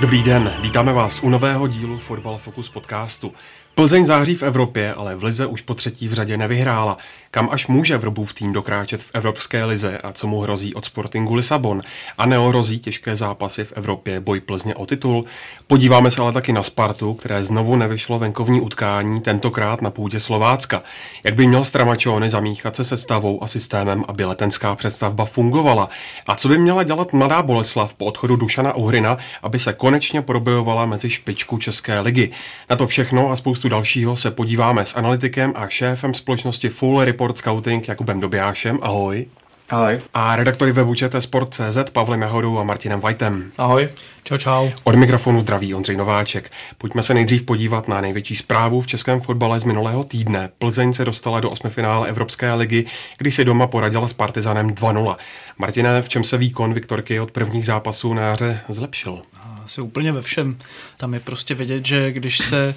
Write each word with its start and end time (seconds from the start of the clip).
Dobrý 0.00 0.22
den, 0.22 0.52
vítáme 0.60 0.92
vás 0.92 1.22
u 1.22 1.28
nového 1.28 1.68
dílu 1.68 1.98
Fotbal 1.98 2.38
Focus 2.38 2.68
podcastu. 2.68 3.32
Plzeň 3.74 4.06
září 4.06 4.34
v 4.34 4.42
Evropě, 4.42 4.94
ale 4.94 5.16
v 5.16 5.24
Lize 5.24 5.46
už 5.46 5.62
po 5.62 5.74
třetí 5.74 6.08
v 6.08 6.12
řadě 6.12 6.36
nevyhrála. 6.36 6.96
Kam 7.30 7.48
až 7.52 7.66
může 7.66 7.98
Vrbův 7.98 8.32
tým 8.32 8.52
dokráčet 8.52 9.02
v 9.02 9.10
Evropské 9.14 9.64
lize 9.64 9.98
a 9.98 10.12
co 10.12 10.26
mu 10.26 10.40
hrozí 10.40 10.74
od 10.74 10.84
Sportingu 10.84 11.34
Lisabon? 11.34 11.82
A 12.18 12.26
neohrozí 12.26 12.78
těžké 12.78 13.16
zápasy 13.16 13.64
v 13.64 13.72
Evropě 13.72 14.20
boj 14.20 14.40
Plzně 14.40 14.74
o 14.74 14.86
titul? 14.86 15.24
Podíváme 15.66 16.10
se 16.10 16.22
ale 16.22 16.32
taky 16.32 16.52
na 16.52 16.62
Spartu, 16.62 17.14
které 17.14 17.44
znovu 17.44 17.76
nevyšlo 17.76 18.18
venkovní 18.18 18.60
utkání, 18.60 19.20
tentokrát 19.20 19.82
na 19.82 19.90
půdě 19.90 20.20
Slovácka. 20.20 20.82
Jak 21.24 21.34
by 21.34 21.46
měl 21.46 21.64
Stramačony 21.64 22.30
zamíchat 22.30 22.76
se 22.76 22.84
sestavou 22.84 23.42
a 23.42 23.46
systémem, 23.46 24.04
aby 24.08 24.24
letenská 24.24 24.74
přestavba 24.74 25.24
fungovala? 25.24 25.88
A 26.26 26.36
co 26.36 26.48
by 26.48 26.58
měla 26.58 26.82
dělat 26.82 27.12
mladá 27.12 27.42
Boleslav 27.42 27.94
po 27.94 28.04
odchodu 28.04 28.36
Dušana 28.36 28.72
Uhrina, 28.72 29.18
aby 29.42 29.58
se 29.58 29.72
konečně 29.88 30.22
probojovala 30.22 30.86
mezi 30.86 31.10
špičku 31.10 31.58
České 31.58 32.00
ligy? 32.00 32.30
Na 32.70 32.76
to 32.76 32.86
všechno 32.86 33.30
a 33.30 33.36
spoustu 33.36 33.68
dalšího 33.68 34.16
se 34.16 34.30
podíváme 34.30 34.86
s 34.86 34.96
analytikem 34.96 35.52
a 35.56 35.68
šéfem 35.68 36.14
společnosti 36.14 36.68
Full 36.68 37.04
Report 37.04 37.36
Scouting 37.36 37.88
Jakubem 37.88 38.20
Dobijášem. 38.20 38.78
Ahoj. 38.82 39.26
Ahoj. 39.70 40.00
A 40.14 40.36
redaktory 40.36 40.72
webu 40.72 40.94
ČT 40.94 41.22
Sport.cz 41.22 41.90
Pavlem 41.92 42.22
Jahodou 42.22 42.58
a 42.58 42.64
Martinem 42.64 43.00
Vajtem. 43.00 43.50
Ahoj. 43.58 43.88
Čau, 44.24 44.38
čau. 44.38 44.68
Od 44.84 44.94
mikrofonu 44.94 45.40
zdraví 45.40 45.74
Ondřej 45.74 45.96
Nováček. 45.96 46.50
Pojďme 46.78 47.02
se 47.02 47.14
nejdřív 47.14 47.42
podívat 47.42 47.88
na 47.88 48.00
největší 48.00 48.34
zprávu 48.34 48.80
v 48.80 48.86
českém 48.86 49.20
fotbale 49.20 49.60
z 49.60 49.64
minulého 49.64 50.04
týdne. 50.04 50.50
Plzeň 50.58 50.92
se 50.92 51.04
dostala 51.04 51.40
do 51.40 51.50
osmifinále 51.50 52.08
Evropské 52.08 52.54
ligy, 52.54 52.84
kdy 53.18 53.32
si 53.32 53.44
doma 53.44 53.66
poradila 53.66 54.08
s 54.08 54.12
Partizanem 54.12 54.70
2-0. 54.70 55.16
Martine, 55.58 56.02
v 56.02 56.08
čem 56.08 56.24
se 56.24 56.38
výkon 56.38 56.74
Viktorky 56.74 57.20
od 57.20 57.30
prvních 57.30 57.66
zápasů 57.66 58.14
na 58.14 58.22
jaře 58.22 58.60
zlepšil? 58.68 59.22
Asi 59.68 59.80
úplně 59.80 60.12
ve 60.12 60.22
všem. 60.22 60.58
Tam 60.96 61.14
je 61.14 61.20
prostě 61.20 61.54
vidět, 61.54 61.86
že 61.86 62.12
když 62.12 62.38
se 62.38 62.74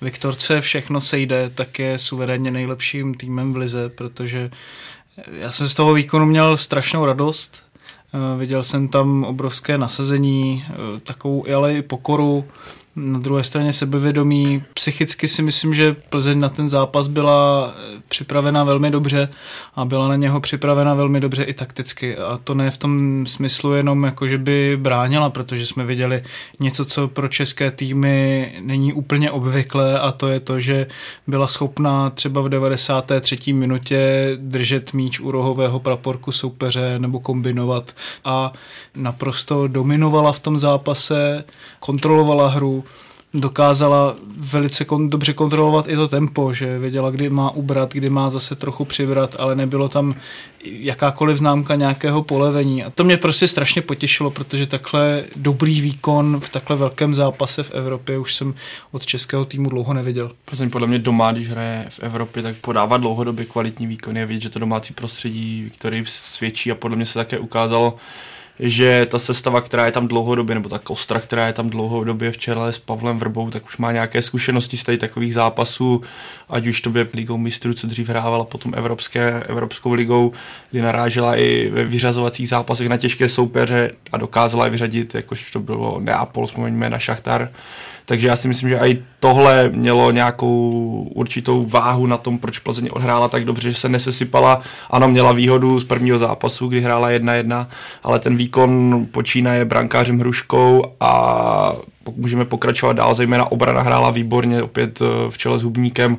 Viktorce 0.00 0.60
všechno 0.60 1.00
sejde, 1.00 1.50
tak 1.54 1.78
je 1.78 1.98
suverénně 1.98 2.50
nejlepším 2.50 3.14
týmem 3.14 3.52
v 3.52 3.56
lize, 3.56 3.88
protože 3.88 4.50
já 5.40 5.52
jsem 5.52 5.68
z 5.68 5.74
toho 5.74 5.94
výkonu 5.94 6.26
měl 6.26 6.56
strašnou 6.56 7.04
radost. 7.04 7.62
Eh, 8.14 8.38
Viděl 8.38 8.62
jsem 8.62 8.88
tam 8.88 9.24
obrovské 9.24 9.78
nasazení, 9.78 10.64
eh, 10.68 11.00
takovou 11.00 11.46
ale 11.56 11.74
i 11.74 11.82
pokoru, 11.82 12.44
na 12.96 13.18
druhé 13.18 13.44
straně 13.44 13.72
sebevědomí. 13.72 14.62
Psychicky 14.74 15.28
si 15.28 15.42
myslím, 15.42 15.74
že 15.74 15.96
Plzeň 16.10 16.40
na 16.40 16.48
ten 16.48 16.68
zápas 16.68 17.06
byla 17.06 17.68
eh, 17.76 18.02
připravena 18.08 18.64
velmi 18.64 18.90
dobře 18.90 19.28
a 19.74 19.84
byla 19.84 20.08
na 20.08 20.16
něho 20.16 20.40
připravena 20.40 20.94
velmi 20.94 21.20
dobře 21.20 21.44
i 21.44 21.54
takticky. 21.54 22.16
A 22.16 22.40
to 22.44 22.54
ne 22.54 22.70
v 22.70 22.78
tom 22.78 23.24
smyslu 23.26 23.74
jenom 23.74 24.04
jako, 24.04 24.28
že 24.28 24.38
by 24.38 24.78
bránila, 24.80 25.30
protože 25.30 25.66
jsme 25.66 25.84
viděli 25.84 26.22
něco, 26.60 26.84
co 26.84 27.08
pro 27.08 27.28
české 27.28 27.70
týmy 27.70 28.52
není 28.60 28.92
úplně 28.92 29.30
obvyklé 29.30 30.00
a 30.00 30.12
to 30.12 30.28
je 30.28 30.40
to, 30.40 30.60
že 30.60 30.86
byla 31.26 31.48
schopná 31.48 32.10
třeba 32.10 32.40
v 32.40 32.48
93. 32.48 33.52
minutě 33.52 34.30
držet 34.36 34.92
míč 34.92 35.20
u 35.20 35.30
rohového 35.30 35.80
praporku 35.80 36.32
soupeře 36.32 36.98
nebo 36.98 37.20
kombinovat 37.20 37.92
a 38.24 38.52
naprosto 38.96 39.68
dominovala 39.68 40.32
v 40.32 40.40
tom 40.40 40.58
zápase, 40.58 41.44
kontrolovala 41.80 42.48
hru, 42.48 42.83
dokázala 43.34 44.16
velice 44.36 44.84
kon, 44.84 45.10
dobře 45.10 45.32
kontrolovat 45.32 45.88
i 45.88 45.96
to 45.96 46.08
tempo, 46.08 46.52
že 46.52 46.78
věděla, 46.78 47.10
kdy 47.10 47.30
má 47.30 47.50
ubrat, 47.50 47.92
kdy 47.92 48.10
má 48.10 48.30
zase 48.30 48.54
trochu 48.54 48.84
přibrat, 48.84 49.36
ale 49.38 49.56
nebylo 49.56 49.88
tam 49.88 50.14
jakákoliv 50.64 51.38
známka 51.38 51.74
nějakého 51.74 52.22
polevení. 52.22 52.84
A 52.84 52.90
to 52.90 53.04
mě 53.04 53.16
prostě 53.16 53.48
strašně 53.48 53.82
potěšilo, 53.82 54.30
protože 54.30 54.66
takhle 54.66 55.24
dobrý 55.36 55.80
výkon 55.80 56.40
v 56.40 56.48
takhle 56.48 56.76
velkém 56.76 57.14
zápase 57.14 57.62
v 57.62 57.74
Evropě 57.74 58.18
už 58.18 58.34
jsem 58.34 58.54
od 58.92 59.06
českého 59.06 59.44
týmu 59.44 59.70
dlouho 59.70 59.94
neviděl. 59.94 60.30
Plzeň 60.44 60.70
podle 60.70 60.86
mě 60.86 60.98
doma, 60.98 61.32
když 61.32 61.48
hraje 61.48 61.86
v 61.88 62.00
Evropě, 62.00 62.42
tak 62.42 62.56
podává 62.56 62.96
dlouhodobě 62.96 63.44
kvalitní 63.44 63.86
výkon. 63.86 64.16
Je 64.16 64.26
vidět, 64.26 64.42
že 64.42 64.50
to 64.50 64.58
domácí 64.58 64.94
prostředí, 64.94 65.70
který 65.78 66.04
svědčí 66.06 66.70
a 66.70 66.74
podle 66.74 66.96
mě 66.96 67.06
se 67.06 67.14
také 67.14 67.38
ukázalo, 67.38 67.96
že 68.58 69.06
ta 69.06 69.18
sestava, 69.18 69.60
která 69.60 69.86
je 69.86 69.92
tam 69.92 70.08
dlouhodobě, 70.08 70.54
nebo 70.54 70.68
ta 70.68 70.78
kostra, 70.78 71.20
která 71.20 71.46
je 71.46 71.52
tam 71.52 71.70
dlouhodobě 71.70 72.32
v 72.32 72.38
čele 72.38 72.72
s 72.72 72.78
Pavlem 72.78 73.18
Vrbou, 73.18 73.50
tak 73.50 73.66
už 73.66 73.76
má 73.76 73.92
nějaké 73.92 74.22
zkušenosti 74.22 74.76
z 74.76 74.84
tady 74.84 74.98
takových 74.98 75.34
zápasů, 75.34 76.02
ať 76.50 76.66
už 76.66 76.80
to 76.80 76.90
by 76.90 77.06
ligou 77.12 77.36
mistrů, 77.36 77.74
co 77.74 77.86
dřív 77.86 78.08
hrávala, 78.08 78.44
potom 78.44 78.72
Evropské, 78.76 79.42
Evropskou 79.48 79.92
ligou, 79.92 80.32
kdy 80.70 80.82
narážela 80.82 81.36
i 81.36 81.70
ve 81.70 81.84
vyřazovacích 81.84 82.48
zápasech 82.48 82.88
na 82.88 82.96
těžké 82.96 83.28
soupeře 83.28 83.90
a 84.12 84.16
dokázala 84.16 84.64
je 84.64 84.70
vyřadit, 84.70 85.14
jakož 85.14 85.50
to 85.50 85.60
bylo 85.60 86.00
Neapol, 86.00 86.46
vzpomeňme 86.46 86.90
na 86.90 86.98
Šachtar. 86.98 87.50
Takže 88.06 88.28
já 88.28 88.36
si 88.36 88.48
myslím, 88.48 88.68
že 88.68 88.78
i 88.78 89.02
tohle 89.20 89.68
mělo 89.68 90.10
nějakou 90.10 90.50
určitou 91.14 91.66
váhu 91.66 92.06
na 92.06 92.16
tom, 92.16 92.38
proč 92.38 92.58
Plzeň 92.58 92.88
odhrála 92.92 93.28
tak 93.28 93.44
dobře, 93.44 93.72
že 93.72 93.78
se 93.78 93.88
nesesypala. 93.88 94.62
Ano, 94.90 95.08
měla 95.08 95.32
výhodu 95.32 95.80
z 95.80 95.84
prvního 95.84 96.18
zápasu, 96.18 96.68
kdy 96.68 96.80
hrála 96.80 97.10
1-1, 97.10 97.66
ale 98.02 98.18
ten 98.18 98.36
výkon 98.36 99.06
počínaje 99.10 99.64
brankářem 99.64 100.18
Hruškou 100.18 100.84
a 101.00 101.72
můžeme 102.16 102.44
pokračovat 102.44 102.92
dál, 102.92 103.14
zejména 103.14 103.52
obrana 103.52 103.82
hrála 103.82 104.10
výborně, 104.10 104.62
opět 104.62 105.02
eh, 105.02 105.30
v 105.30 105.38
čele 105.38 105.58
s 105.58 105.62
Hubníkem, 105.62 106.18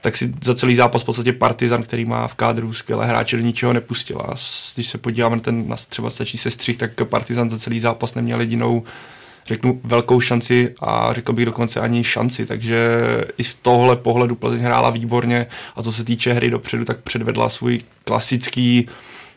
tak 0.00 0.16
si 0.16 0.32
za 0.44 0.54
celý 0.54 0.74
zápas 0.74 1.02
v 1.02 1.04
podstatě 1.04 1.32
Partizan, 1.32 1.82
který 1.82 2.04
má 2.04 2.28
v 2.28 2.34
kádru 2.34 2.72
skvělé 2.72 3.06
hráče, 3.06 3.36
do 3.36 3.42
ničeho 3.42 3.72
nepustila. 3.72 4.34
Když 4.74 4.86
se 4.86 4.98
podíváme 4.98 5.36
na 5.36 5.42
ten, 5.42 5.68
na 5.68 5.76
třeba 5.76 6.10
stačí 6.10 6.38
se 6.38 6.50
střih, 6.50 6.76
tak 6.76 6.90
Partizan 7.04 7.50
za 7.50 7.58
celý 7.58 7.80
zápas 7.80 8.14
neměl 8.14 8.40
jedinou 8.40 8.82
řeknu, 9.46 9.80
velkou 9.84 10.20
šanci 10.20 10.74
a 10.80 11.12
řekl 11.12 11.32
bych 11.32 11.46
dokonce 11.46 11.80
ani 11.80 12.04
šanci, 12.04 12.46
takže 12.46 12.78
i 13.38 13.44
z 13.44 13.54
tohle 13.54 13.96
pohledu 13.96 14.34
Plzeň 14.34 14.60
hrála 14.60 14.90
výborně 14.90 15.46
a 15.76 15.82
co 15.82 15.92
se 15.92 16.04
týče 16.04 16.32
hry 16.32 16.50
dopředu, 16.50 16.84
tak 16.84 16.98
předvedla 17.00 17.48
svůj 17.48 17.80
klasický 18.04 18.88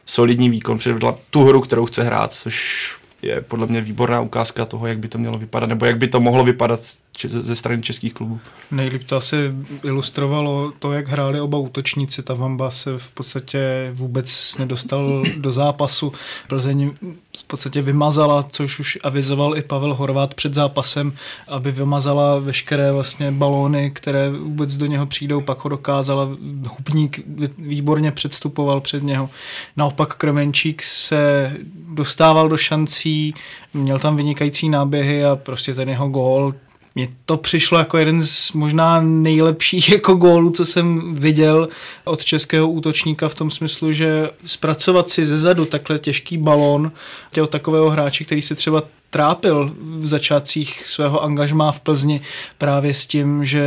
solidní 0.05 0.49
výkon, 0.49 0.77
předvedla 0.77 1.15
tu 1.29 1.43
hru, 1.43 1.61
kterou 1.61 1.85
chce 1.85 2.03
hrát, 2.03 2.33
což 2.33 2.95
je 3.21 3.41
podle 3.41 3.67
mě 3.67 3.81
výborná 3.81 4.21
ukázka 4.21 4.65
toho, 4.65 4.87
jak 4.87 4.99
by 4.99 5.07
to 5.07 5.17
mělo 5.17 5.37
vypadat, 5.37 5.69
nebo 5.69 5.85
jak 5.85 5.97
by 5.97 6.07
to 6.07 6.19
mohlo 6.19 6.43
vypadat 6.43 6.79
ze 7.27 7.55
strany 7.55 7.81
českých 7.81 8.13
klubů. 8.13 8.39
Nejlíp 8.71 9.03
to 9.05 9.15
asi 9.15 9.35
ilustrovalo 9.83 10.73
to, 10.79 10.93
jak 10.93 11.07
hráli 11.07 11.41
oba 11.41 11.57
útočníci. 11.57 12.23
Ta 12.23 12.33
Vamba 12.33 12.71
se 12.71 12.97
v 12.97 13.11
podstatě 13.11 13.89
vůbec 13.93 14.57
nedostal 14.57 15.23
do 15.37 15.51
zápasu. 15.51 16.13
Plzeň 16.47 16.91
v 17.39 17.43
podstatě 17.47 17.81
vymazala, 17.81 18.45
což 18.51 18.79
už 18.79 18.97
avizoval 19.03 19.57
i 19.57 19.61
Pavel 19.61 19.93
Horvát 19.93 20.33
před 20.33 20.53
zápasem, 20.53 21.13
aby 21.47 21.71
vymazala 21.71 22.39
veškeré 22.39 22.91
vlastně 22.91 23.31
balóny, 23.31 23.91
které 23.91 24.29
vůbec 24.29 24.77
do 24.77 24.85
něho 24.85 25.05
přijdou, 25.05 25.41
pak 25.41 25.63
ho 25.63 25.69
dokázala. 25.69 26.29
Hubník 26.67 27.19
výborně 27.57 28.11
předstupoval 28.11 28.81
před 28.81 29.03
něho. 29.03 29.29
Naopak 29.77 30.15
Kremenčík 30.15 30.83
se 30.83 31.53
dostával 31.93 32.49
do 32.49 32.57
šancí, 32.57 33.33
měl 33.73 33.99
tam 33.99 34.15
vynikající 34.15 34.69
náběhy 34.69 35.25
a 35.25 35.35
prostě 35.35 35.73
ten 35.73 35.89
jeho 35.89 36.09
gól 36.09 36.53
mně 36.95 37.07
to 37.25 37.37
přišlo 37.37 37.79
jako 37.79 37.97
jeden 37.97 38.23
z 38.23 38.51
možná 38.53 39.01
nejlepších 39.01 39.89
jako 39.91 40.13
gólů, 40.13 40.51
co 40.51 40.65
jsem 40.65 41.15
viděl 41.15 41.69
od 42.03 42.25
českého 42.25 42.69
útočníka 42.69 43.29
v 43.29 43.35
tom 43.35 43.49
smyslu, 43.49 43.91
že 43.91 44.29
zpracovat 44.45 45.09
si 45.09 45.25
ze 45.25 45.37
zadu 45.37 45.65
takhle 45.65 45.99
těžký 45.99 46.37
balón 46.37 46.91
těho 47.31 47.47
takového 47.47 47.89
hráče, 47.89 48.23
který 48.23 48.41
se 48.41 48.55
třeba 48.55 48.83
trápil 49.09 49.71
v 49.79 50.07
začátcích 50.07 50.87
svého 50.87 51.23
angažmá 51.23 51.71
v 51.71 51.79
Plzni 51.79 52.21
právě 52.57 52.93
s 52.93 53.05
tím, 53.05 53.45
že 53.45 53.63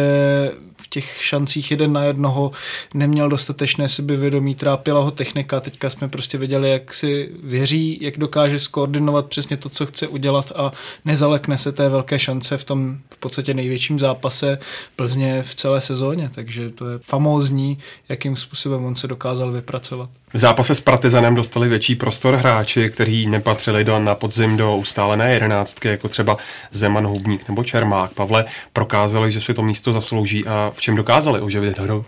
těch 0.91 1.17
šancích 1.21 1.71
jeden 1.71 1.93
na 1.93 2.05
jednoho 2.05 2.51
neměl 2.95 3.29
dostatečné 3.29 3.89
sebevědomí, 3.89 4.55
trápila 4.55 5.01
ho 5.01 5.11
technika, 5.11 5.61
teďka 5.61 5.91
jsme 5.91 6.09
prostě 6.09 6.39
viděli, 6.39 6.71
jak 6.71 6.95
si 6.95 7.31
věří, 7.43 7.99
jak 8.01 8.19
dokáže 8.19 8.59
skoordinovat 8.59 9.27
přesně 9.27 9.57
to, 9.57 9.69
co 9.69 9.87
chce 9.87 10.09
udělat 10.09 10.53
a 10.57 10.73
nezalekne 11.05 11.59
se 11.59 11.73
té 11.73 11.89
velké 11.89 12.19
šance 12.19 12.59
v 12.59 12.65
tom 12.65 12.99
v 13.15 13.17
podstatě 13.17 13.55
největším 13.55 13.99
zápase 13.99 14.59
Plzně 14.97 15.43
v 15.43 15.55
celé 15.55 15.81
sezóně, 15.81 16.31
takže 16.35 16.71
to 16.71 16.89
je 16.89 16.99
famózní, 16.99 17.79
jakým 18.09 18.37
způsobem 18.37 18.85
on 18.85 18.95
se 18.95 19.07
dokázal 19.07 19.53
vypracovat. 19.53 20.11
V 20.35 20.39
zápase 20.39 20.75
s 20.75 20.81
Partizanem 20.81 21.35
dostali 21.35 21.69
větší 21.69 21.95
prostor 21.95 22.35
hráči, 22.35 22.91
kteří 22.91 23.27
nepatřili 23.27 23.85
do, 23.85 23.99
na 23.99 24.15
podzim 24.15 24.57
do 24.57 24.77
ustálené 24.77 25.35
jedenáctky, 25.35 25.89
jako 25.89 26.09
třeba 26.09 26.37
Zeman, 26.71 27.07
Hubník 27.07 27.49
nebo 27.49 27.65
Čermák. 27.65 28.13
Pavle 28.13 28.45
prokázali, 28.73 29.33
že 29.33 29.41
si 29.41 29.55
to 29.55 29.63
místo 29.63 29.93
zaslouží 29.93 30.47
a 30.47 30.73
v 30.79 30.81
čem 30.81 30.97
dokázali 30.97 31.41
oživit 31.41 31.79
hru? 31.79 32.05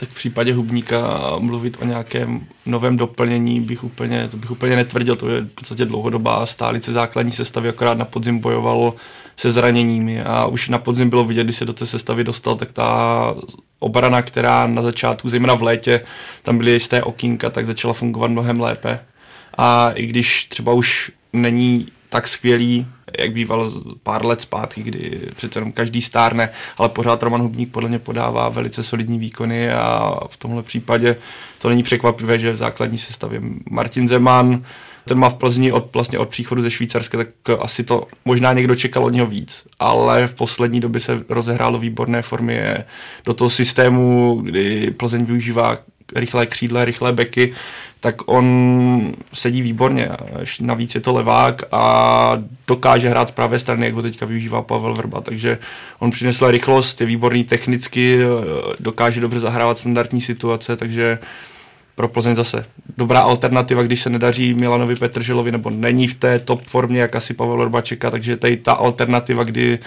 tak 0.00 0.08
v 0.08 0.14
případě 0.14 0.52
Hubníka 0.54 1.20
mluvit 1.38 1.76
o 1.80 1.84
nějakém 1.84 2.46
novém 2.66 2.96
doplnění 2.96 3.60
bych 3.60 3.84
úplně, 3.84 4.28
to 4.28 4.36
bych 4.36 4.50
úplně 4.50 4.76
netvrdil, 4.76 5.16
to 5.16 5.28
je 5.28 5.40
v 5.40 5.48
podstatě 5.48 5.84
dlouhodobá 5.84 6.46
stálice 6.46 6.92
základní 6.92 7.32
sestavy, 7.32 7.68
akorát 7.68 7.98
na 7.98 8.04
podzim 8.04 8.38
bojoval 8.38 8.94
se 9.36 9.50
zraněními 9.50 10.22
a 10.22 10.46
už 10.46 10.68
na 10.68 10.78
podzim 10.78 11.10
bylo 11.10 11.24
vidět, 11.24 11.44
když 11.44 11.56
se 11.56 11.64
do 11.64 11.72
té 11.72 11.86
sestavy 11.86 12.24
dostal, 12.24 12.56
tak 12.56 12.72
ta 12.72 13.34
obrana, 13.78 14.22
která 14.22 14.66
na 14.66 14.82
začátku, 14.82 15.28
zejména 15.28 15.54
v 15.54 15.62
létě, 15.62 16.00
tam 16.42 16.58
byly 16.58 16.70
jisté 16.70 17.02
okýnka, 17.02 17.50
tak 17.50 17.66
začala 17.66 17.94
fungovat 17.94 18.30
mnohem 18.30 18.60
lépe. 18.60 19.00
A 19.56 19.90
i 19.90 20.06
když 20.06 20.44
třeba 20.44 20.72
už 20.72 21.12
není 21.32 21.86
tak 22.08 22.28
skvělý, 22.28 22.86
jak 23.18 23.32
býval 23.32 23.72
pár 24.02 24.26
let 24.26 24.40
zpátky, 24.40 24.82
kdy 24.82 25.20
přece 25.36 25.58
jenom 25.58 25.72
každý 25.72 26.02
stárne, 26.02 26.50
ale 26.78 26.88
pořád 26.88 27.22
Roman 27.22 27.42
Hubník 27.42 27.72
podle 27.72 27.88
mě 27.88 27.98
podává 27.98 28.48
velice 28.48 28.82
solidní 28.82 29.18
výkony 29.18 29.72
a 29.72 30.14
v 30.28 30.36
tomhle 30.36 30.62
případě 30.62 31.16
to 31.58 31.68
není 31.68 31.82
překvapivé, 31.82 32.38
že 32.38 32.52
v 32.52 32.56
základní 32.56 32.98
sestavě 32.98 33.40
Martin 33.70 34.08
Zeman, 34.08 34.64
ten 35.04 35.18
má 35.18 35.28
v 35.28 35.34
Plzni 35.34 35.72
od, 35.72 35.94
vlastně 35.94 36.18
od 36.18 36.28
příchodu 36.28 36.62
ze 36.62 36.70
Švýcarska, 36.70 37.18
tak 37.18 37.28
asi 37.60 37.84
to 37.84 38.06
možná 38.24 38.52
někdo 38.52 38.76
čekal 38.76 39.04
od 39.04 39.12
něho 39.12 39.26
víc, 39.26 39.62
ale 39.78 40.26
v 40.26 40.34
poslední 40.34 40.80
době 40.80 41.00
se 41.00 41.24
rozehrálo 41.28 41.78
výborné 41.78 42.22
formy 42.22 42.60
do 43.24 43.34
toho 43.34 43.50
systému, 43.50 44.40
kdy 44.44 44.90
Plzeň 44.96 45.24
využívá 45.24 45.78
rychlé 46.16 46.46
křídle, 46.46 46.84
rychlé 46.84 47.12
beky, 47.12 47.54
tak 48.00 48.14
on 48.26 49.12
sedí 49.32 49.62
výborně. 49.62 50.08
Navíc 50.60 50.94
je 50.94 51.00
to 51.00 51.12
levák 51.12 51.62
a 51.72 52.42
dokáže 52.66 53.08
hrát 53.08 53.28
z 53.28 53.32
pravé 53.32 53.58
strany, 53.58 53.86
jak 53.86 53.94
ho 53.94 54.02
teďka 54.02 54.26
využívá 54.26 54.62
Pavel 54.62 54.94
Vrba. 54.94 55.20
Takže 55.20 55.58
on 55.98 56.10
přinesl 56.10 56.50
rychlost, 56.50 57.00
je 57.00 57.06
výborný 57.06 57.44
technicky, 57.44 58.18
dokáže 58.80 59.20
dobře 59.20 59.40
zahrávat 59.40 59.78
standardní 59.78 60.20
situace, 60.20 60.76
takže 60.76 61.18
pro 61.94 62.08
Plzeň 62.08 62.34
zase 62.34 62.64
dobrá 62.96 63.20
alternativa, 63.20 63.82
když 63.82 64.02
se 64.02 64.10
nedaří 64.10 64.54
Milanovi 64.54 64.96
Petrželovi, 64.96 65.52
nebo 65.52 65.70
není 65.70 66.08
v 66.08 66.14
té 66.14 66.38
top 66.38 66.62
formě, 66.66 67.00
jak 67.00 67.16
asi 67.16 67.34
Pavel 67.34 67.58
Vrba 67.58 67.80
čeká, 67.80 68.10
takže 68.10 68.36
tady 68.36 68.56
ta 68.56 68.72
alternativa, 68.72 69.44
kdy 69.44 69.78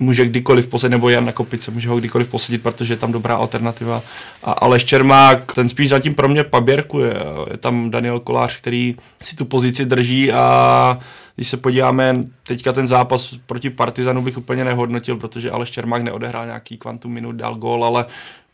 může 0.00 0.26
kdykoliv 0.26 0.66
posadit, 0.66 0.90
nebo 0.90 1.08
Jan 1.08 1.32
kopice, 1.32 1.70
může 1.70 1.88
ho 1.88 1.98
kdykoliv 1.98 2.28
posadit, 2.28 2.62
protože 2.62 2.92
je 2.92 2.98
tam 2.98 3.12
dobrá 3.12 3.36
alternativa. 3.36 4.02
A 4.44 4.52
Aleš 4.52 4.84
Čermák, 4.84 5.52
ten 5.52 5.68
spíš 5.68 5.88
zatím 5.88 6.14
pro 6.14 6.28
mě 6.28 6.44
paběrkuje. 6.44 7.14
Je 7.50 7.56
tam 7.56 7.90
Daniel 7.90 8.20
Kolář, 8.20 8.56
který 8.56 8.96
si 9.22 9.36
tu 9.36 9.44
pozici 9.44 9.84
drží 9.84 10.32
a 10.32 10.98
když 11.36 11.48
se 11.48 11.56
podíváme, 11.56 12.24
teďka 12.46 12.72
ten 12.72 12.86
zápas 12.86 13.34
proti 13.46 13.70
Partizanu 13.70 14.22
bych 14.22 14.38
úplně 14.38 14.64
nehodnotil, 14.64 15.16
protože 15.16 15.50
Aleš 15.50 15.70
Čermák 15.70 16.02
neodehrál 16.02 16.46
nějaký 16.46 16.76
kvantum 16.76 17.12
minut, 17.12 17.32
dal 17.32 17.54
gól, 17.54 17.84
ale 17.84 18.04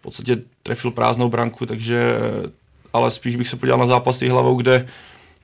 v 0.00 0.02
podstatě 0.02 0.38
trefil 0.62 0.90
prázdnou 0.90 1.28
branku, 1.28 1.66
takže 1.66 2.12
ale 2.92 3.10
spíš 3.10 3.36
bych 3.36 3.48
se 3.48 3.56
podíval 3.56 3.78
na 3.78 3.86
zápasy 3.86 4.28
hlavou, 4.28 4.54
kde 4.54 4.86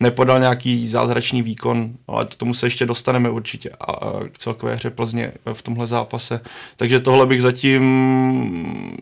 nepodal 0.01 0.41
nějaký 0.41 0.89
zázračný 0.89 1.43
výkon, 1.43 1.91
ale 2.09 2.27
k 2.27 2.35
tomu 2.35 2.55
se 2.55 2.67
ještě 2.67 2.87
dostaneme 2.87 3.31
určitě 3.31 3.71
a, 3.81 4.11
k 4.33 4.39
celkové 4.39 4.75
hře 4.75 4.91
Plzně 4.91 5.33
v 5.53 5.63
tomhle 5.63 5.87
zápase. 5.87 6.41
Takže 6.77 7.01
tohle 7.01 7.27
bych 7.27 7.43
zatím 7.43 7.83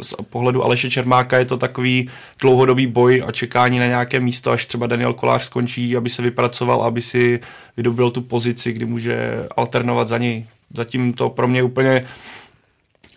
z 0.02 0.14
pohledu 0.30 0.64
Aleše 0.64 0.90
Čermáka 0.90 1.38
je 1.38 1.44
to 1.44 1.56
takový 1.56 2.08
dlouhodobý 2.40 2.86
boj 2.86 3.22
a 3.26 3.32
čekání 3.32 3.78
na 3.78 3.86
nějaké 3.86 4.20
místo, 4.20 4.50
až 4.50 4.66
třeba 4.66 4.86
Daniel 4.86 5.14
Kolář 5.14 5.42
skončí, 5.42 5.96
aby 5.96 6.10
se 6.10 6.22
vypracoval, 6.22 6.82
aby 6.82 7.02
si 7.02 7.40
vydobil 7.76 8.10
tu 8.10 8.20
pozici, 8.20 8.72
kdy 8.72 8.84
může 8.84 9.46
alternovat 9.56 10.08
za 10.08 10.18
něj. 10.18 10.46
Zatím 10.74 11.12
to 11.12 11.30
pro 11.30 11.48
mě 11.48 11.62
úplně 11.62 12.04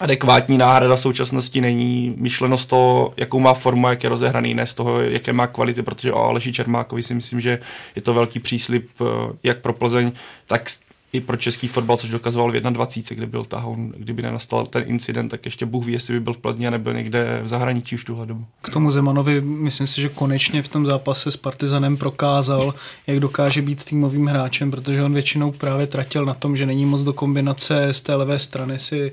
adekvátní 0.04 0.58
náhrada 0.58 0.96
v 0.96 1.00
současnosti 1.00 1.62
není 1.62 2.14
myšleno 2.18 2.58
z 2.58 2.66
toho, 2.66 3.14
jakou 3.18 3.40
má 3.40 3.54
formu, 3.54 3.88
jak 3.88 4.04
je 4.04 4.10
rozehraný, 4.10 4.54
ne 4.54 4.68
z 4.68 4.74
toho, 4.74 5.02
jaké 5.02 5.34
má 5.34 5.48
kvality, 5.48 5.82
protože 5.82 6.14
o 6.14 6.24
Aleši 6.24 6.54
Čermákovi 6.54 7.04
si 7.04 7.16
myslím, 7.16 7.42
že 7.42 7.60
je 7.96 8.02
to 8.02 8.14
velký 8.14 8.40
příslip 8.40 8.90
eh, 9.02 9.06
jak 9.44 9.58
pro 9.58 9.74
Plzeň, 9.74 10.12
tak 10.48 10.70
i 11.14 11.22
pro 11.22 11.38
český 11.38 11.68
fotbal, 11.68 11.98
což 11.98 12.10
dokazoval 12.10 12.52
v 12.52 12.54
21, 12.54 13.18
kde 13.18 13.28
byl 13.32 13.46
tahoun. 13.46 13.94
Kdyby 13.98 14.22
nenastal 14.22 14.66
ten 14.66 14.84
incident, 14.86 15.32
tak 15.32 15.46
ještě 15.46 15.66
Bůh 15.66 15.86
ví, 15.86 15.94
jestli 15.94 16.14
by 16.14 16.20
byl 16.20 16.34
v 16.34 16.38
Plzni 16.38 16.68
a 16.68 16.70
nebyl 16.70 16.94
někde 16.94 17.42
v 17.44 17.48
zahraničí 17.48 17.96
už 17.96 18.04
tuhle 18.04 18.26
dobu. 18.26 18.46
K 18.62 18.70
tomu 18.70 18.92
Zemanovi 18.92 19.42
myslím 19.42 19.88
si, 19.88 20.02
že 20.02 20.10
konečně 20.10 20.62
v 20.62 20.68
tom 20.68 20.86
zápase 20.86 21.32
s 21.32 21.38
Partizanem 21.38 21.98
prokázal, 21.98 22.74
jak 23.08 23.20
dokáže 23.20 23.62
být 23.62 23.86
týmovým 23.86 24.28
hráčem, 24.28 24.72
protože 24.72 25.04
on 25.04 25.14
většinou 25.14 25.52
právě 25.52 25.88
tratil 25.88 26.26
na 26.26 26.34
tom, 26.34 26.56
že 26.56 26.66
není 26.66 26.86
moc 26.86 27.02
do 27.04 27.14
kombinace 27.14 27.94
z 27.94 28.02
té 28.02 28.16
levé 28.16 28.40
strany 28.40 28.80
si 28.80 29.12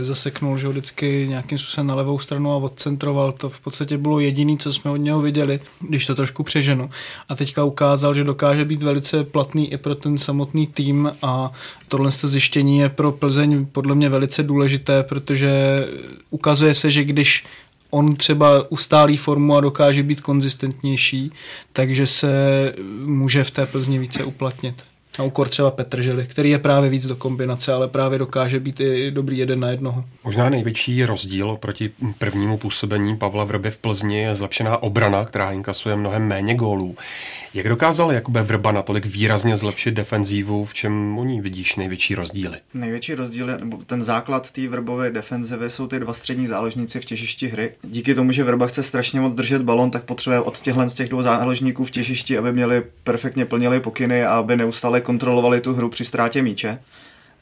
zaseknul, 0.00 0.58
že 0.58 0.66
ho 0.66 0.70
vždycky 0.70 1.26
nějakým 1.28 1.58
způsobem 1.58 1.86
na 1.86 1.94
levou 1.94 2.18
stranu 2.18 2.52
a 2.52 2.56
odcentroval. 2.56 3.32
To 3.32 3.48
v 3.48 3.60
podstatě 3.60 3.98
bylo 3.98 4.20
jediné, 4.20 4.56
co 4.56 4.72
jsme 4.72 4.90
od 4.90 4.96
něho 4.96 5.20
viděli, 5.20 5.60
když 5.80 6.06
to 6.06 6.14
trošku 6.14 6.42
přeženu. 6.42 6.90
A 7.28 7.36
teďka 7.36 7.64
ukázal, 7.64 8.14
že 8.14 8.24
dokáže 8.24 8.64
být 8.64 8.82
velice 8.82 9.24
platný 9.24 9.72
i 9.72 9.76
pro 9.76 9.94
ten 9.94 10.18
samotný 10.18 10.66
tým 10.66 11.10
a 11.22 11.30
a 11.30 11.52
tohle 11.88 12.10
zjištění 12.10 12.78
je 12.78 12.88
pro 12.88 13.12
Plzeň 13.12 13.66
podle 13.66 13.94
mě 13.94 14.08
velice 14.08 14.42
důležité, 14.42 15.02
protože 15.02 15.50
ukazuje 16.30 16.74
se, 16.74 16.90
že 16.90 17.04
když 17.04 17.46
on 17.90 18.16
třeba 18.16 18.70
ustálí 18.70 19.16
formu 19.16 19.56
a 19.56 19.60
dokáže 19.60 20.02
být 20.02 20.20
konzistentnější, 20.20 21.32
takže 21.72 22.06
se 22.06 22.32
může 23.04 23.44
v 23.44 23.50
té 23.50 23.66
Plzni 23.66 23.98
více 23.98 24.24
uplatnit. 24.24 24.89
Na 25.18 25.24
úkor 25.24 25.48
třeba 25.48 25.70
Petržely, 25.70 26.26
který 26.26 26.50
je 26.50 26.58
právě 26.58 26.90
víc 26.90 27.06
do 27.06 27.16
kombinace, 27.16 27.72
ale 27.72 27.88
právě 27.88 28.18
dokáže 28.18 28.60
být 28.60 28.80
i 28.80 29.10
dobrý 29.10 29.38
jeden 29.38 29.60
na 29.60 29.68
jednoho. 29.68 30.04
Možná 30.24 30.48
největší 30.50 31.04
rozdíl 31.04 31.56
proti 31.56 31.90
prvnímu 32.18 32.58
působení 32.58 33.16
Pavla 33.16 33.44
Vrby 33.44 33.70
v 33.70 33.78
Plzni 33.78 34.20
je 34.20 34.34
zlepšená 34.34 34.82
obrana, 34.82 35.24
která 35.24 35.52
inkasuje 35.52 35.96
mnohem 35.96 36.28
méně 36.28 36.54
gólů. 36.54 36.96
Jak 37.54 37.68
dokázal 37.68 38.12
Jakube 38.12 38.42
Vrba 38.42 38.72
natolik 38.72 39.06
výrazně 39.06 39.56
zlepšit 39.56 39.94
defenzívu, 39.94 40.64
v 40.64 40.74
čem 40.74 41.18
u 41.18 41.24
ní 41.24 41.40
vidíš 41.40 41.76
největší 41.76 42.14
rozdíly? 42.14 42.58
Největší 42.74 43.14
rozdíl, 43.14 43.46
nebo 43.46 43.78
ten 43.86 44.02
základ 44.02 44.50
té 44.50 44.68
Vrbové 44.68 45.10
defenzivy 45.10 45.70
jsou 45.70 45.86
ty 45.86 46.00
dva 46.00 46.12
střední 46.12 46.46
záložníci 46.46 47.00
v 47.00 47.04
těžišti 47.04 47.48
hry. 47.48 47.72
Díky 47.82 48.14
tomu, 48.14 48.32
že 48.32 48.44
Vrba 48.44 48.66
chce 48.66 48.82
strašně 48.82 49.20
moc 49.20 49.34
držet 49.34 49.62
balon, 49.62 49.90
tak 49.90 50.04
potřebuje 50.04 50.40
od 50.40 50.58
těchhle 50.58 50.88
z 50.88 50.94
těch 50.94 51.08
dvou 51.08 51.22
záložníků 51.22 51.84
v 51.84 51.90
těžišti, 51.90 52.38
aby 52.38 52.52
měli 52.52 52.82
perfektně 53.04 53.44
plnili 53.44 53.80
pokyny 53.80 54.24
a 54.24 54.38
aby 54.38 54.56
neustále 54.56 55.00
kontrolovali 55.00 55.60
tu 55.60 55.74
hru 55.74 55.88
při 55.88 56.04
ztrátě 56.04 56.42
míče. 56.42 56.78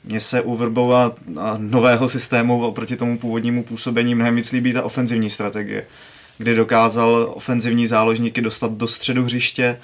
Mně 0.05 0.21
se 0.21 0.41
u 0.41 0.57
Vrbova 0.57 1.13
nového 1.59 2.09
systému 2.09 2.67
oproti 2.67 2.97
tomu 2.97 3.19
původnímu 3.19 3.65
působení 3.65 4.15
mnohem 4.15 4.37
víc 4.37 4.53
líbí 4.53 4.73
ta 4.73 4.83
ofenzivní 4.83 5.31
strategie, 5.31 5.87
kdy 6.39 6.55
dokázal 6.55 7.33
ofenzivní 7.35 7.87
záložníky 7.87 8.41
dostat 8.41 8.73
do 8.73 8.87
středu 8.87 9.25
hřiště, 9.25 9.79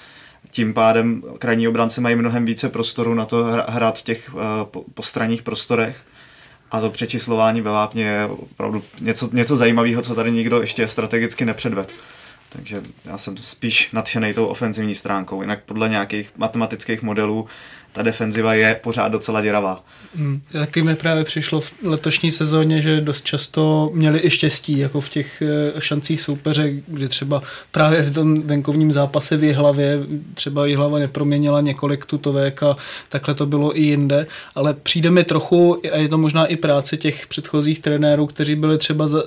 tím 0.54 0.74
pádem 0.74 1.22
krajní 1.38 1.68
obránci 1.68 2.00
mají 2.00 2.16
mnohem 2.16 2.44
více 2.44 2.68
prostoru 2.68 3.14
na 3.14 3.24
to 3.24 3.44
hrát 3.68 3.98
v 3.98 4.02
těch 4.02 4.34
uh, 4.34 4.40
postranních 4.94 5.42
prostorech. 5.42 5.96
A 6.70 6.80
to 6.80 6.90
přečíslování 6.90 7.60
ve 7.60 7.70
Vápně 7.70 8.04
je 8.04 8.26
opravdu 8.26 8.82
něco, 9.00 9.28
něco 9.32 9.56
zajímavého, 9.56 10.02
co 10.02 10.14
tady 10.14 10.30
nikdo 10.32 10.60
ještě 10.60 10.88
strategicky 10.88 11.44
nepředvedl. 11.44 11.88
Takže 12.48 12.82
já 13.04 13.18
jsem 13.18 13.36
spíš 13.36 13.92
nadšený 13.92 14.34
tou 14.34 14.46
ofenzivní 14.46 14.94
stránkou. 14.94 15.42
Jinak 15.42 15.64
podle 15.64 15.88
nějakých 15.88 16.30
matematických 16.36 17.02
modelů 17.02 17.46
ta 17.94 18.02
defenziva 18.02 18.54
je 18.54 18.80
pořád 18.82 19.08
docela 19.08 19.42
děravá. 19.42 19.84
Hmm. 20.16 20.40
Taky 20.52 20.82
mi 20.82 20.94
právě 20.94 21.24
přišlo 21.24 21.60
v 21.60 21.72
letošní 21.82 22.30
sezóně, 22.30 22.80
že 22.80 23.00
dost 23.00 23.24
často 23.24 23.90
měli 23.94 24.20
i 24.24 24.30
štěstí, 24.30 24.78
jako 24.78 25.00
v 25.00 25.08
těch 25.08 25.42
eh, 25.42 25.80
šancích 25.80 26.20
soupeře, 26.20 26.72
kdy 26.86 27.08
třeba 27.08 27.42
právě 27.70 28.02
v 28.02 28.14
tom 28.14 28.42
venkovním 28.42 28.92
zápase 28.92 29.36
v 29.36 29.44
Jihlavě 29.44 30.00
třeba 30.34 30.66
Jihlava 30.66 30.98
neproměnila 30.98 31.60
několik 31.60 32.04
tutovek 32.04 32.62
a 32.62 32.76
takhle 33.08 33.34
to 33.34 33.46
bylo 33.46 33.78
i 33.78 33.82
jinde, 33.82 34.26
ale 34.54 34.74
přijde 34.74 35.10
mi 35.10 35.24
trochu, 35.24 35.80
a 35.92 35.96
je 35.96 36.08
to 36.08 36.18
možná 36.18 36.46
i 36.46 36.56
práce 36.56 36.96
těch 36.96 37.26
předchozích 37.26 37.80
trenérů, 37.80 38.26
kteří 38.26 38.54
byli 38.54 38.78
třeba 38.78 39.08
za, 39.08 39.22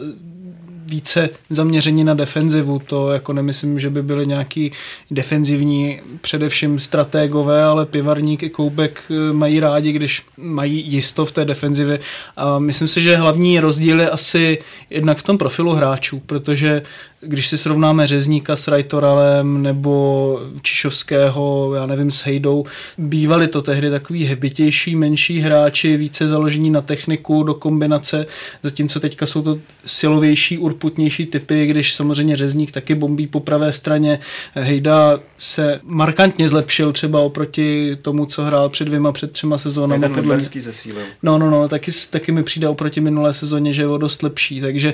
více 0.87 1.29
zaměření 1.49 2.03
na 2.03 2.13
defenzivu. 2.13 2.79
To 2.79 3.11
jako 3.11 3.33
nemyslím, 3.33 3.79
že 3.79 3.89
by 3.89 4.03
byly 4.03 4.27
nějaký 4.27 4.71
defenzivní, 5.11 5.99
především 6.21 6.79
strategové, 6.79 7.63
ale 7.63 7.85
pivarník 7.85 8.43
i 8.43 8.49
Koubek 8.49 9.03
eh, 9.09 9.33
mají 9.33 9.59
rádi, 9.59 9.91
když 9.91 10.23
mají 10.37 10.91
jisto 10.91 11.25
v 11.25 11.31
té 11.31 11.45
defenzivě. 11.45 11.99
A 12.37 12.59
myslím 12.59 12.87
si, 12.87 13.01
že 13.01 13.15
hlavní 13.15 13.59
rozdíl 13.59 13.99
je 13.99 14.09
asi 14.09 14.57
jednak 14.89 15.17
v 15.17 15.23
tom 15.23 15.37
profilu 15.37 15.73
hráčů, 15.73 16.19
protože 16.25 16.81
když 17.21 17.47
si 17.47 17.57
srovnáme 17.57 18.07
Řezníka 18.07 18.55
s 18.55 18.67
Rajtoralem 18.67 19.63
nebo 19.63 20.41
Čišovského, 20.61 21.73
já 21.75 21.85
nevím, 21.85 22.11
s 22.11 22.25
Hejdou, 22.25 22.65
bývali 22.97 23.47
to 23.47 23.61
tehdy 23.61 23.89
takový 23.89 24.25
hebitější, 24.25 24.95
menší 24.95 25.39
hráči, 25.39 25.97
více 25.97 26.27
založení 26.27 26.69
na 26.69 26.81
techniku, 26.81 27.43
do 27.43 27.53
kombinace, 27.53 28.25
zatímco 28.63 28.99
teďka 28.99 29.25
jsou 29.25 29.41
to 29.41 29.57
silovější, 29.85 30.57
urputnější 30.77 31.25
typy, 31.25 31.65
když 31.65 31.95
samozřejmě 31.95 32.35
Řezník 32.35 32.71
taky 32.71 32.95
bombí 32.95 33.27
po 33.27 33.39
pravé 33.39 33.73
straně. 33.73 34.19
Hejda 34.53 35.19
se 35.37 35.79
markantně 35.83 36.49
zlepšil 36.49 36.93
třeba 36.93 37.19
oproti 37.19 37.97
tomu, 38.01 38.25
co 38.25 38.43
hrál 38.43 38.69
před 38.69 38.85
dvěma, 38.85 39.11
před 39.11 39.31
třema 39.31 39.57
sezónami. 39.57 40.01
Ten 40.01 40.15
Liberský 40.15 40.59
zesílil. 40.59 41.01
No, 41.23 41.37
no, 41.37 41.49
no, 41.49 41.67
taky, 41.67 41.91
taky 42.09 42.31
mi 42.31 42.43
přijde 42.43 42.67
oproti 42.67 43.01
minulé 43.01 43.33
sezóně, 43.33 43.73
že 43.73 43.81
je 43.81 43.87
o 43.87 43.97
dost 43.97 44.23
lepší, 44.23 44.61
takže 44.61 44.93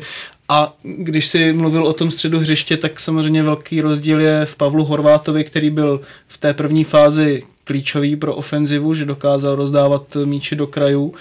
a 0.49 0.73
když 0.83 1.27
si 1.27 1.53
mluvil 1.53 1.85
o 1.85 1.93
tom 1.93 2.11
středu 2.11 2.39
hřiště, 2.39 2.77
tak 2.77 2.99
samozřejmě 2.99 3.43
velký 3.43 3.81
rozdíl 3.81 4.21
je 4.21 4.45
v 4.45 4.55
Pavlu 4.55 4.85
Horvátovi, 4.85 5.43
který 5.43 5.69
byl 5.69 6.01
v 6.27 6.37
té 6.37 6.53
první 6.53 6.83
fázi 6.83 7.43
klíčový 7.63 8.15
pro 8.15 8.35
ofenzivu, 8.35 8.93
že 8.93 9.05
dokázal 9.05 9.55
rozdávat 9.55 10.17
míče 10.25 10.55
do 10.55 10.67
krajů 10.67 11.13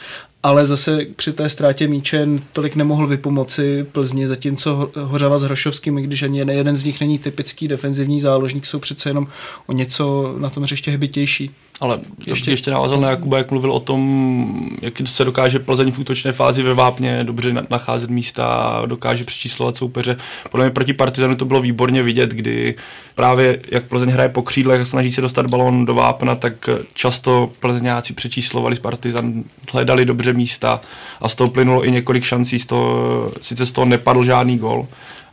ale 0.43 0.67
zase 0.67 1.07
při 1.17 1.33
té 1.33 1.49
ztrátě 1.49 1.89
míče 1.89 2.29
tolik 2.53 2.77
nemohl 2.77 3.07
vypomoci 3.07 3.87
Plzni, 3.93 4.29
zatímco 4.29 4.91
Hořava 4.97 5.39
s 5.39 5.43
Hrošovským, 5.43 5.97
když 5.97 6.23
ani 6.23 6.39
jeden 6.39 6.77
z 6.77 6.85
nich 6.85 7.01
není 7.01 7.19
typický 7.19 7.69
defenzivní 7.69 8.21
záložník, 8.21 8.67
jsou 8.67 8.79
přece 8.79 9.11
jenom 9.11 9.27
o 9.67 9.73
něco 9.73 10.35
na 10.39 10.51
tom 10.51 10.63
hřiště 10.63 10.91
hbitější. 10.91 11.51
Ale 11.81 11.99
ještě, 12.27 12.51
ještě 12.51 12.71
navázal 12.71 13.01
na 13.01 13.11
Jakuba, 13.11 13.39
jak 13.39 13.51
mluvil 13.51 13.73
o 13.73 13.81
tom, 13.81 14.71
jak 14.83 14.95
se 15.05 15.25
dokáže 15.25 15.59
Plzeň 15.59 15.93
v 15.93 15.99
útočné 15.99 16.33
fázi 16.33 16.63
ve 16.63 16.75
Vápně 16.75 17.25
dobře 17.25 17.55
nacházet 17.71 18.11
místa, 18.11 18.83
dokáže 18.87 19.25
přečíslovat 19.25 19.77
soupeře. 19.77 20.17
Podle 20.51 20.67
mě 20.67 20.71
proti 20.71 20.93
Partizanu 20.93 21.37
to 21.37 21.45
bylo 21.45 21.61
výborně 21.61 22.03
vidět, 22.03 22.31
kdy 22.31 22.75
právě 23.15 23.61
jak 23.71 23.85
Plzeň 23.85 24.09
hraje 24.09 24.29
po 24.29 24.43
křídlech 24.43 24.81
a 24.81 24.85
snaží 24.85 25.13
se 25.13 25.21
dostat 25.21 25.47
balón 25.47 25.85
do 25.85 25.95
Vápna, 25.95 26.35
tak 26.35 26.69
často 26.95 27.51
Plzeňáci 27.61 28.13
přečíslovali 28.13 28.77
z 28.77 28.81
Partizan, 28.81 29.45
hledali 29.73 30.05
dobře 30.05 30.33
místa 30.33 30.81
a 31.21 31.29
z 31.29 31.35
toho 31.35 31.51
plynulo 31.51 31.87
i 31.87 31.91
několik 31.91 32.25
šancí, 32.25 32.59
z 32.59 32.67
toho, 32.67 33.33
sice 33.41 33.67
z 33.67 33.73
toho 33.73 33.85
nepadl 33.85 34.25
žádný 34.25 34.59
gol, 34.59 34.87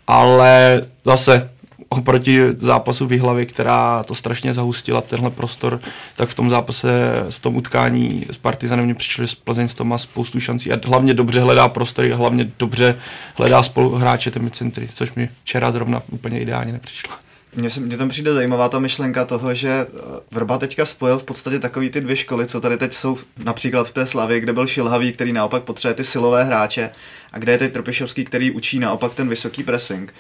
ale 0.08 0.82
zase 1.06 1.50
oproti 1.90 2.40
zápasu 2.58 3.08
v 3.08 3.46
která 3.46 4.04
to 4.04 4.16
strašně 4.16 4.54
zahustila, 4.54 5.02
tenhle 5.02 5.30
prostor, 5.30 5.82
tak 6.16 6.30
v 6.30 6.36
tom 6.36 6.50
zápase, 6.50 6.90
v 7.30 7.40
tom 7.40 7.56
utkání 7.56 8.26
s 8.32 8.38
Partizanem 8.38 8.86
mě 8.86 8.96
přišlo, 8.96 9.26
že 9.26 9.36
Plzeň 9.44 9.68
to 9.68 9.84
má 9.84 9.98
spoustu 9.98 10.40
šancí 10.40 10.72
a 10.72 10.80
hlavně 10.86 11.14
dobře 11.14 11.42
hledá 11.42 11.68
prostory 11.68 12.14
a 12.14 12.16
hlavně 12.16 12.52
dobře 12.60 13.00
hledá 13.36 13.64
spoluhráče 13.64 14.32
těmi 14.32 14.52
centry, 14.52 14.88
což 14.94 15.14
mi 15.14 15.30
včera 15.44 15.72
zrovna 15.72 16.02
úplně 16.12 16.40
ideálně 16.40 16.72
nepřišlo. 16.72 17.14
Mně, 17.56 17.70
se, 17.70 17.80
mně 17.80 17.98
tam 17.98 18.10
přijde 18.10 18.34
zajímavá 18.34 18.70
ta 18.70 18.80
myšlenka 18.80 19.26
toho, 19.26 19.54
že 19.54 19.70
eh, 19.70 19.86
Vrba 20.32 20.58
teďka 20.58 20.86
spojil 20.86 21.20
v 21.20 21.24
podstatě 21.24 21.60
takový 21.60 21.90
ty 21.90 22.02
dvě 22.02 22.16
školy, 22.16 22.48
co 22.48 22.62
tady 22.62 22.78
teď 22.78 22.94
jsou 22.94 23.18
například 23.38 23.88
v 23.88 23.92
té 23.92 24.08
Slavě, 24.08 24.40
kde 24.40 24.54
byl 24.54 24.68
Šilhavý, 24.68 25.14
který 25.14 25.34
naopak 25.34 25.64
potřebuje 25.64 25.96
ty 25.96 26.04
silové 26.04 26.44
hráče 26.44 26.90
a 27.32 27.40
kde 27.40 27.52
je 27.52 27.58
teď 27.58 27.74
Trpišovský, 27.74 28.26
který 28.26 28.52
učí 28.52 28.80
naopak 28.80 29.14
ten 29.14 29.30
vysoký 29.30 29.64
pressing. 29.64 30.14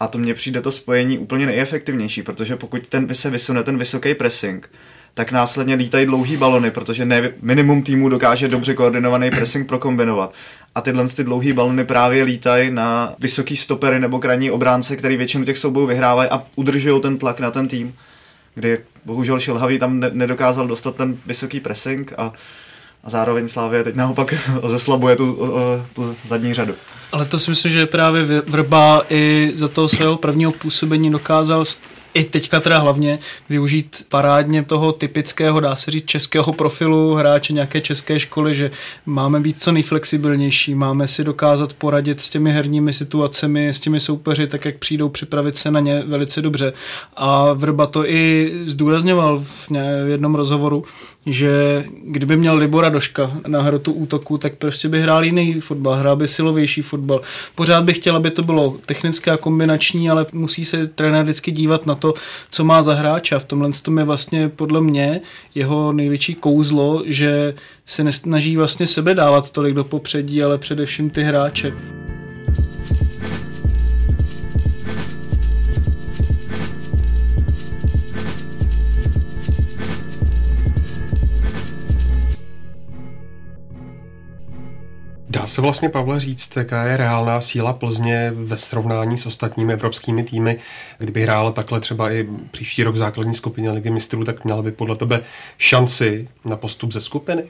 A 0.00 0.08
to 0.08 0.18
mně 0.18 0.34
přijde 0.34 0.60
to 0.60 0.72
spojení 0.72 1.18
úplně 1.18 1.46
nejefektivnější, 1.46 2.22
protože 2.22 2.56
pokud 2.56 2.86
ten 2.88 3.14
se 3.14 3.30
vysune 3.30 3.62
ten 3.62 3.78
vysoký 3.78 4.14
pressing, 4.14 4.70
tak 5.14 5.32
následně 5.32 5.74
lítají 5.74 6.06
dlouhý 6.06 6.36
balony, 6.36 6.70
protože 6.70 7.04
ne, 7.04 7.30
minimum 7.42 7.82
týmu 7.82 8.08
dokáže 8.08 8.48
dobře 8.48 8.74
koordinovaný 8.74 9.30
pressing 9.30 9.68
prokombinovat. 9.68 10.34
A 10.74 10.80
tyhle 10.80 11.08
ty 11.08 11.24
dlouhý 11.24 11.52
balony 11.52 11.84
právě 11.84 12.24
lítají 12.24 12.70
na 12.70 13.14
vysoký 13.18 13.56
stopery 13.56 14.00
nebo 14.00 14.18
krajní 14.18 14.50
obránce, 14.50 14.96
který 14.96 15.16
většinu 15.16 15.44
těch 15.44 15.58
soubojů 15.58 15.86
vyhrávají 15.86 16.30
a 16.30 16.42
udržují 16.56 17.00
ten 17.02 17.18
tlak 17.18 17.40
na 17.40 17.50
ten 17.50 17.68
tým. 17.68 17.94
Kdy 18.54 18.78
bohužel 19.04 19.40
Šilhavý 19.40 19.78
tam 19.78 20.00
ne- 20.00 20.10
nedokázal 20.12 20.66
dostat 20.66 20.96
ten 20.96 21.16
vysoký 21.26 21.60
pressing 21.60 22.12
a 22.18 22.32
a 23.04 23.10
zároveň 23.10 23.48
Slávě 23.48 23.84
teď 23.84 23.94
naopak 23.94 24.34
zeslabuje 24.68 25.16
tu, 25.16 25.38
tu 25.94 26.16
zadní 26.26 26.54
řadu. 26.54 26.74
Ale 27.12 27.24
to 27.24 27.38
si 27.38 27.50
myslím, 27.50 27.72
že 27.72 27.86
právě 27.86 28.24
Vrba 28.40 29.02
i 29.10 29.52
za 29.54 29.68
toho 29.68 29.88
svého 29.88 30.16
prvního 30.16 30.52
působení 30.52 31.10
dokázal 31.10 31.64
i 32.14 32.24
teďka 32.24 32.60
teda 32.60 32.78
hlavně 32.78 33.18
využít 33.48 34.06
parádně 34.08 34.64
toho 34.64 34.92
typického, 34.92 35.60
dá 35.60 35.76
se 35.76 35.90
říct, 35.90 36.06
českého 36.06 36.52
profilu 36.52 37.14
hráče 37.14 37.52
nějaké 37.52 37.80
české 37.80 38.20
školy, 38.20 38.54
že 38.54 38.70
máme 39.06 39.40
být 39.40 39.62
co 39.62 39.72
nejflexibilnější, 39.72 40.74
máme 40.74 41.08
si 41.08 41.24
dokázat 41.24 41.74
poradit 41.74 42.20
s 42.20 42.30
těmi 42.30 42.52
herními 42.52 42.92
situacemi, 42.92 43.68
s 43.68 43.80
těmi 43.80 44.00
soupeři, 44.00 44.46
tak 44.46 44.64
jak 44.64 44.78
přijdou 44.78 45.08
připravit 45.08 45.56
se 45.56 45.70
na 45.70 45.80
ně 45.80 46.02
velice 46.06 46.42
dobře. 46.42 46.72
A 47.16 47.52
Vrba 47.52 47.86
to 47.86 48.06
i 48.06 48.52
zdůrazňoval 48.64 49.40
v 49.44 49.70
jednom 50.06 50.34
rozhovoru, 50.34 50.84
že 51.26 51.84
kdyby 52.04 52.36
měl 52.36 52.56
Libora 52.56 52.88
Doška 52.88 53.32
na 53.46 53.62
hrotu 53.62 53.92
útoku, 53.92 54.38
tak 54.38 54.54
prostě 54.54 54.88
by 54.88 55.00
hrál 55.02 55.24
jiný 55.24 55.60
fotbal, 55.60 55.94
hrál 55.94 56.16
by 56.16 56.28
silovější 56.28 56.82
fotbal. 56.82 57.20
Pořád 57.54 57.84
bych 57.84 57.98
chtěl, 57.98 58.16
aby 58.16 58.30
to 58.30 58.42
bylo 58.42 58.76
technické 58.86 59.30
a 59.30 59.36
kombinační, 59.36 60.10
ale 60.10 60.26
musí 60.32 60.64
se 60.64 60.86
trenér 60.86 61.22
vždycky 61.22 61.50
dívat 61.50 61.86
na 61.86 61.94
to, 61.94 62.14
co 62.50 62.64
má 62.64 62.82
za 62.82 62.94
hráče. 62.94 63.34
A 63.34 63.38
v 63.38 63.44
tomhle 63.44 63.70
tom 63.82 63.98
je 63.98 64.04
vlastně 64.04 64.48
podle 64.48 64.80
mě 64.80 65.20
jeho 65.54 65.92
největší 65.92 66.34
kouzlo, 66.34 67.02
že 67.06 67.54
se 67.86 68.04
nesnaží 68.04 68.56
vlastně 68.56 68.86
sebe 68.86 69.14
dávat 69.14 69.50
tolik 69.50 69.74
do 69.74 69.84
popředí, 69.84 70.42
ale 70.42 70.58
především 70.58 71.10
ty 71.10 71.22
hráče. 71.22 71.72
Se 85.50 85.60
vlastně, 85.60 85.88
Pavle, 85.88 86.20
říct, 86.20 86.56
jaká 86.56 86.84
je 86.84 86.96
reálná 86.96 87.40
síla 87.40 87.72
Plzně 87.72 88.32
ve 88.34 88.56
srovnání 88.56 89.18
s 89.18 89.26
ostatními 89.26 89.72
evropskými 89.72 90.24
týmy? 90.24 90.58
Kdyby 90.98 91.22
hrála 91.22 91.52
takhle 91.52 91.80
třeba 91.80 92.12
i 92.12 92.28
příští 92.50 92.82
rok 92.82 92.94
v 92.94 92.98
základní 92.98 93.34
skupině 93.34 93.70
Ligy 93.70 93.90
mistrů, 93.90 94.24
tak 94.24 94.44
měla 94.44 94.62
by 94.62 94.72
podle 94.72 94.96
tebe 94.96 95.20
šanci 95.58 96.28
na 96.44 96.56
postup 96.56 96.92
ze 96.92 97.00
skupiny? 97.00 97.42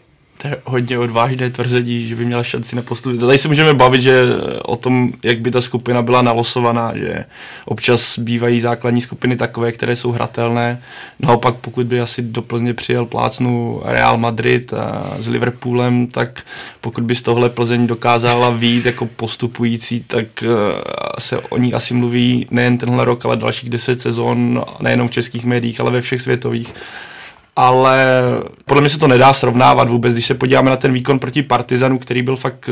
To 0.42 0.48
je 0.48 0.56
hodně 0.64 0.98
odvážné 0.98 1.50
tvrzení, 1.50 2.08
že 2.08 2.16
by 2.16 2.24
měla 2.24 2.42
šanci 2.42 2.76
na 2.76 2.82
postup. 2.82 3.20
Tady 3.20 3.38
se 3.38 3.48
můžeme 3.48 3.74
bavit, 3.74 4.02
že 4.02 4.22
o 4.64 4.76
tom, 4.76 5.12
jak 5.22 5.40
by 5.40 5.50
ta 5.50 5.60
skupina 5.60 6.02
byla 6.02 6.22
nalosovaná, 6.22 6.96
že 6.96 7.24
občas 7.64 8.18
bývají 8.18 8.60
základní 8.60 9.00
skupiny 9.00 9.36
takové, 9.36 9.72
které 9.72 9.96
jsou 9.96 10.12
hratelné. 10.12 10.82
Naopak, 11.20 11.54
pokud 11.54 11.86
by 11.86 12.00
asi 12.00 12.22
do 12.22 12.42
Plzně 12.42 12.74
přijel 12.74 13.06
plácnu 13.06 13.82
Real 13.84 14.16
Madrid 14.16 14.72
a 14.72 15.16
s 15.18 15.28
Liverpoolem, 15.28 16.06
tak 16.06 16.42
pokud 16.80 17.04
by 17.04 17.14
z 17.14 17.22
tohle 17.22 17.50
Plzeň 17.50 17.86
dokázala 17.86 18.50
výjít 18.50 18.86
jako 18.86 19.06
postupující, 19.06 20.00
tak 20.00 20.26
eh, 20.42 20.48
se 21.18 21.38
o 21.38 21.58
ní 21.58 21.74
asi 21.74 21.94
mluví 21.94 22.46
nejen 22.50 22.78
tenhle 22.78 23.04
rok, 23.04 23.26
ale 23.26 23.36
dalších 23.36 23.70
deset 23.70 24.00
sezon, 24.00 24.64
nejenom 24.80 25.08
v 25.08 25.12
českých 25.12 25.44
médiích, 25.44 25.80
ale 25.80 25.90
ve 25.90 26.00
všech 26.00 26.22
světových 26.22 26.74
ale 27.56 28.06
podle 28.64 28.80
mě 28.80 28.90
se 28.90 28.98
to 28.98 29.08
nedá 29.08 29.32
srovnávat 29.32 29.88
vůbec, 29.88 30.12
když 30.12 30.26
se 30.26 30.34
podíváme 30.34 30.70
na 30.70 30.76
ten 30.76 30.92
výkon 30.92 31.18
proti 31.18 31.42
Partizanu, 31.42 31.98
který 31.98 32.22
byl 32.22 32.36
fakt 32.36 32.70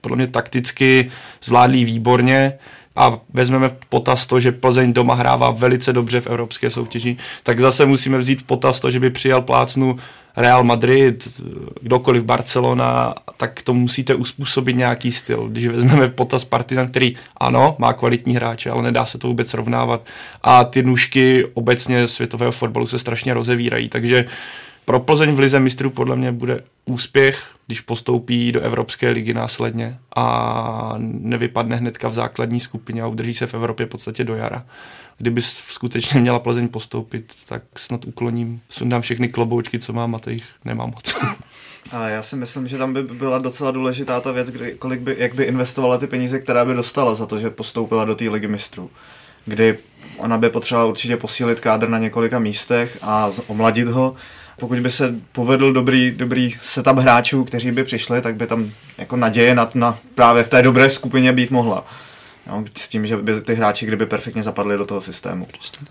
podle 0.00 0.16
mě 0.16 0.26
takticky 0.26 1.10
zvládlý 1.42 1.84
výborně 1.84 2.52
a 2.98 3.18
vezmeme 3.34 3.68
v 3.68 3.74
potaz 3.88 4.26
to, 4.26 4.40
že 4.40 4.52
Plzeň 4.52 4.92
doma 4.92 5.14
hrává 5.14 5.50
velice 5.50 5.92
dobře 5.92 6.20
v 6.20 6.26
evropské 6.26 6.70
soutěži, 6.70 7.16
tak 7.42 7.60
zase 7.60 7.86
musíme 7.86 8.18
vzít 8.18 8.42
v 8.42 8.46
potaz 8.46 8.80
to, 8.80 8.90
že 8.90 9.00
by 9.00 9.10
přijal 9.10 9.42
plácnu 9.42 9.98
Real 10.36 10.64
Madrid, 10.64 11.40
kdokoliv 11.80 12.24
Barcelona, 12.24 13.14
tak 13.36 13.62
to 13.62 13.74
musíte 13.74 14.14
uspůsobit 14.14 14.76
nějaký 14.76 15.12
styl. 15.12 15.48
Když 15.48 15.66
vezmeme 15.66 16.06
v 16.06 16.12
potaz 16.12 16.44
Partizan, 16.44 16.88
který 16.88 17.16
ano, 17.36 17.76
má 17.78 17.92
kvalitní 17.92 18.34
hráče, 18.34 18.70
ale 18.70 18.82
nedá 18.82 19.06
se 19.06 19.18
to 19.18 19.28
vůbec 19.28 19.50
srovnávat. 19.50 20.06
A 20.42 20.64
ty 20.64 20.82
nůžky 20.82 21.44
obecně 21.54 22.08
světového 22.08 22.52
fotbalu 22.52 22.86
se 22.86 22.98
strašně 22.98 23.34
rozevírají, 23.34 23.88
takže 23.88 24.24
pro 24.88 25.00
Plzeň 25.00 25.32
v 25.34 25.38
Lize 25.38 25.60
mistrů 25.60 25.90
podle 25.90 26.16
mě 26.16 26.32
bude 26.32 26.64
úspěch, 26.84 27.44
když 27.66 27.80
postoupí 27.80 28.52
do 28.52 28.60
Evropské 28.60 29.10
ligy 29.10 29.34
následně 29.34 29.98
a 30.16 30.94
nevypadne 30.98 31.76
hnedka 31.76 32.08
v 32.08 32.14
základní 32.14 32.60
skupině 32.60 33.02
a 33.02 33.06
udrží 33.06 33.34
se 33.34 33.46
v 33.46 33.54
Evropě 33.54 33.86
v 33.86 33.88
podstatě 33.88 34.24
do 34.24 34.34
jara 34.34 34.64
kdyby 35.18 35.42
skutečně 35.42 36.20
měla 36.20 36.38
Plzeň 36.38 36.68
postoupit, 36.68 37.32
tak 37.48 37.62
snad 37.76 38.04
ukloním, 38.04 38.60
sundám 38.68 39.02
všechny 39.02 39.28
kloboučky, 39.28 39.78
co 39.78 39.92
mám 39.92 40.14
a 40.14 40.18
to 40.18 40.30
jich 40.30 40.44
nemám 40.64 40.90
moc. 40.90 41.14
A 41.92 42.08
já 42.08 42.22
si 42.22 42.36
myslím, 42.36 42.68
že 42.68 42.78
tam 42.78 42.92
by 42.92 43.02
byla 43.02 43.38
docela 43.38 43.70
důležitá 43.70 44.20
ta 44.20 44.32
věc, 44.32 44.50
kdy, 44.50 44.72
kolik 44.72 45.00
by, 45.00 45.16
jak 45.18 45.34
by 45.34 45.44
investovala 45.44 45.98
ty 45.98 46.06
peníze, 46.06 46.38
které 46.38 46.64
by 46.64 46.74
dostala 46.74 47.14
za 47.14 47.26
to, 47.26 47.38
že 47.38 47.50
postoupila 47.50 48.04
do 48.04 48.14
té 48.14 48.24
ligy 48.24 48.48
mistrů. 48.48 48.90
Kdy 49.44 49.78
ona 50.16 50.38
by 50.38 50.50
potřebovala 50.50 50.90
určitě 50.90 51.16
posílit 51.16 51.60
kádr 51.60 51.88
na 51.88 51.98
několika 51.98 52.38
místech 52.38 52.98
a 53.02 53.30
omladit 53.46 53.88
ho. 53.88 54.16
Pokud 54.58 54.78
by 54.78 54.90
se 54.90 55.14
povedl 55.32 55.72
dobrý, 55.72 56.10
dobrý 56.10 56.54
setup 56.60 56.98
hráčů, 56.98 57.44
kteří 57.44 57.72
by 57.72 57.84
přišli, 57.84 58.20
tak 58.20 58.36
by 58.36 58.46
tam 58.46 58.70
jako 58.98 59.16
naděje 59.16 59.54
na, 59.54 59.70
na 59.74 59.98
právě 60.14 60.44
v 60.44 60.48
té 60.48 60.62
dobré 60.62 60.90
skupině 60.90 61.32
být 61.32 61.50
mohla. 61.50 61.84
No, 62.48 62.64
s 62.76 62.88
tím, 62.88 63.06
že 63.06 63.16
by 63.16 63.40
ty 63.40 63.54
hráči 63.54 63.86
kdyby 63.86 64.06
perfektně 64.06 64.42
zapadli 64.42 64.78
do 64.78 64.86
toho 64.86 65.00
systému. 65.00 65.46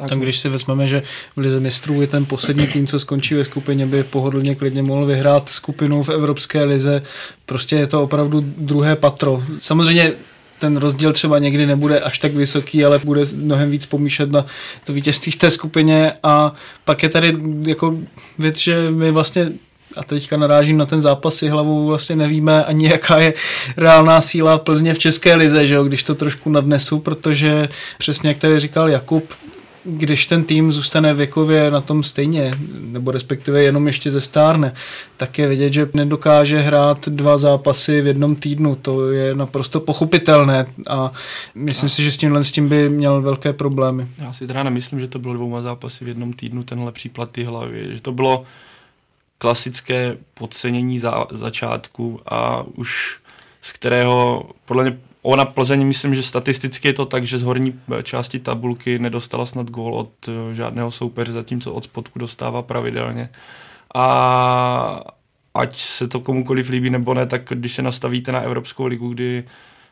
Tam 0.10 0.20
když 0.20 0.40
si 0.40 0.50
vezmeme, 0.50 0.88
že 0.88 1.04
v 1.36 1.40
Lize 1.40 1.60
mistrů 1.60 2.02
je 2.02 2.08
ten 2.08 2.26
poslední 2.26 2.68
tým, 2.68 2.88
co 2.88 3.00
skončí 3.00 3.36
ve 3.36 3.46
skupině, 3.46 3.86
by 3.86 4.04
pohodlně 4.04 4.56
klidně 4.56 4.84
mohl 4.84 5.06
vyhrát 5.06 5.50
skupinu 5.50 6.04
v 6.04 6.10
Evropské 6.10 6.64
lize. 6.64 7.04
Prostě 7.46 7.76
je 7.76 7.88
to 7.88 8.04
opravdu 8.04 8.42
druhé 8.58 8.96
patro. 8.96 9.44
Samozřejmě 9.60 10.14
ten 10.60 10.78
rozdíl 10.78 11.14
třeba 11.14 11.40
někdy 11.40 11.66
nebude 11.66 12.00
až 12.00 12.20
tak 12.20 12.34
vysoký, 12.34 12.86
ale 12.86 13.00
bude 13.00 13.22
mnohem 13.36 13.72
víc 13.72 13.86
pomíšet 13.86 14.32
na 14.32 14.46
to 14.84 14.94
vítězství 14.94 15.32
v 15.32 15.36
té 15.36 15.52
skupině. 15.52 16.14
A 16.24 16.54
pak 16.86 17.04
je 17.04 17.10
tady 17.10 17.38
jako 17.62 17.98
věc, 18.40 18.58
že 18.58 18.92
my 18.92 19.12
vlastně 19.12 19.52
a 19.98 20.04
teďka 20.04 20.38
narážím 20.38 20.78
na 20.78 20.86
ten 20.86 21.02
zápas 21.02 21.36
si 21.36 21.48
hlavou, 21.48 21.86
vlastně 21.86 22.16
nevíme 22.16 22.64
ani 22.64 22.88
jaká 22.90 23.18
je 23.18 23.34
reálná 23.78 24.22
síla 24.22 24.58
v 24.58 24.62
Plzně 24.62 24.94
v 24.94 25.00
České 25.00 25.36
lize, 25.36 25.68
že 25.68 25.76
jo, 25.76 25.84
když 25.84 26.04
to 26.04 26.16
trošku 26.16 26.50
nadnesu, 26.50 27.00
protože 27.00 27.70
přesně 27.98 28.30
jak 28.30 28.38
tady 28.38 28.60
říkal 28.60 28.90
Jakub, 28.90 29.34
když 29.88 30.26
ten 30.26 30.44
tým 30.44 30.72
zůstane 30.72 31.14
věkově 31.14 31.72
na 31.72 31.82
tom 31.82 32.04
stejně, 32.04 32.52
nebo 32.82 33.12
respektive 33.12 33.64
jenom 33.64 33.88
ještě 33.88 34.12
ze 34.12 34.22
stárne, 34.22 34.74
tak 35.18 35.38
je 35.38 35.48
vidět, 35.48 35.74
že 35.74 35.90
nedokáže 35.94 36.60
hrát 36.60 37.10
dva 37.10 37.38
zápasy 37.38 38.02
v 38.02 38.08
jednom 38.08 38.36
týdnu. 38.36 38.76
To 38.76 39.12
je 39.12 39.36
naprosto 39.36 39.80
pochopitelné 39.80 40.66
a 40.90 41.12
myslím 41.56 41.88
a. 41.88 41.90
si, 41.90 42.04
že 42.04 42.12
s 42.12 42.18
tímhle 42.18 42.44
s 42.44 42.52
tím 42.52 42.70
by 42.70 42.90
měl 42.90 43.22
velké 43.22 43.54
problémy. 43.54 44.08
Já 44.18 44.34
si 44.34 44.48
teda 44.48 44.64
nemyslím, 44.64 45.00
že 45.00 45.08
to 45.08 45.20
bylo 45.20 45.34
dvouma 45.34 45.62
zápasy 45.62 46.06
v 46.06 46.08
jednom 46.08 46.34
týdnu, 46.34 46.64
tenhle 46.64 46.92
případ 46.92 47.32
ty 47.32 47.44
hlavy, 47.44 47.90
že 47.92 48.02
to 48.02 48.12
bylo 48.12 48.44
klasické 49.38 50.18
podcenění 50.34 51.00
za, 51.00 51.28
začátku 51.32 52.20
a 52.26 52.64
už 52.76 53.18
z 53.62 53.72
kterého 53.72 54.44
podle 54.66 54.84
mě 54.84 54.98
ona 55.28 55.46
Plzeň, 55.46 55.86
myslím, 55.88 56.16
že 56.16 56.24
statisticky 56.24 56.88
je 56.88 56.94
to 56.94 57.06
tak, 57.06 57.24
že 57.24 57.38
z 57.38 57.44
horní 57.44 57.80
části 58.04 58.40
tabulky 58.40 59.00
nedostala 59.00 59.46
snad 59.46 59.70
gól 59.72 59.96
od 59.96 60.12
eh, 60.28 60.56
žádného 60.56 60.92
soupeře, 60.92 61.34
zatímco 61.34 61.74
od 61.74 61.84
spodku 61.84 62.20
dostává 62.20 62.62
pravidelně. 62.62 63.30
A 63.96 65.04
ať 65.54 65.82
se 65.82 66.08
to 66.08 66.20
komukoliv 66.20 66.70
líbí 66.70 66.90
nebo 66.90 67.14
ne, 67.14 67.26
tak 67.26 67.42
když 67.50 67.74
se 67.74 67.82
nastavíte 67.82 68.32
na 68.32 68.40
Evropskou 68.40 68.86
ligu, 68.86 69.14
kdy 69.14 69.44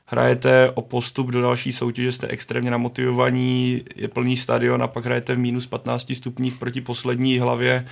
hrajete 0.05 0.71
o 0.73 0.81
postup 0.81 1.27
do 1.27 1.41
další 1.41 1.71
soutěže, 1.71 2.11
jste 2.11 2.27
extrémně 2.27 2.71
namotivovaní, 2.71 3.81
je 3.95 4.07
plný 4.07 4.37
stadion 4.37 4.83
a 4.83 4.87
pak 4.87 5.05
hrajete 5.05 5.35
v 5.35 5.39
minus 5.39 5.67
15 5.67 6.15
stupních 6.15 6.57
proti 6.57 6.81
poslední 6.81 7.39
hlavě, 7.39 7.87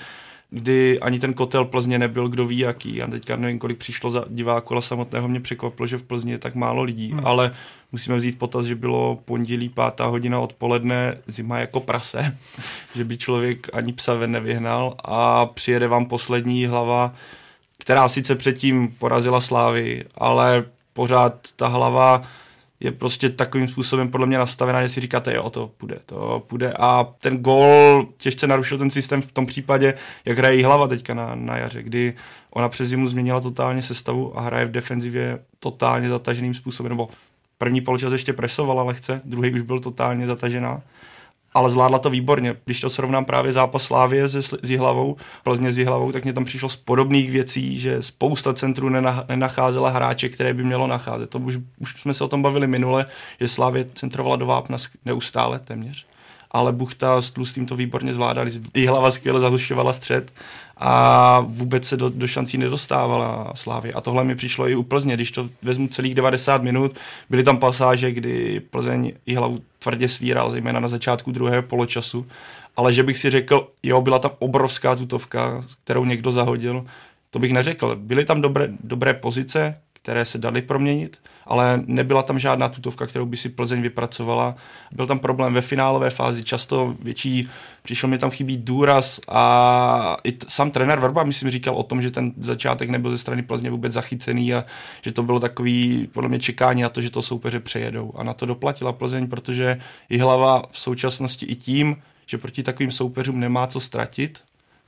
kdy 0.53 1.00
ani 1.00 1.19
ten 1.19 1.33
kotel 1.33 1.65
Plzně 1.65 2.00
nebyl 2.00 2.27
kdo 2.27 2.48
ví 2.48 2.57
jaký. 2.57 3.01
A 3.01 3.07
teďka 3.07 3.36
nevím, 3.36 3.60
kolik 3.60 3.77
přišlo 3.77 4.12
za 4.12 4.25
diváku, 4.29 4.74
ale 4.74 4.81
samotného 4.81 5.27
mě 5.27 5.39
překvapilo, 5.39 5.88
že 5.88 5.98
v 5.98 6.03
Plzni 6.03 6.31
je 6.31 6.38
tak 6.38 6.55
málo 6.55 6.83
lidí. 6.83 7.12
Hmm. 7.12 7.27
Ale 7.27 7.51
musíme 7.91 8.15
vzít 8.15 8.39
potaz, 8.39 8.65
že 8.65 8.75
bylo 8.75 9.17
pondělí 9.25 9.69
pátá 9.69 10.05
hodina 10.05 10.39
odpoledne, 10.39 11.17
zima 11.27 11.60
jako 11.60 11.79
prase, 11.79 12.38
že 12.95 13.03
by 13.03 13.17
člověk 13.17 13.67
ani 13.74 13.93
psa 13.93 14.13
ven 14.13 14.31
nevyhnal 14.31 14.95
a 15.03 15.45
přijede 15.45 15.88
vám 15.88 16.05
poslední 16.05 16.65
hlava, 16.65 17.13
která 17.77 18.10
sice 18.10 18.36
předtím 18.36 18.95
porazila 19.00 19.41
Slávy, 19.41 20.03
ale 20.15 20.63
pořád 20.93 21.36
ta 21.55 21.67
hlava 21.67 22.22
je 22.84 22.92
prostě 22.92 23.30
takovým 23.30 23.68
způsobem 23.68 24.10
podle 24.10 24.28
mě 24.28 24.38
nastavená, 24.38 24.84
že 24.84 24.90
si 24.90 25.02
říkáte, 25.02 25.34
jo, 25.34 25.50
to 25.50 25.72
půjde, 25.78 26.00
to 26.06 26.44
půjde. 26.48 26.74
A 26.80 27.08
ten 27.22 27.38
gol 27.38 28.08
těžce 28.18 28.48
narušil 28.48 28.78
ten 28.78 28.90
systém 28.90 29.22
v 29.22 29.32
tom 29.32 29.46
případě, 29.46 29.94
jak 30.25 30.38
hraje 30.38 30.66
hlava 30.66 30.88
teďka 30.88 31.13
na, 31.13 31.36
na 31.36 31.58
jaře, 31.58 31.84
kdy 31.84 32.13
ona 32.50 32.70
přes 32.70 32.90
zimu 32.90 33.08
změnila 33.08 33.42
totálně 33.42 33.82
sestavu 33.82 34.40
a 34.40 34.42
hraje 34.42 34.66
v 34.66 34.72
defenzivě 34.72 35.40
totálně 35.60 36.10
zataženým 36.10 36.54
způsobem, 36.54 36.90
nebo 36.90 37.10
první 37.58 37.82
poločas 37.82 38.13
ještě 38.13 38.34
presovala 38.34 38.84
lehce, 38.84 39.22
druhý 39.25 39.54
už 39.54 39.62
byl 39.62 39.80
totálně 39.80 40.28
zatažená 40.28 40.82
ale 41.53 41.69
zvládla 41.69 42.00
to 42.00 42.10
výborně. 42.10 42.55
Když 42.65 42.81
to 42.81 42.89
srovnám 42.89 43.25
právě 43.25 43.51
zápas 43.51 43.83
Slávie 43.83 44.29
se, 44.29 44.41
s 44.41 44.69
Jihlavou, 44.69 45.17
Plzně 45.43 45.74
s 45.74 45.77
Jihlavou, 45.77 46.12
tak 46.12 46.24
mě 46.24 46.33
tam 46.33 46.45
přišlo 46.45 46.69
z 46.69 46.75
podobných 46.75 47.31
věcí, 47.31 47.79
že 47.79 48.03
spousta 48.03 48.53
centrů 48.53 48.89
nenacházela 49.27 49.89
hráče, 49.89 50.29
které 50.29 50.53
by 50.53 50.63
mělo 50.63 50.88
nacházet. 50.88 51.29
To 51.29 51.39
už, 51.39 51.60
už 51.79 52.01
jsme 52.01 52.13
se 52.13 52.24
o 52.24 52.27
tom 52.27 52.41
bavili 52.41 52.67
minule, 52.67 53.05
že 53.39 53.48
Slávě 53.48 53.86
centrovala 53.93 54.36
do 54.36 54.45
vápna 54.45 54.77
neustále 55.05 55.60
téměř 55.60 56.05
ale 56.53 56.72
Buchta 56.72 57.22
s 57.22 57.31
Tlustým 57.31 57.65
to 57.65 57.75
výborně 57.75 58.13
zvládali. 58.13 58.51
Jihlava 58.74 59.12
skvěle 59.12 59.39
zahušťovala 59.39 59.93
střed 59.93 60.31
a 60.77 61.39
vůbec 61.39 61.88
se 61.88 61.98
do, 61.98 62.10
do 62.10 62.27
šancí 62.27 62.58
nedostávala 62.58 63.51
Slávy. 63.56 63.94
A 63.94 64.01
tohle 64.01 64.24
mi 64.24 64.36
přišlo 64.36 64.70
i 64.70 64.75
u 64.75 64.84
Plzně, 64.84 65.13
když 65.13 65.32
to 65.32 65.50
vezmu 65.62 65.88
celých 65.88 66.15
90 66.15 66.63
minut, 66.63 66.98
byly 67.30 67.44
tam 67.44 67.58
pasáže, 67.58 68.12
kdy 68.12 68.60
Plzeň 68.60 69.12
hlavu 69.36 69.62
tvrdě 69.80 70.10
svíral, 70.10 70.51
zejména 70.51 70.80
na 70.80 70.88
začátku 70.88 71.32
druhého 71.32 71.63
poločasu, 71.63 72.27
ale 72.77 72.94
že 72.94 73.03
bych 73.03 73.17
si 73.17 73.30
řekl, 73.30 73.67
jo, 73.84 74.02
byla 74.02 74.19
tam 74.19 74.32
obrovská 74.39 74.95
tutovka, 74.95 75.65
kterou 75.84 76.06
někdo 76.06 76.32
zahodil, 76.32 76.86
to 77.30 77.39
bych 77.39 77.54
neřekl. 77.54 77.95
Byly 77.95 78.26
tam 78.26 78.41
dobré, 78.41 78.69
dobré 78.84 79.13
pozice, 79.13 79.78
které 79.93 80.26
se 80.26 80.38
daly 80.38 80.62
proměnit, 80.62 81.19
ale 81.47 81.84
nebyla 81.86 82.23
tam 82.23 82.39
žádná 82.39 82.69
tutovka, 82.69 83.08
kterou 83.08 83.25
by 83.25 83.38
si 83.38 83.49
Plzeň 83.49 83.82
vypracovala. 83.82 84.56
Byl 84.91 85.08
tam 85.08 85.19
problém 85.19 85.53
ve 85.53 85.62
finálové 85.62 86.10
fázi, 86.10 86.43
často 86.43 86.95
větší, 86.99 87.49
přišel 87.84 88.10
mi 88.10 88.17
tam 88.17 88.29
chybí 88.29 88.58
důraz 88.58 89.19
a 89.27 90.17
i 90.23 90.32
t- 90.32 90.45
sám 90.49 90.71
trenér 90.71 90.99
Vrba, 90.99 91.23
myslím, 91.23 91.51
říkal 91.51 91.75
o 91.75 91.84
tom, 91.84 92.01
že 92.01 92.12
ten 92.12 92.34
začátek 92.38 92.89
nebyl 92.89 93.12
ze 93.12 93.17
strany 93.17 93.41
Plzně 93.41 93.69
vůbec 93.69 93.93
zachycený 93.93 94.53
a 94.53 94.65
že 95.01 95.12
to 95.12 95.23
bylo 95.23 95.39
takový, 95.39 96.10
podle 96.12 96.29
mě, 96.29 96.39
čekání 96.39 96.82
na 96.82 96.89
to, 96.89 97.01
že 97.01 97.10
to 97.10 97.21
soupeře 97.21 97.60
přejedou. 97.60 98.12
A 98.15 98.23
na 98.23 98.34
to 98.34 98.45
doplatila 98.45 98.93
Plzeň, 98.93 99.27
protože 99.27 99.79
i 100.10 100.17
hlava 100.17 100.63
v 100.71 100.79
současnosti 100.79 101.45
i 101.45 101.56
tím, 101.56 101.97
že 102.25 102.38
proti 102.38 102.63
takovým 102.63 102.91
soupeřům 102.91 103.39
nemá 103.39 103.67
co 103.67 103.79
ztratit, 103.79 104.43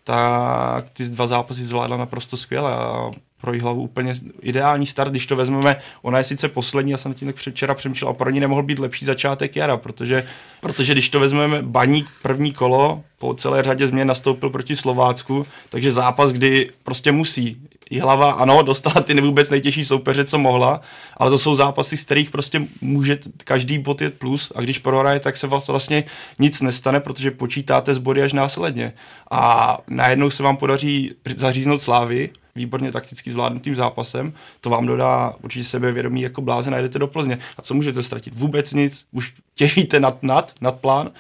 tak 0.08 0.90
ty 0.90 1.04
dva 1.04 1.28
zápasy 1.28 1.64
zvládla 1.64 1.98
naprosto 1.98 2.38
skvěle 2.38 2.74
a 2.74 3.12
pro 3.42 3.54
hlavu 3.62 3.82
úplně 3.82 4.16
ideální 4.42 4.86
start, 4.86 5.12
když 5.12 5.26
to 5.28 5.36
vezmeme, 5.36 5.76
ona 6.02 6.18
je 6.18 6.24
sice 6.24 6.50
poslední, 6.50 6.92
já 6.92 6.98
jsem 6.98 7.14
tím 7.14 7.28
tak 7.28 7.36
včera 7.36 7.74
přemýšlel, 7.74 8.10
a 8.10 8.14
pro 8.14 8.30
ní 8.30 8.40
nemohl 8.40 8.64
být 8.64 8.80
lepší 8.80 9.06
začátek 9.06 9.56
jara, 9.56 9.78
protože, 9.78 10.28
protože 10.62 10.94
když 10.94 11.10
to 11.10 11.20
vezmeme, 11.20 11.62
baník 11.62 12.08
první 12.22 12.54
kolo 12.54 13.04
po 13.20 13.34
celé 13.34 13.64
řadě 13.64 13.88
změn 13.88 14.08
nastoupil 14.08 14.50
proti 14.50 14.76
Slovácku, 14.76 15.46
takže 15.70 15.92
zápas, 15.92 16.32
kdy 16.32 16.70
prostě 16.84 17.12
musí. 17.12 17.58
Hlava, 18.02 18.32
ano, 18.32 18.64
dostala 18.64 19.02
ty 19.02 19.22
vůbec 19.22 19.50
nejtěžší 19.50 19.86
soupeře, 19.86 20.26
co 20.26 20.38
mohla, 20.38 20.82
ale 21.18 21.32
to 21.32 21.40
jsou 21.40 21.56
zápasy, 21.56 21.98
z 21.98 22.04
kterých 22.04 22.32
prostě 22.32 22.62
může 22.82 23.20
každý 23.44 23.80
bod 23.80 24.02
jet 24.02 24.20
plus 24.20 24.52
a 24.56 24.62
když 24.62 24.80
prohraje, 24.80 25.20
tak 25.20 25.38
se 25.38 25.48
vlastně 25.48 26.04
nic 26.40 26.62
nestane, 26.62 27.00
protože 27.00 27.32
počítáte 27.32 27.94
z 27.94 27.98
body 27.98 28.22
až 28.22 28.34
následně. 28.34 28.94
A 29.32 29.78
najednou 29.88 30.30
se 30.30 30.44
vám 30.44 30.58
podaří 30.58 31.16
zaříznout 31.38 31.82
slávy, 31.82 32.30
výborně 32.56 32.92
takticky 32.92 33.32
zvládnutým 33.32 33.76
zápasem, 33.76 34.34
to 34.62 34.70
vám 34.70 34.86
dodá 34.86 35.34
určitě 35.44 35.64
sebevědomí 35.64 36.22
jako 36.22 36.42
bláze, 36.42 36.72
najdete 36.72 37.00
do 37.00 37.08
Plzně. 37.08 37.38
A 37.58 37.62
co 37.62 37.74
můžete 37.74 38.04
ztratit? 38.04 38.34
Vůbec 38.36 38.74
nic, 38.74 39.06
už 39.12 39.34
těžíte 39.56 40.00
nad, 40.00 40.24
nad, 40.24 40.54
nad 40.62 40.80
plán 40.80 41.12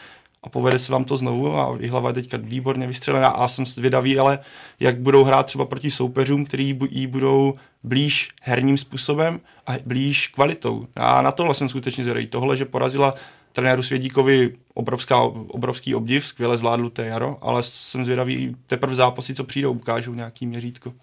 a 0.45 0.49
povede 0.49 0.79
se 0.79 0.91
vám 0.91 1.05
to 1.05 1.17
znovu 1.17 1.57
a 1.57 1.77
hlava 1.89 2.09
je 2.09 2.13
teďka 2.13 2.37
výborně 2.37 2.87
vystřelená 2.87 3.27
a 3.27 3.47
jsem 3.47 3.65
zvědavý, 3.65 4.19
ale 4.19 4.39
jak 4.79 4.99
budou 4.99 5.23
hrát 5.23 5.45
třeba 5.45 5.65
proti 5.65 5.91
soupeřům, 5.91 6.45
který 6.45 6.79
jí 6.89 7.07
budou 7.07 7.53
blíž 7.83 8.29
herním 8.41 8.77
způsobem 8.77 9.39
a 9.67 9.73
blíž 9.85 10.27
kvalitou. 10.27 10.85
A 10.95 11.21
na 11.21 11.31
tohle 11.31 11.53
jsem 11.53 11.69
skutečně 11.69 12.03
zvědavý. 12.03 12.27
Tohle, 12.27 12.55
že 12.55 12.65
porazila 12.65 13.13
trenéru 13.53 13.83
Svědíkovi 13.83 14.53
obrovská, 14.73 15.21
obrovský 15.47 15.95
obdiv, 15.95 16.27
skvěle 16.27 16.57
zvládl 16.57 16.89
té 16.89 17.05
jaro, 17.05 17.37
ale 17.41 17.63
jsem 17.63 18.05
zvědavý 18.05 18.55
teprve 18.67 18.95
zápasy, 18.95 19.35
co 19.35 19.43
přijdou, 19.43 19.71
ukážou 19.71 20.13
nějaký 20.13 20.47
měřítko. 20.47 20.93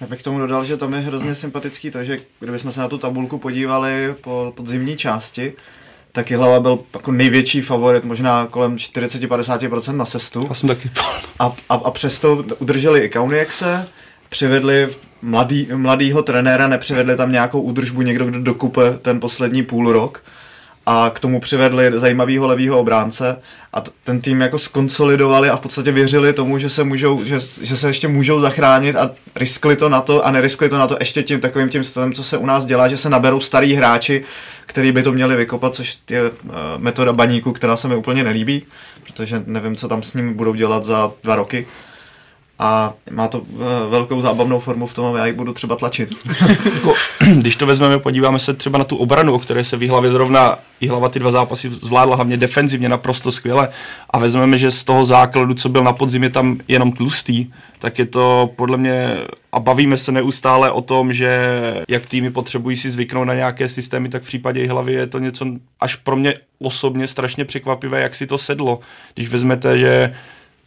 Já 0.00 0.06
bych 0.06 0.22
tomu 0.22 0.38
dodal, 0.38 0.64
že 0.64 0.76
tam 0.76 0.94
je 0.94 1.00
hrozně 1.00 1.34
sympatický 1.34 1.90
to, 1.90 2.04
že 2.04 2.18
kdybychom 2.40 2.72
se 2.72 2.80
na 2.80 2.88
tu 2.88 2.98
tabulku 2.98 3.38
podívali 3.38 4.14
po 4.20 4.52
podzimní 4.56 4.96
části, 4.96 5.52
tak 6.12 6.30
hlava 6.30 6.60
byl 6.60 6.78
jako 6.94 7.12
největší 7.12 7.60
favorit, 7.60 8.04
možná 8.04 8.46
kolem 8.46 8.76
40-50% 8.76 9.96
na 9.96 10.04
sestu. 10.04 10.46
Já 10.48 10.54
jsem 10.54 10.68
taky. 10.68 10.90
A, 11.38 11.52
a, 11.68 11.74
a 11.74 11.90
přesto 11.90 12.44
udrželi 12.58 13.00
i 13.00 13.08
Kauniekse, 13.08 13.88
přivedli 14.28 14.88
mladý, 15.22 15.68
mladýho 15.74 16.22
trenéra, 16.22 16.68
nepřivedli 16.68 17.16
tam 17.16 17.32
nějakou 17.32 17.60
údržbu, 17.60 18.02
někdo, 18.02 18.26
kdo 18.26 18.42
dokupe 18.42 18.98
ten 19.02 19.20
poslední 19.20 19.62
půl 19.62 19.92
rok 19.92 20.22
a 20.92 21.10
k 21.10 21.20
tomu 21.20 21.40
přivedli 21.40 21.92
zajímavého 21.94 22.46
levého 22.46 22.78
obránce 22.78 23.36
a 23.72 23.80
t- 23.80 23.90
ten 24.04 24.20
tým 24.20 24.40
jako 24.40 24.58
skonsolidovali 24.58 25.50
a 25.50 25.56
v 25.56 25.60
podstatě 25.60 25.92
věřili 25.92 26.32
tomu, 26.32 26.58
že 26.58 26.68
se, 26.68 26.84
můžou, 26.84 27.24
že, 27.24 27.38
že 27.62 27.76
se 27.76 27.88
ještě 27.88 28.08
můžou 28.08 28.40
zachránit 28.40 28.96
a 28.96 29.10
riskli 29.36 29.76
to 29.76 29.88
na 29.88 30.00
to 30.00 30.26
a 30.26 30.30
neriskli 30.30 30.68
to 30.68 30.78
na 30.78 30.86
to 30.86 30.96
ještě 31.00 31.22
tím 31.22 31.40
takovým 31.40 31.68
tím 31.68 31.84
stavem, 31.84 32.12
co 32.12 32.24
se 32.24 32.36
u 32.36 32.46
nás 32.46 32.64
dělá, 32.64 32.88
že 32.88 32.96
se 32.96 33.10
naberou 33.10 33.40
starý 33.40 33.74
hráči, 33.74 34.24
který 34.66 34.92
by 34.92 35.02
to 35.02 35.12
měli 35.12 35.36
vykopat, 35.36 35.74
což 35.74 35.98
je 36.10 36.30
uh, 36.30 36.30
metoda 36.76 37.12
baníku, 37.12 37.52
která 37.52 37.76
se 37.76 37.88
mi 37.88 37.96
úplně 37.96 38.24
nelíbí, 38.24 38.62
protože 39.06 39.42
nevím, 39.46 39.76
co 39.76 39.88
tam 39.88 40.02
s 40.02 40.14
ním 40.14 40.34
budou 40.34 40.54
dělat 40.54 40.84
za 40.84 41.12
dva 41.22 41.36
roky. 41.36 41.66
A 42.62 42.94
má 43.10 43.28
to 43.28 43.42
eh, 43.52 43.90
velkou 43.90 44.20
zábavnou 44.20 44.60
formu 44.60 44.86
v 44.86 44.94
tom, 44.94 45.16
já 45.16 45.26
ji 45.26 45.32
budu 45.32 45.52
třeba 45.52 45.76
tlačit. 45.76 46.10
Jako, 46.74 46.94
když 47.36 47.56
to 47.56 47.66
vezmeme, 47.66 47.98
podíváme 47.98 48.38
se 48.38 48.54
třeba 48.54 48.78
na 48.78 48.84
tu 48.84 48.96
obranu, 48.96 49.34
o 49.34 49.38
které 49.38 49.64
se 49.64 49.76
v 49.76 49.88
hlavě 49.88 50.10
zrovna 50.10 50.58
hlava 50.88 51.08
ty 51.08 51.18
dva 51.18 51.30
zápasy 51.30 51.70
zvládla 51.70 52.16
hlavně 52.16 52.36
defenzivně 52.36 52.88
naprosto 52.88 53.32
skvěle 53.32 53.68
a 54.10 54.18
vezmeme, 54.18 54.58
že 54.58 54.70
z 54.70 54.84
toho 54.84 55.04
základu, 55.04 55.54
co 55.54 55.68
byl 55.68 55.84
na 55.84 55.92
podzim, 55.92 56.22
je 56.22 56.30
tam 56.30 56.58
jenom 56.68 56.92
tlustý, 56.92 57.50
tak 57.78 57.98
je 57.98 58.06
to 58.06 58.50
podle 58.56 58.76
mě, 58.76 59.16
a 59.52 59.60
bavíme 59.60 59.98
se 59.98 60.12
neustále 60.12 60.70
o 60.70 60.80
tom, 60.80 61.12
že 61.12 61.54
jak 61.88 62.06
týmy 62.06 62.30
potřebují 62.30 62.76
si 62.76 62.90
zvyknout 62.90 63.26
na 63.26 63.34
nějaké 63.34 63.68
systémy, 63.68 64.08
tak 64.08 64.22
v 64.22 64.26
případě 64.26 64.68
hlavy 64.68 64.92
je 64.92 65.06
to 65.06 65.18
něco 65.18 65.46
až 65.80 65.96
pro 65.96 66.16
mě 66.16 66.34
osobně 66.58 67.06
strašně 67.06 67.44
překvapivé, 67.44 68.00
jak 68.00 68.14
si 68.14 68.26
to 68.26 68.38
sedlo. 68.38 68.80
Když 69.14 69.28
vezmete, 69.28 69.78
že 69.78 70.14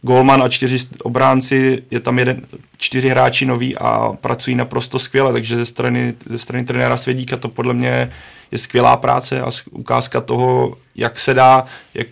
Golman 0.04 0.42
a 0.42 0.48
čtyři 0.48 0.78
obránci, 1.02 1.82
je 1.90 2.00
tam 2.00 2.18
jeden, 2.18 2.46
čtyři 2.78 3.08
hráči 3.08 3.46
noví 3.46 3.76
a 3.76 4.12
pracují 4.20 4.56
naprosto 4.56 4.98
skvěle, 4.98 5.32
takže 5.32 5.56
ze 5.56 5.66
strany, 5.66 6.14
ze 6.26 6.38
strany 6.38 6.64
trenéra 6.64 6.96
Svědíka 6.96 7.36
to 7.36 7.48
podle 7.48 7.74
mě 7.74 8.10
je 8.52 8.58
skvělá 8.58 8.96
práce 8.96 9.40
a 9.40 9.50
ukázka 9.70 10.20
toho, 10.20 10.76
jak 10.96 11.20
se 11.20 11.34
dá, 11.34 11.64
jak 11.94 12.06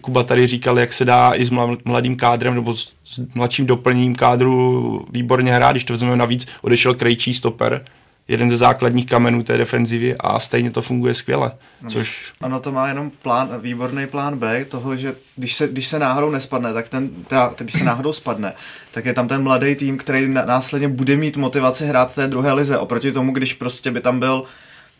Kuba 0.00 0.22
tady 0.22 0.46
říkal, 0.46 0.78
jak 0.78 0.92
se 0.92 1.04
dá 1.04 1.34
i 1.34 1.44
s 1.44 1.50
mladým 1.84 2.16
kádrem 2.16 2.54
nebo 2.54 2.74
s 2.76 2.92
mladším 3.34 3.66
doplněním 3.66 4.14
kádru 4.14 5.06
výborně 5.12 5.54
hrát, 5.54 5.72
když 5.72 5.84
to 5.84 5.92
vezmeme 5.92 6.16
navíc, 6.16 6.46
odešel 6.62 6.94
Krejčí 6.94 7.34
stoper, 7.34 7.84
jeden 8.28 8.50
ze 8.50 8.56
základních 8.56 9.06
kamenů 9.06 9.42
té 9.42 9.58
defenzivy 9.58 10.14
a 10.20 10.40
stejně 10.40 10.70
to 10.70 10.82
funguje 10.82 11.14
skvěle. 11.14 11.52
No. 11.82 11.90
Což... 11.90 12.32
Ano, 12.40 12.60
to 12.60 12.72
má 12.72 12.88
jenom 12.88 13.10
plán, 13.22 13.48
výborný 13.60 14.06
plán 14.06 14.38
B 14.38 14.64
toho, 14.64 14.96
že 14.96 15.14
když 15.36 15.54
se, 15.54 15.68
když 15.68 15.86
se 15.86 15.98
náhodou 15.98 16.30
nespadne, 16.30 16.72
tak 16.72 16.88
ten, 16.88 17.08
teda, 17.08 17.54
když 17.58 17.72
se 17.72 17.84
náhodou 17.84 18.12
spadne, 18.12 18.52
tak 18.90 19.04
je 19.04 19.14
tam 19.14 19.28
ten 19.28 19.42
mladý 19.42 19.74
tým, 19.74 19.98
který 19.98 20.28
následně 20.28 20.88
bude 20.88 21.16
mít 21.16 21.36
motivaci 21.36 21.86
hrát 21.86 22.14
té 22.14 22.26
druhé 22.26 22.52
lize, 22.52 22.78
oproti 22.78 23.12
tomu, 23.12 23.32
když 23.32 23.54
prostě 23.54 23.90
by 23.90 24.00
tam 24.00 24.20
byl 24.20 24.44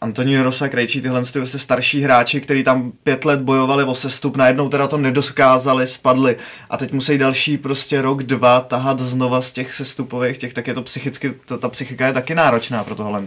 Antonín 0.02 0.40
Rosa, 0.40 0.68
Krejčí, 0.68 1.02
tyhle 1.02 1.24
ty 1.24 1.38
vlastně 1.38 1.60
starší 1.60 2.00
hráči, 2.00 2.40
kteří 2.40 2.64
tam 2.64 2.92
pět 3.02 3.24
let 3.24 3.40
bojovali 3.40 3.84
o 3.84 3.94
sestup, 3.94 4.36
najednou 4.36 4.68
teda 4.68 4.88
to 4.88 4.98
nedoskázali, 4.98 5.86
spadli 5.86 6.36
a 6.70 6.76
teď 6.76 6.92
musí 6.92 7.18
další 7.18 7.58
prostě 7.58 8.02
rok, 8.02 8.22
dva 8.22 8.60
tahat 8.60 9.00
znova 9.00 9.42
z 9.42 9.52
těch 9.52 9.74
sestupových 9.74 10.38
těch, 10.38 10.54
tak 10.54 10.66
je 10.66 10.74
to 10.74 10.82
psychicky, 10.82 11.34
ta, 11.46 11.58
ta 11.58 11.68
psychika 11.68 12.06
je 12.06 12.12
taky 12.12 12.34
náročná 12.34 12.84
pro 12.84 12.94
tohle. 12.94 13.22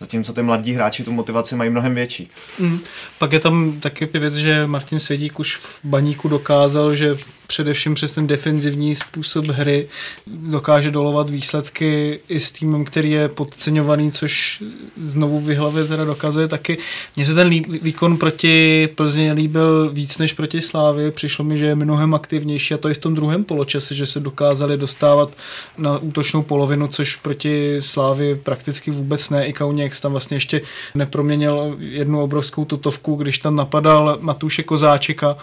Zatímco 0.00 0.32
ty 0.32 0.42
mladí 0.42 0.72
hráči 0.72 1.04
tu 1.04 1.12
motivaci 1.12 1.56
mají 1.56 1.70
mnohem 1.70 1.94
větší. 1.94 2.30
Mm. 2.58 2.78
Pak 3.18 3.32
je 3.32 3.40
tam 3.40 3.80
taky 3.80 4.06
věc, 4.06 4.34
že 4.34 4.66
Martin 4.66 4.98
Svědík 4.98 5.40
už 5.40 5.56
v 5.56 5.78
baníku 5.84 6.28
dokázal, 6.28 6.94
že 6.94 7.16
především 7.46 7.94
přes 7.94 8.12
ten 8.12 8.26
defenzivní 8.26 8.94
způsob 8.94 9.44
hry 9.44 9.88
dokáže 10.26 10.90
dolovat 10.90 11.30
výsledky 11.30 12.20
i 12.28 12.40
s 12.40 12.52
týmem, 12.52 12.84
který 12.84 13.10
je 13.10 13.28
podceňovaný, 13.28 14.12
což 14.12 14.62
znovu 15.02 15.40
v 15.40 15.54
hlavě 15.54 15.84
teda 15.84 16.04
dokazuje 16.04 16.48
taky. 16.48 16.78
Mně 17.16 17.26
se 17.26 17.34
ten 17.34 17.50
výkon 17.82 18.16
proti 18.16 18.88
Plzně 18.94 19.32
líbil 19.32 19.90
víc 19.90 20.18
než 20.18 20.32
proti 20.32 20.60
Slávě. 20.60 21.10
Přišlo 21.10 21.44
mi, 21.44 21.56
že 21.56 21.66
je 21.66 21.74
mnohem 21.74 22.14
aktivnější 22.14 22.74
a 22.74 22.78
to 22.78 22.88
i 22.88 22.94
v 22.94 22.98
tom 22.98 23.14
druhém 23.14 23.44
poločase, 23.44 23.94
že 23.94 24.06
se 24.06 24.20
dokázali 24.20 24.76
dostávat 24.76 25.32
na 25.78 25.98
útočnou 25.98 26.42
polovinu, 26.42 26.88
což 26.88 27.16
proti 27.16 27.76
Slávě 27.80 28.36
prakticky 28.36 28.90
vůbec 28.90 29.30
ne. 29.30 29.46
I 29.46 29.52
Kauněk 29.52 30.00
tam 30.00 30.12
vlastně 30.12 30.36
ještě 30.36 30.60
neproměnil 30.94 31.76
jednu 31.78 32.22
obrovskou 32.22 32.64
tutovku, 32.64 33.14
když 33.14 33.38
tam 33.38 33.56
napadal 33.56 34.18
Matuše 34.20 34.62
Kozáčika. 34.62 35.36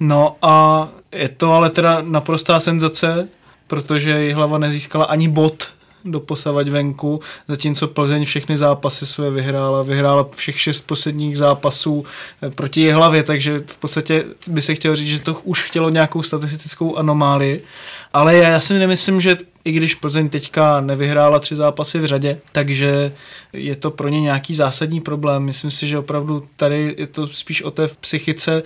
No 0.00 0.36
a 0.42 0.88
je 1.12 1.28
to 1.28 1.52
ale 1.52 1.70
teda 1.70 2.02
naprostá 2.02 2.60
senzace, 2.60 3.28
protože 3.66 4.34
hlava 4.34 4.58
nezískala 4.58 5.04
ani 5.04 5.28
bod 5.28 5.68
do 6.04 6.20
posavať 6.20 6.68
venku, 6.68 7.20
zatímco 7.48 7.88
Plzeň 7.88 8.24
všechny 8.24 8.56
zápasy 8.56 9.06
své 9.06 9.30
vyhrála. 9.30 9.82
Vyhrála 9.82 10.28
všech 10.36 10.60
šest 10.60 10.80
posledních 10.80 11.38
zápasů 11.38 12.04
eh, 12.42 12.50
proti 12.50 12.90
hlavě, 12.90 13.22
takže 13.22 13.62
v 13.66 13.78
podstatě 13.78 14.24
by 14.46 14.62
se 14.62 14.74
chtěl 14.74 14.96
říct, 14.96 15.08
že 15.08 15.20
to 15.20 15.40
už 15.44 15.62
chtělo 15.62 15.90
nějakou 15.90 16.22
statistickou 16.22 16.96
anomálii. 16.96 17.64
Ale 18.12 18.36
já 18.36 18.60
si 18.60 18.78
nemyslím, 18.78 19.20
že 19.20 19.38
i 19.64 19.72
když 19.72 19.94
Plzeň 19.94 20.28
teďka 20.28 20.80
nevyhrála 20.80 21.38
tři 21.38 21.56
zápasy 21.56 21.98
v 21.98 22.06
řadě, 22.06 22.38
takže 22.52 23.12
je 23.52 23.76
to 23.76 23.90
pro 23.90 24.08
ně 24.08 24.20
nějaký 24.20 24.54
zásadní 24.54 25.00
problém. 25.00 25.42
Myslím 25.42 25.70
si, 25.70 25.88
že 25.88 25.98
opravdu 25.98 26.46
tady 26.56 26.94
je 26.98 27.06
to 27.06 27.26
spíš 27.26 27.62
o 27.62 27.70
té 27.70 27.88
psychice 28.00 28.62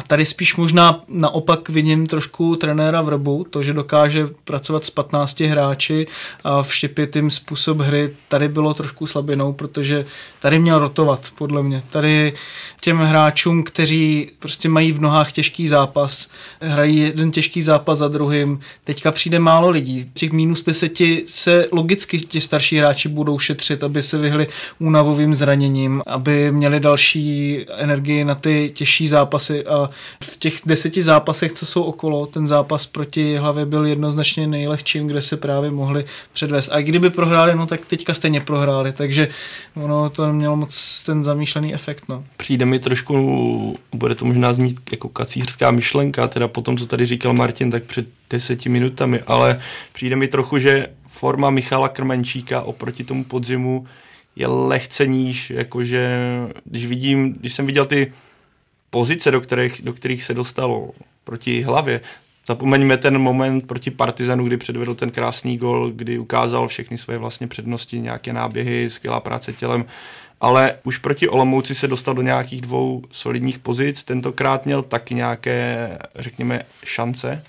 a 0.00 0.02
tady 0.02 0.26
spíš 0.26 0.56
možná 0.56 1.00
naopak 1.08 1.68
vidím 1.68 2.06
trošku 2.06 2.56
trenéra 2.56 3.02
v 3.02 3.08
robu, 3.08 3.46
to, 3.50 3.62
že 3.62 3.72
dokáže 3.72 4.28
pracovat 4.44 4.84
s 4.84 4.90
15 4.90 5.40
hráči 5.40 6.06
a 6.44 6.62
vštěpit 6.62 7.16
jim 7.16 7.30
způsob 7.30 7.78
hry, 7.78 8.10
tady 8.28 8.48
bylo 8.48 8.74
trošku 8.74 9.06
slabinou, 9.06 9.52
protože 9.52 10.06
tady 10.40 10.58
měl 10.58 10.78
rotovat, 10.78 11.28
podle 11.34 11.62
mě. 11.62 11.82
Tady 11.90 12.32
těm 12.80 12.98
hráčům, 12.98 13.62
kteří 13.62 14.30
prostě 14.38 14.68
mají 14.68 14.92
v 14.92 15.00
nohách 15.00 15.32
těžký 15.32 15.68
zápas, 15.68 16.28
hrají 16.60 16.96
jeden 16.96 17.30
těžký 17.30 17.62
zápas 17.62 17.98
za 17.98 18.08
druhým, 18.08 18.60
teďka 18.84 19.12
přijde 19.12 19.38
málo 19.38 19.70
lidí. 19.70 20.10
Těch 20.14 20.32
minus 20.32 20.64
deseti 20.64 21.24
se 21.26 21.68
logicky 21.72 22.18
ti 22.18 22.40
starší 22.40 22.76
hráči 22.76 23.08
budou 23.08 23.38
šetřit, 23.38 23.84
aby 23.84 24.02
se 24.02 24.18
vyhli 24.18 24.46
únavovým 24.78 25.34
zraněním, 25.34 26.02
aby 26.06 26.52
měli 26.52 26.80
další 26.80 27.66
energii 27.76 28.24
na 28.24 28.34
ty 28.34 28.70
těžší 28.74 29.08
zápasy 29.08 29.66
a 29.66 29.89
v 30.24 30.36
těch 30.36 30.60
deseti 30.66 31.02
zápasech, 31.02 31.52
co 31.52 31.66
jsou 31.66 31.82
okolo, 31.82 32.26
ten 32.26 32.46
zápas 32.46 32.86
proti 32.86 33.36
hlavě 33.36 33.66
byl 33.66 33.86
jednoznačně 33.86 34.46
nejlehčím, 34.46 35.06
kde 35.06 35.22
se 35.22 35.36
právě 35.36 35.70
mohli 35.70 36.04
předvést. 36.32 36.68
A 36.72 36.80
kdyby 36.80 37.10
prohráli, 37.10 37.54
no 37.54 37.66
tak 37.66 37.86
teďka 37.86 38.14
stejně 38.14 38.40
prohráli, 38.40 38.92
takže 38.92 39.28
ono 39.74 40.10
to 40.10 40.26
nemělo 40.26 40.56
moc 40.56 41.02
ten 41.06 41.24
zamýšlený 41.24 41.74
efekt. 41.74 42.04
No. 42.08 42.24
Přijde 42.36 42.66
mi 42.66 42.78
trošku, 42.78 43.78
bude 43.92 44.14
to 44.14 44.24
možná 44.24 44.52
znít 44.52 44.80
jako 44.92 45.08
kacířská 45.08 45.70
myšlenka, 45.70 46.28
teda 46.28 46.48
po 46.48 46.62
tom, 46.62 46.76
co 46.76 46.86
tady 46.86 47.06
říkal 47.06 47.32
Martin, 47.32 47.70
tak 47.70 47.82
před 47.82 48.08
deseti 48.30 48.68
minutami, 48.68 49.20
ale 49.26 49.60
přijde 49.92 50.16
mi 50.16 50.28
trochu, 50.28 50.58
že 50.58 50.88
forma 51.06 51.50
Michala 51.50 51.88
Krmenčíka 51.88 52.62
oproti 52.62 53.04
tomu 53.04 53.24
podzimu 53.24 53.86
je 54.36 54.46
lehce 54.46 55.06
níž, 55.06 55.50
jakože 55.50 56.10
když 56.64 56.86
vidím, 56.86 57.32
když 57.32 57.54
jsem 57.54 57.66
viděl 57.66 57.86
ty 57.86 58.12
pozice, 58.90 59.30
do 59.30 59.40
kterých, 59.40 59.82
do 59.82 59.92
kterých 59.92 60.24
se 60.24 60.34
dostalo 60.34 60.90
proti 61.24 61.62
hlavě. 61.62 62.00
Zapomeňme 62.46 62.96
ten 62.96 63.18
moment 63.18 63.66
proti 63.66 63.90
Partizanu, 63.90 64.44
kdy 64.44 64.56
předvedl 64.56 64.94
ten 64.94 65.10
krásný 65.10 65.56
gol, 65.56 65.90
kdy 65.90 66.18
ukázal 66.18 66.68
všechny 66.68 66.98
své 66.98 67.18
vlastně 67.18 67.46
přednosti, 67.46 68.00
nějaké 68.00 68.32
náběhy, 68.32 68.90
skvělá 68.90 69.20
práce 69.20 69.52
tělem, 69.52 69.84
ale 70.40 70.76
už 70.84 70.98
proti 70.98 71.28
Olomouci 71.28 71.74
se 71.74 71.88
dostal 71.88 72.14
do 72.14 72.22
nějakých 72.22 72.60
dvou 72.60 73.02
solidních 73.10 73.58
pozic, 73.58 74.04
tentokrát 74.04 74.66
měl 74.66 74.82
taky 74.82 75.14
nějaké, 75.14 75.98
řekněme, 76.18 76.62
šance. 76.84 77.42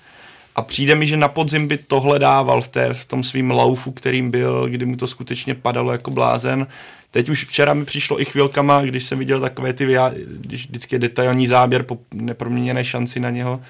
A 0.56 0.62
přijde 0.62 0.94
mi, 0.94 1.06
že 1.06 1.16
na 1.16 1.28
podzim 1.28 1.68
by 1.68 1.76
tohle 1.76 2.18
dával 2.18 2.62
v, 2.62 2.68
té, 2.68 2.94
v 2.94 3.04
tom 3.04 3.22
svým 3.22 3.50
laufu, 3.50 3.90
kterým 3.90 4.30
byl, 4.30 4.68
kdy 4.68 4.86
mu 4.86 4.96
to 4.96 5.06
skutečně 5.06 5.54
padalo 5.54 5.92
jako 5.92 6.10
blázen. 6.10 6.66
Teď 7.12 7.28
už 7.28 7.44
včera 7.44 7.74
mi 7.74 7.84
přišlo 7.84 8.20
i 8.20 8.24
chvilkama, 8.24 8.82
když 8.82 9.04
jsem 9.04 9.18
viděl 9.18 9.40
takové 9.40 9.72
ty, 9.72 9.96
když 10.14 10.66
vždycky 10.66 10.94
je 10.94 10.98
detailní 10.98 11.46
záběr 11.46 11.82
po 11.82 11.98
neproměněné 12.14 12.84
šanci 12.84 13.20
na 13.20 13.30
něho, 13.30 13.60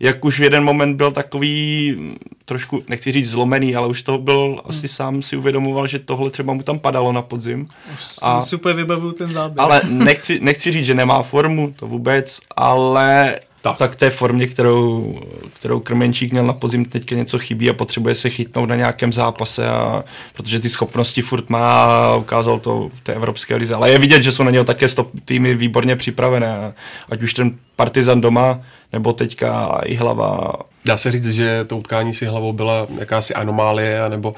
jak 0.00 0.24
už 0.24 0.40
v 0.40 0.42
jeden 0.42 0.64
moment 0.64 0.96
byl 0.96 1.12
takový 1.12 1.96
trošku, 2.44 2.82
nechci 2.88 3.12
říct 3.12 3.30
zlomený, 3.30 3.76
ale 3.76 3.88
už 3.88 4.02
to 4.02 4.18
byl 4.18 4.48
hmm. 4.48 4.60
asi 4.64 4.88
sám 4.88 5.22
si 5.22 5.36
uvědomoval, 5.36 5.86
že 5.86 5.98
tohle 5.98 6.30
třeba 6.30 6.52
mu 6.52 6.62
tam 6.62 6.78
padalo 6.78 7.12
na 7.12 7.22
podzim. 7.22 7.68
Už 7.94 8.04
a, 8.22 8.40
super 8.40 8.76
vybavuju 8.76 9.12
ten 9.12 9.32
záběr. 9.32 9.60
Ale 9.60 9.80
nechci, 9.88 10.40
nechci 10.40 10.72
říct, 10.72 10.86
že 10.86 10.94
nemá 10.94 11.22
formu, 11.22 11.74
to 11.78 11.86
vůbec, 11.86 12.40
ale 12.56 13.40
tak. 13.62 13.78
tak 13.78 13.96
té 13.96 14.10
formě, 14.10 14.46
kterou, 14.46 15.18
kterou 15.54 15.80
Krmenčík 15.80 16.32
měl 16.32 16.46
na 16.46 16.52
podzim, 16.52 16.84
teďka 16.84 17.16
něco 17.16 17.38
chybí 17.38 17.70
a 17.70 17.72
potřebuje 17.72 18.14
se 18.14 18.30
chytnout 18.30 18.68
na 18.68 18.76
nějakém 18.76 19.12
zápase, 19.12 19.68
a, 19.68 20.04
protože 20.34 20.60
ty 20.60 20.68
schopnosti 20.68 21.22
furt 21.22 21.50
má 21.50 21.84
a 21.84 22.16
ukázal 22.16 22.58
to 22.58 22.90
v 22.92 23.00
té 23.00 23.12
evropské 23.14 23.56
lize. 23.56 23.74
Ale 23.74 23.90
je 23.90 23.98
vidět, 23.98 24.22
že 24.22 24.32
jsou 24.32 24.42
na 24.42 24.50
něho 24.50 24.64
také 24.64 24.88
stop 24.88 25.10
týmy 25.24 25.54
výborně 25.54 25.96
připravené, 25.96 26.74
ať 27.08 27.22
už 27.22 27.34
ten 27.34 27.58
Partizan 27.76 28.20
doma, 28.20 28.60
nebo 28.92 29.12
teďka 29.12 29.80
i 29.84 29.94
hlava. 29.94 30.52
Dá 30.84 30.96
se 30.96 31.12
říct, 31.12 31.28
že 31.28 31.64
to 31.64 31.76
utkání 31.76 32.14
si 32.14 32.26
hlavou 32.26 32.52
byla 32.52 32.86
jakási 32.98 33.34
anomálie, 33.34 34.00
nebo... 34.08 34.34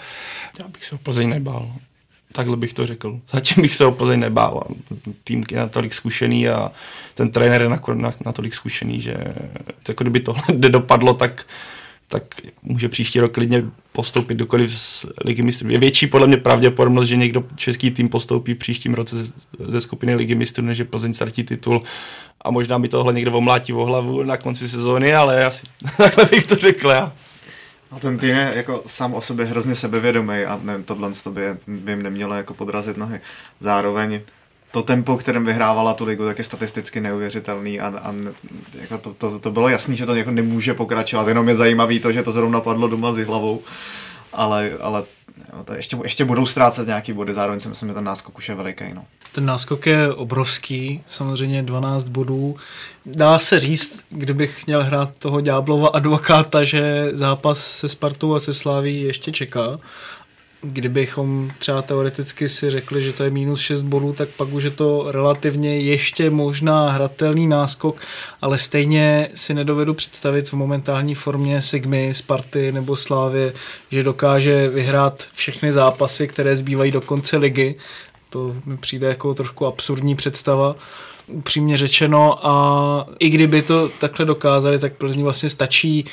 Já 0.58 0.68
bych 0.68 0.84
se 0.84 0.94
o 0.94 0.98
Plzeň 0.98 1.28
nebál. 1.28 1.70
Takhle 2.32 2.56
bych 2.56 2.74
to 2.74 2.86
řekl. 2.86 3.20
Zatím 3.32 3.62
bych 3.62 3.74
se 3.74 3.84
o 3.84 3.92
Plzeň 3.92 4.20
nebál. 4.20 4.66
Tým 5.24 5.44
je 5.50 5.58
natolik 5.58 5.94
zkušený 5.94 6.48
a 6.48 6.72
ten 7.14 7.30
trenér 7.30 7.62
je 7.62 7.68
natolik 8.24 8.54
zkušený, 8.54 9.00
že 9.00 9.16
jako 9.88 10.04
kdyby 10.04 10.20
tohle 10.20 10.42
nedopadlo, 10.56 11.14
tak 11.14 11.46
tak 12.12 12.22
může 12.62 12.88
příští 12.88 13.20
rok 13.20 13.32
klidně 13.32 13.64
postoupit 13.92 14.34
dokoliv 14.34 14.72
z 14.74 15.06
ligy 15.24 15.42
mistrů. 15.42 15.70
Je 15.70 15.78
větší 15.78 16.06
podle 16.06 16.26
mě 16.26 16.36
pravděpodobnost, 16.36 17.08
že 17.08 17.16
někdo 17.16 17.44
český 17.56 17.90
tým 17.90 18.08
postoupí 18.08 18.54
v 18.54 18.58
příštím 18.58 18.94
roce 18.94 19.16
ze, 19.16 19.32
ze 19.68 19.80
skupiny 19.80 20.14
ligy 20.14 20.34
mistrů, 20.34 20.64
než 20.64 20.76
že 20.76 20.84
Plzeň 20.84 21.14
ztratí 21.14 21.44
titul 21.44 21.82
a 22.40 22.50
možná 22.50 22.78
mi 22.78 22.88
tohle 22.88 23.12
někdo 23.12 23.32
omlátí 23.32 23.72
o 23.72 23.84
hlavu 23.84 24.22
na 24.22 24.36
konci 24.36 24.68
sezóny, 24.68 25.14
ale 25.14 25.44
asi 25.44 25.66
takhle 25.96 26.24
bych 26.24 26.44
to 26.44 26.54
řekl 26.54 26.88
já. 26.88 27.12
A 27.92 27.98
ten 27.98 28.18
tým 28.18 28.30
je 28.30 28.52
jako 28.56 28.82
sám 28.86 29.14
o 29.14 29.20
sobě 29.20 29.46
hrozně 29.46 29.76
sebevědomý 29.76 30.44
a 30.44 30.60
ne, 30.62 30.82
tohle 30.82 31.10
by, 31.30 31.42
by 31.66 31.92
jim 31.92 32.02
nemělo 32.02 32.34
jako 32.34 32.54
podrazit 32.54 32.96
nohy. 32.96 33.20
Zároveň 33.60 34.20
to 34.70 34.82
tempo, 34.82 35.16
kterým 35.16 35.44
vyhrávala 35.44 35.94
tu 35.94 36.04
ligu, 36.04 36.24
tak 36.24 36.38
je 36.38 36.44
statisticky 36.44 37.00
neuvěřitelný 37.00 37.80
a, 37.80 37.86
a 37.86 38.14
jako 38.80 38.98
to, 38.98 39.14
to, 39.14 39.38
to, 39.38 39.50
bylo 39.50 39.68
jasný, 39.68 39.96
že 39.96 40.06
to 40.06 40.14
jako 40.14 40.30
nemůže 40.30 40.74
pokračovat, 40.74 41.28
jenom 41.28 41.48
je 41.48 41.54
zajímavý 41.54 42.00
to, 42.00 42.12
že 42.12 42.22
to 42.22 42.32
zrovna 42.32 42.60
padlo 42.60 42.88
doma 42.88 43.12
s 43.12 43.16
hlavou, 43.16 43.62
ale, 44.32 44.70
ale 44.80 45.04
jo, 45.52 45.64
to 45.64 45.74
ještě, 45.74 45.96
ještě 46.02 46.24
budou 46.24 46.46
ztrácet 46.46 46.86
nějaký 46.86 47.12
body, 47.12 47.34
zároveň 47.34 47.60
si 47.60 47.68
myslím, 47.68 47.88
že 47.88 47.94
ten 47.94 48.04
náskok 48.04 48.38
už 48.38 48.48
je 48.48 48.54
veliký. 48.54 48.84
No. 48.94 49.04
Ten 49.32 49.46
náskok 49.46 49.86
je 49.86 50.12
obrovský, 50.12 51.02
samozřejmě 51.08 51.62
12 51.62 52.08
bodů. 52.08 52.56
Dá 53.06 53.38
se 53.38 53.60
říct, 53.60 54.04
kdybych 54.10 54.66
měl 54.66 54.84
hrát 54.84 55.16
toho 55.18 55.40
ďáblova 55.40 55.88
advokáta, 55.88 56.64
že 56.64 57.10
zápas 57.12 57.66
se 57.66 57.88
Spartou 57.88 58.34
a 58.34 58.40
se 58.40 58.54
Sláví 58.54 59.02
ještě 59.02 59.32
čeká, 59.32 59.78
kdybychom 60.62 61.50
třeba 61.58 61.82
teoreticky 61.82 62.48
si 62.48 62.70
řekli, 62.70 63.02
že 63.02 63.12
to 63.12 63.24
je 63.24 63.30
minus 63.30 63.60
6 63.60 63.82
bodů, 63.82 64.12
tak 64.12 64.28
pak 64.28 64.52
už 64.52 64.64
je 64.64 64.70
to 64.70 65.04
relativně 65.12 65.78
ještě 65.78 66.30
možná 66.30 66.90
hratelný 66.90 67.46
náskok, 67.46 67.96
ale 68.40 68.58
stejně 68.58 69.28
si 69.34 69.54
nedovedu 69.54 69.94
představit 69.94 70.48
v 70.48 70.52
momentální 70.52 71.14
formě 71.14 71.62
Sigmy, 71.62 72.14
Sparty 72.14 72.72
nebo 72.72 72.96
Slávy, 72.96 73.52
že 73.90 74.02
dokáže 74.02 74.68
vyhrát 74.68 75.24
všechny 75.34 75.72
zápasy, 75.72 76.28
které 76.28 76.56
zbývají 76.56 76.90
do 76.90 77.00
konce 77.00 77.36
ligy. 77.36 77.74
To 78.30 78.54
mi 78.66 78.76
přijde 78.76 79.06
jako 79.06 79.34
trošku 79.34 79.66
absurdní 79.66 80.16
představa 80.16 80.74
upřímně 81.26 81.76
řečeno 81.76 82.46
a 82.46 83.06
i 83.18 83.28
kdyby 83.30 83.62
to 83.62 83.88
takhle 83.88 84.26
dokázali, 84.26 84.78
tak 84.78 84.92
Plzni 84.92 85.22
vlastně 85.22 85.48
stačí 85.48 86.04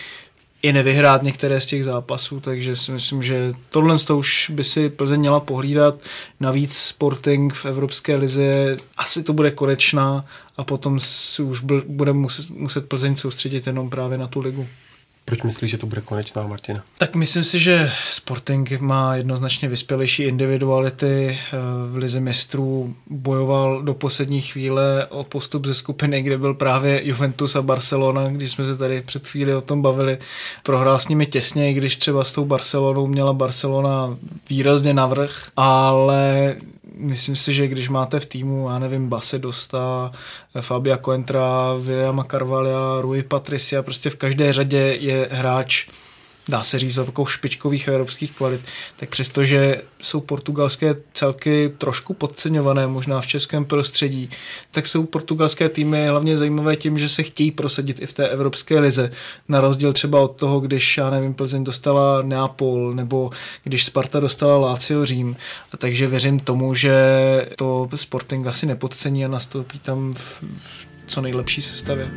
i 0.62 0.74
nevyhrát 0.74 1.24
některé 1.24 1.62
z 1.62 1.66
těch 1.66 1.86
zápasů, 1.86 2.40
takže 2.40 2.76
si 2.76 2.92
myslím, 2.92 3.24
že 3.24 3.54
tohle 3.70 3.98
to 3.98 4.18
už 4.18 4.52
by 4.54 4.64
si 4.64 4.90
Plzeň 4.90 5.20
měla 5.20 5.40
pohlídat. 5.40 5.96
Navíc 6.40 6.78
Sporting 6.78 7.54
v 7.54 7.66
Evropské 7.66 8.16
lize 8.16 8.76
asi 8.98 9.24
to 9.24 9.34
bude 9.34 9.52
konečná 9.52 10.26
a 10.58 10.64
potom 10.64 11.00
si 11.00 11.42
už 11.42 11.62
bude 11.88 12.14
muset, 12.14 12.50
muset 12.50 12.90
Plzeň 12.90 13.16
soustředit 13.16 13.68
jenom 13.68 13.90
právě 13.90 14.18
na 14.18 14.28
tu 14.28 14.40
ligu. 14.40 14.68
Proč 15.30 15.44
myslíš, 15.44 15.72
že 15.72 15.78
to 15.78 15.86
bude 15.86 16.02
konečná, 16.02 16.48
Martina? 16.48 16.84
Tak 16.98 17.16
myslím 17.16 17.44
si, 17.44 17.60
že 17.60 17.92
Sporting 18.12 18.72
má 18.80 19.16
jednoznačně 19.16 19.70
vyspělejší 19.70 20.24
individuality. 20.24 21.40
V 21.92 21.96
Lize 21.96 22.20
mistrů 22.20 22.96
bojoval 23.10 23.82
do 23.82 23.94
poslední 23.94 24.42
chvíle 24.42 25.06
o 25.10 25.24
postup 25.24 25.66
ze 25.66 25.74
skupiny, 25.74 26.22
kde 26.22 26.38
byl 26.38 26.54
právě 26.54 27.08
Juventus 27.08 27.56
a 27.56 27.62
Barcelona, 27.62 28.30
když 28.30 28.52
jsme 28.52 28.66
se 28.66 28.78
tady 28.78 29.02
před 29.02 29.28
chvíli 29.28 29.56
o 29.56 29.62
tom 29.62 29.82
bavili. 29.82 30.18
Prohrál 30.64 31.00
s 31.00 31.08
nimi 31.08 31.26
těsně, 31.26 31.72
i 31.72 31.74
když 31.74 31.96
třeba 31.96 32.24
s 32.24 32.32
tou 32.32 32.46
Barcelonou 32.46 33.08
měla 33.08 33.34
Barcelona 33.34 34.18
výrazně 34.50 34.94
navrh, 34.94 35.50
ale 35.58 36.50
myslím 37.00 37.36
si, 37.36 37.54
že 37.54 37.68
když 37.68 37.90
máte 37.90 38.20
v 38.20 38.26
týmu, 38.26 38.70
já 38.70 38.80
nevím, 38.80 39.10
Base 39.10 39.40
Dosta, 39.40 40.12
Fabia 40.62 40.98
Coentra, 40.98 41.74
Williama 41.80 42.24
Carvalha, 42.24 43.02
Rui 43.02 43.24
Patricia, 43.24 43.84
prostě 43.84 44.10
v 44.10 44.16
každé 44.16 44.54
řadě 44.54 44.98
je 45.00 45.28
hráč 45.32 45.88
dá 46.50 46.64
se 46.64 46.80
říct, 46.80 46.96
takovou 46.96 47.26
špičkových 47.26 47.88
evropských 47.88 48.32
kvalit, 48.32 48.62
tak 48.98 49.10
přestože 49.10 49.82
jsou 50.02 50.20
portugalské 50.20 50.96
celky 51.14 51.72
trošku 51.78 52.14
podceňované, 52.14 52.88
možná 52.88 53.22
v 53.22 53.28
českém 53.28 53.66
prostředí, 53.66 54.30
tak 54.72 54.88
jsou 54.88 55.06
portugalské 55.06 55.70
týmy 55.70 56.08
hlavně 56.08 56.38
zajímavé 56.38 56.76
tím, 56.76 57.00
že 57.00 57.10
se 57.10 57.24
chtějí 57.24 57.52
prosadit 57.52 58.02
i 58.02 58.06
v 58.06 58.14
té 58.14 58.30
evropské 58.30 58.80
lize. 58.80 59.12
Na 59.48 59.62
rozdíl 59.62 59.94
třeba 59.94 60.22
od 60.22 60.36
toho, 60.36 60.60
když, 60.60 60.98
já 60.98 61.10
nevím, 61.10 61.34
Plzeň 61.34 61.64
dostala 61.64 62.22
Neapol, 62.22 62.94
nebo 62.94 63.32
když 63.64 63.86
Sparta 63.86 64.20
dostala 64.20 64.58
Lazio 64.58 65.06
Řím. 65.06 65.36
A 65.72 65.78
takže 65.78 66.08
věřím 66.08 66.40
tomu, 66.40 66.74
že 66.74 66.94
to 67.56 67.90
Sporting 67.96 68.48
asi 68.48 68.66
nepodcení 68.66 69.26
a 69.26 69.28
nastoupí 69.28 69.80
tam 69.80 70.14
v 70.14 70.44
co 71.08 71.22
nejlepší 71.22 71.62
sestavě. 71.62 72.12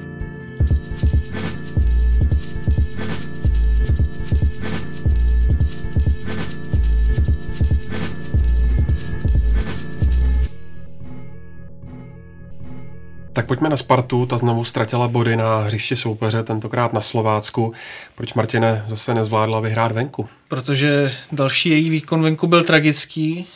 Tak 13.42 13.46
pojďme 13.46 13.68
na 13.68 13.76
Spartu, 13.76 14.26
ta 14.26 14.38
znovu 14.38 14.64
ztratila 14.64 15.08
body 15.08 15.36
na 15.36 15.58
hřiště 15.58 15.96
soupeře, 15.96 16.42
tentokrát 16.42 16.92
na 16.92 17.00
Slovácku. 17.00 17.72
Proč 18.14 18.34
Martine 18.34 18.82
zase 18.86 19.14
nezvládla 19.14 19.60
vyhrát 19.60 19.92
venku? 19.92 20.28
Protože 20.48 21.14
další 21.32 21.70
její 21.70 21.90
výkon 21.90 22.22
venku 22.22 22.46
byl 22.46 22.64
tragický. 22.64 23.46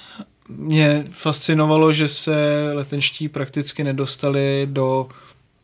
Mě 0.49 1.05
fascinovalo, 1.11 1.93
že 1.93 2.09
se 2.09 2.37
letenští 2.73 3.29
prakticky 3.29 3.85
nedostali 3.85 4.69
do 4.71 5.09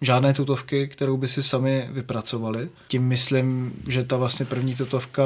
žádné 0.01 0.35
tutovky, 0.35 0.89
kterou 0.89 1.17
by 1.17 1.29
si 1.29 1.43
sami 1.43 1.89
vypracovali. 1.91 2.69
Tím 2.89 3.03
myslím, 3.03 3.73
že 3.89 4.05
ta 4.05 4.17
vlastně 4.17 4.47
první 4.47 4.75
tutovka 4.75 5.23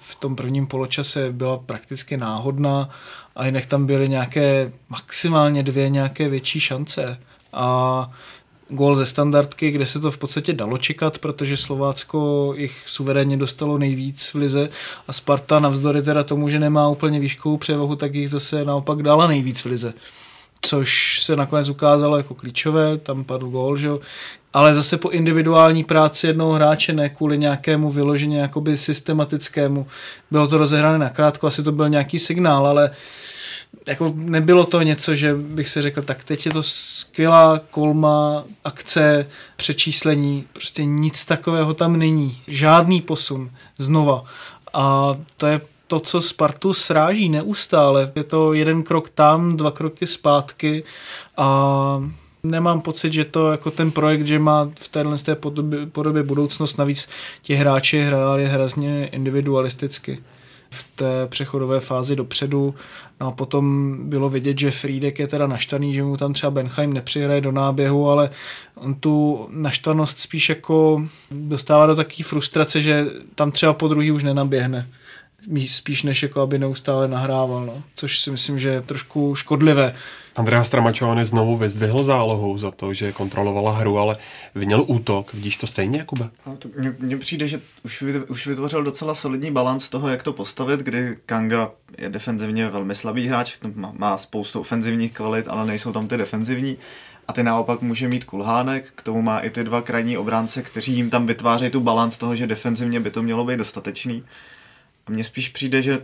v 0.00 0.14
tom 0.14 0.36
prvním 0.36 0.66
poločase 0.66 1.32
byla 1.32 1.58
prakticky 1.58 2.16
náhodná 2.16 2.90
a 3.36 3.46
jinak 3.46 3.66
tam 3.66 3.86
byly 3.86 4.08
nějaké 4.08 4.72
maximálně 4.88 5.62
dvě 5.62 5.88
nějaké 5.88 6.28
větší 6.28 6.60
šance 6.60 7.18
a 7.52 8.10
gól 8.68 8.96
ze 8.96 9.06
standardky, 9.06 9.70
kde 9.70 9.86
se 9.86 10.00
to 10.00 10.10
v 10.10 10.18
podstatě 10.18 10.52
dalo 10.52 10.78
čekat, 10.78 11.18
protože 11.18 11.56
Slovácko 11.56 12.52
jich 12.56 12.82
suverénně 12.86 13.36
dostalo 13.36 13.78
nejvíc 13.78 14.34
v 14.34 14.34
lize 14.34 14.68
a 15.08 15.12
Sparta 15.12 15.60
navzdory 15.60 16.02
teda 16.02 16.24
tomu, 16.24 16.48
že 16.48 16.58
nemá 16.58 16.88
úplně 16.88 17.20
výškovou 17.20 17.56
převahu, 17.56 17.96
tak 17.96 18.14
jich 18.14 18.30
zase 18.30 18.64
naopak 18.64 19.02
dala 19.02 19.26
nejvíc 19.26 19.60
v 19.60 19.66
lize. 19.66 19.94
Což 20.60 21.22
se 21.22 21.36
nakonec 21.36 21.68
ukázalo 21.68 22.16
jako 22.16 22.34
klíčové, 22.34 22.98
tam 22.98 23.24
padl 23.24 23.46
gól, 23.46 23.76
že? 23.76 23.88
ale 24.52 24.74
zase 24.74 24.98
po 24.98 25.08
individuální 25.08 25.84
práci 25.84 26.26
jednoho 26.26 26.52
hráče, 26.52 26.92
ne 26.92 27.08
kvůli 27.08 27.38
nějakému 27.38 27.90
vyloženě 27.90 28.40
jakoby 28.40 28.78
systematickému. 28.78 29.86
Bylo 30.30 30.48
to 30.48 30.58
rozehrané 30.58 30.98
nakrátko, 30.98 31.46
asi 31.46 31.62
to 31.62 31.72
byl 31.72 31.88
nějaký 31.88 32.18
signál, 32.18 32.66
ale 32.66 32.90
uh, 32.90 32.96
jako 33.86 34.12
nebylo 34.16 34.64
to 34.66 34.82
něco, 34.82 35.14
že 35.14 35.34
bych 35.34 35.68
si 35.68 35.82
řekl, 35.82 36.02
tak 36.02 36.24
teď 36.24 36.46
je 36.46 36.52
to 36.52 36.62
skvělá 36.62 37.60
kolma, 37.70 38.44
akce, 38.64 39.26
přečíslení, 39.56 40.44
prostě 40.52 40.84
nic 40.84 41.26
takového 41.26 41.74
tam 41.74 41.96
není. 41.96 42.42
Žádný 42.46 43.00
posun, 43.00 43.50
znova. 43.78 44.24
A 44.74 45.16
to 45.36 45.46
je 45.46 45.60
to, 45.86 46.00
co 46.00 46.20
Spartu 46.20 46.72
sráží 46.72 47.28
neustále. 47.28 48.12
Je 48.14 48.24
to 48.24 48.52
jeden 48.52 48.82
krok 48.82 49.10
tam, 49.10 49.56
dva 49.56 49.70
kroky 49.70 50.06
zpátky 50.06 50.84
a 51.36 52.02
nemám 52.42 52.80
pocit, 52.80 53.12
že 53.12 53.24
to 53.24 53.52
jako 53.52 53.70
ten 53.70 53.90
projekt, 53.90 54.26
že 54.26 54.38
má 54.38 54.70
v 54.74 54.88
téhle 54.88 55.18
té 55.18 55.34
podobě, 55.34 55.86
podobě 55.86 56.22
budoucnost, 56.22 56.76
navíc 56.76 57.08
ti 57.42 57.54
hráči 57.54 58.02
hráli 58.02 58.46
hrozně 58.46 59.06
individualisticky 59.06 60.18
v 60.72 60.84
té 60.94 61.26
přechodové 61.26 61.80
fázi 61.80 62.16
dopředu. 62.16 62.74
No 63.20 63.26
a 63.26 63.30
potom 63.30 63.96
bylo 64.08 64.28
vidět, 64.28 64.58
že 64.58 64.70
Friedek 64.70 65.18
je 65.18 65.26
teda 65.26 65.46
naštvaný, 65.46 65.94
že 65.94 66.02
mu 66.02 66.16
tam 66.16 66.32
třeba 66.32 66.50
Benheim 66.50 66.92
nepřihraje 66.92 67.40
do 67.40 67.52
náběhu, 67.52 68.10
ale 68.10 68.30
on 68.74 68.94
tu 68.94 69.46
naštvanost 69.50 70.18
spíš 70.18 70.48
jako 70.48 71.06
dostává 71.30 71.86
do 71.86 71.96
takové 71.96 72.24
frustrace, 72.24 72.80
že 72.80 73.06
tam 73.34 73.52
třeba 73.52 73.72
po 73.72 73.88
druhý 73.88 74.10
už 74.10 74.22
nenaběhne 74.22 74.88
spíš 75.66 76.02
než 76.02 76.22
jako 76.22 76.40
aby 76.40 76.58
neustále 76.58 77.08
nahrával, 77.08 77.66
no. 77.66 77.82
což 77.96 78.20
si 78.20 78.30
myslím, 78.30 78.58
že 78.58 78.68
je 78.68 78.82
trošku 78.82 79.34
škodlivé. 79.34 79.94
Andrea 80.36 80.64
Stramačovany 80.64 81.24
znovu 81.24 81.56
vyzdvihl 81.56 82.04
zálohou 82.04 82.58
za 82.58 82.70
to, 82.70 82.94
že 82.94 83.12
kontrolovala 83.12 83.72
hru, 83.72 83.98
ale 83.98 84.16
vyněl 84.54 84.84
útok. 84.86 85.34
Vidíš 85.34 85.56
to 85.56 85.66
stejně, 85.66 85.98
Jakube? 85.98 86.30
Mně 86.98 87.16
přijde, 87.16 87.48
že 87.48 87.60
už, 87.84 88.04
už 88.28 88.46
vytvořil 88.46 88.82
docela 88.82 89.14
solidní 89.14 89.50
balans 89.50 89.88
toho, 89.88 90.08
jak 90.08 90.22
to 90.22 90.32
postavit, 90.32 90.80
kdy 90.80 91.16
Kanga 91.26 91.70
je 91.98 92.08
defenzivně 92.08 92.68
velmi 92.68 92.94
slabý 92.94 93.28
hráč, 93.28 93.58
má, 93.74 93.92
má 93.96 94.18
spoustu 94.18 94.60
ofenzivních 94.60 95.12
kvalit, 95.12 95.48
ale 95.48 95.66
nejsou 95.66 95.92
tam 95.92 96.08
ty 96.08 96.16
defenzivní. 96.16 96.76
A 97.28 97.32
ty 97.32 97.42
naopak 97.42 97.80
může 97.80 98.08
mít 98.08 98.24
kulhánek, 98.24 98.92
k 98.94 99.02
tomu 99.02 99.22
má 99.22 99.38
i 99.38 99.50
ty 99.50 99.64
dva 99.64 99.82
krajní 99.82 100.18
obránce, 100.18 100.62
kteří 100.62 100.92
jim 100.92 101.10
tam 101.10 101.26
vytvářejí 101.26 101.70
tu 101.70 101.80
balans 101.80 102.18
toho, 102.18 102.36
že 102.36 102.46
defenzivně 102.46 103.00
by 103.00 103.10
to 103.10 103.22
mělo 103.22 103.44
být 103.44 103.56
dostatečný. 103.56 104.24
A 105.06 105.10
mně 105.10 105.24
spíš 105.24 105.48
přijde, 105.48 105.82
že 105.82 106.02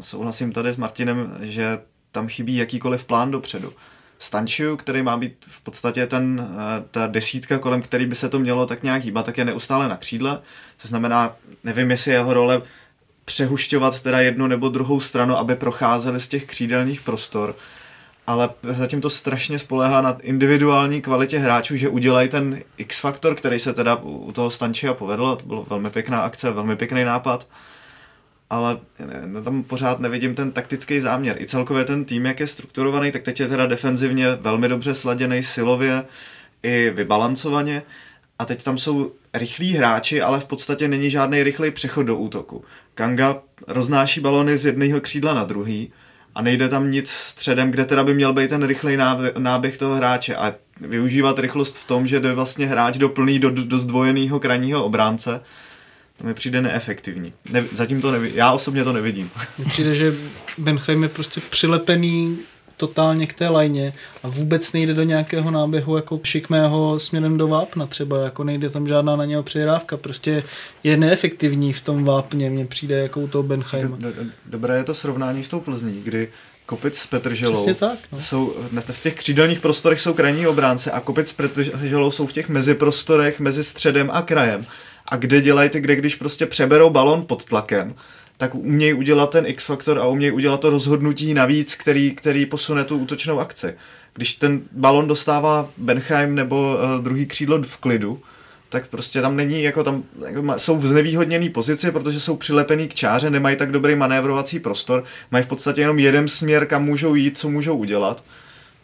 souhlasím 0.00 0.52
tady 0.52 0.72
s 0.72 0.76
Martinem, 0.76 1.36
že 1.40 1.78
tam 2.14 2.28
chybí 2.28 2.56
jakýkoliv 2.56 3.04
plán 3.04 3.30
dopředu. 3.30 3.72
Stančiu, 4.18 4.76
který 4.76 5.02
má 5.02 5.16
být 5.16 5.36
v 5.48 5.60
podstatě 5.60 6.06
ten, 6.06 6.48
eh, 6.50 6.84
ta 6.90 7.06
desítka, 7.06 7.58
kolem 7.58 7.82
který 7.82 8.06
by 8.06 8.16
se 8.16 8.28
to 8.28 8.38
mělo 8.38 8.66
tak 8.66 8.82
nějak 8.82 9.02
hýbat, 9.02 9.26
tak 9.26 9.38
je 9.38 9.44
neustále 9.44 9.88
na 9.88 9.96
křídle, 9.96 10.38
co 10.76 10.88
znamená, 10.88 11.36
nevím, 11.64 11.90
jestli 11.90 12.12
jeho 12.12 12.34
role 12.34 12.62
přehušťovat 13.24 14.00
teda 14.00 14.20
jednu 14.20 14.46
nebo 14.46 14.68
druhou 14.68 15.00
stranu, 15.00 15.36
aby 15.36 15.54
procházeli 15.56 16.20
z 16.20 16.28
těch 16.28 16.46
křídelních 16.46 17.00
prostor, 17.00 17.56
ale 18.26 18.50
zatím 18.62 19.00
to 19.00 19.10
strašně 19.10 19.58
spoléhá 19.58 20.00
na 20.00 20.16
individuální 20.22 21.02
kvalitě 21.02 21.38
hráčů, 21.38 21.76
že 21.76 21.88
udělají 21.88 22.28
ten 22.28 22.62
X-faktor, 22.76 23.34
který 23.34 23.58
se 23.58 23.72
teda 23.72 23.96
u 24.02 24.32
toho 24.32 24.50
Stančia 24.50 24.94
povedl, 24.94 25.36
to 25.36 25.46
bylo 25.46 25.64
velmi 25.64 25.90
pěkná 25.90 26.18
akce, 26.18 26.50
velmi 26.50 26.76
pěkný 26.76 27.04
nápad, 27.04 27.48
ale 28.54 28.78
no, 29.26 29.42
tam 29.42 29.62
pořád 29.62 30.00
nevidím 30.00 30.34
ten 30.34 30.52
taktický 30.52 31.00
záměr. 31.00 31.36
I 31.42 31.46
celkově 31.46 31.84
ten 31.84 32.04
tým, 32.04 32.26
jak 32.26 32.40
je 32.40 32.46
strukturovaný, 32.46 33.12
tak 33.12 33.22
teď 33.22 33.40
je 33.40 33.48
teda 33.48 33.66
defenzivně 33.66 34.26
velmi 34.40 34.68
dobře 34.68 34.94
sladěný 34.94 35.42
silově 35.42 36.04
i 36.62 36.90
vybalancovaně. 36.90 37.82
A 38.38 38.44
teď 38.44 38.62
tam 38.62 38.78
jsou 38.78 39.12
rychlí 39.34 39.72
hráči, 39.72 40.22
ale 40.22 40.40
v 40.40 40.44
podstatě 40.44 40.88
není 40.88 41.10
žádný 41.10 41.42
rychlý 41.42 41.70
přechod 41.70 42.02
do 42.02 42.16
útoku. 42.16 42.64
Kanga 42.94 43.42
roznáší 43.66 44.20
balony 44.20 44.58
z 44.58 44.66
jedného 44.66 45.00
křídla 45.00 45.34
na 45.34 45.44
druhý 45.44 45.92
a 46.34 46.42
nejde 46.42 46.68
tam 46.68 46.90
nic 46.90 47.10
středem, 47.10 47.70
kde 47.70 47.84
teda 47.84 48.04
by 48.04 48.14
měl 48.14 48.32
být 48.32 48.48
ten 48.48 48.62
rychlej 48.62 48.98
náběh 49.38 49.78
toho 49.78 49.96
hráče 49.96 50.36
a 50.36 50.54
využívat 50.80 51.38
rychlost 51.38 51.76
v 51.76 51.86
tom, 51.86 52.06
že 52.06 52.20
jde 52.20 52.32
vlastně 52.32 52.66
hráč 52.66 52.98
doplný 52.98 53.38
do, 53.38 53.50
do 53.50 53.78
zdvojeného 53.78 54.40
krajního 54.40 54.84
obránce, 54.84 55.40
to 56.18 56.26
mi 56.26 56.34
přijde 56.34 56.62
neefektivní. 56.62 57.32
Ne, 57.50 57.64
zatím 57.72 58.00
to 58.00 58.12
nevidím. 58.12 58.38
Já 58.38 58.52
osobně 58.52 58.84
to 58.84 58.92
nevidím. 58.92 59.30
Mně 59.58 59.66
přijde, 59.66 59.94
že 59.94 60.14
Benheim 60.58 61.02
je 61.02 61.08
prostě 61.08 61.40
přilepený 61.50 62.38
totálně 62.76 63.26
k 63.26 63.34
té 63.34 63.48
lajně 63.48 63.92
a 64.22 64.28
vůbec 64.28 64.72
nejde 64.72 64.94
do 64.94 65.02
nějakého 65.02 65.50
náběhu 65.50 65.96
jako 65.96 66.20
šikmého 66.22 66.98
směrem 66.98 67.38
do 67.38 67.48
vápna 67.48 67.86
třeba, 67.86 68.24
jako 68.24 68.44
nejde 68.44 68.70
tam 68.70 68.88
žádná 68.88 69.16
na 69.16 69.24
něho 69.24 69.42
přihrávka, 69.42 69.96
prostě 69.96 70.44
je 70.84 70.96
neefektivní 70.96 71.72
v 71.72 71.80
tom 71.80 72.04
vápně, 72.04 72.50
mně 72.50 72.66
přijde 72.66 72.98
jako 72.98 73.20
u 73.20 73.28
toho 73.28 73.42
Benheima. 73.42 73.98
Dobré 74.46 74.76
je 74.76 74.84
to 74.84 74.94
srovnání 74.94 75.42
s 75.42 75.48
tou 75.48 75.60
Plzní, 75.60 76.02
kdy 76.04 76.28
Kopic 76.66 76.96
s 76.98 77.06
Petrželou 77.06 77.74
tak, 77.74 77.98
no. 78.12 78.20
jsou, 78.20 78.54
v 78.90 79.02
těch 79.02 79.14
křídelních 79.14 79.60
prostorech 79.60 80.00
jsou 80.00 80.14
krajní 80.14 80.46
obránce 80.46 80.90
a 80.90 81.00
Kopic 81.00 81.28
s 81.28 81.32
Petrželou 81.32 82.10
jsou 82.10 82.26
v 82.26 82.32
těch 82.32 82.48
meziprostorech 82.48 83.40
mezi 83.40 83.64
středem 83.64 84.10
a 84.12 84.22
krajem. 84.22 84.66
A 85.10 85.16
kde 85.16 85.40
dělají 85.40 85.70
ty, 85.70 85.80
kde 85.80 85.96
když 85.96 86.14
prostě 86.14 86.46
přeberou 86.46 86.90
balon 86.90 87.26
pod 87.26 87.44
tlakem, 87.44 87.94
tak 88.36 88.54
umějí 88.54 88.94
udělat 88.94 89.30
ten 89.30 89.46
X-faktor 89.46 89.98
a 89.98 90.06
umějí 90.06 90.32
udělat 90.32 90.60
to 90.60 90.70
rozhodnutí 90.70 91.34
navíc, 91.34 91.74
který, 91.74 92.14
který 92.14 92.46
posune 92.46 92.84
tu 92.84 92.98
útočnou 92.98 93.40
akci. 93.40 93.74
Když 94.14 94.34
ten 94.34 94.62
balon 94.72 95.08
dostává 95.08 95.68
Benheim 95.76 96.34
nebo 96.34 96.74
uh, 96.74 97.04
druhý 97.04 97.26
křídlo 97.26 97.62
v 97.62 97.76
klidu, 97.76 98.22
tak 98.68 98.88
prostě 98.88 99.20
tam 99.20 99.36
není, 99.36 99.62
jako 99.62 99.84
tam 99.84 100.02
jako 100.26 100.54
jsou 100.56 100.76
v 100.76 100.86
znevýhodněné 100.86 101.50
pozici, 101.50 101.90
protože 101.90 102.20
jsou 102.20 102.36
přilepený 102.36 102.88
k 102.88 102.94
čáře, 102.94 103.30
nemají 103.30 103.56
tak 103.56 103.72
dobrý 103.72 103.96
manévrovací 103.96 104.60
prostor, 104.60 105.04
mají 105.30 105.44
v 105.44 105.48
podstatě 105.48 105.80
jenom 105.80 105.98
jeden 105.98 106.28
směr, 106.28 106.66
kam 106.66 106.84
můžou 106.84 107.14
jít, 107.14 107.38
co 107.38 107.48
můžou 107.48 107.76
udělat. 107.76 108.24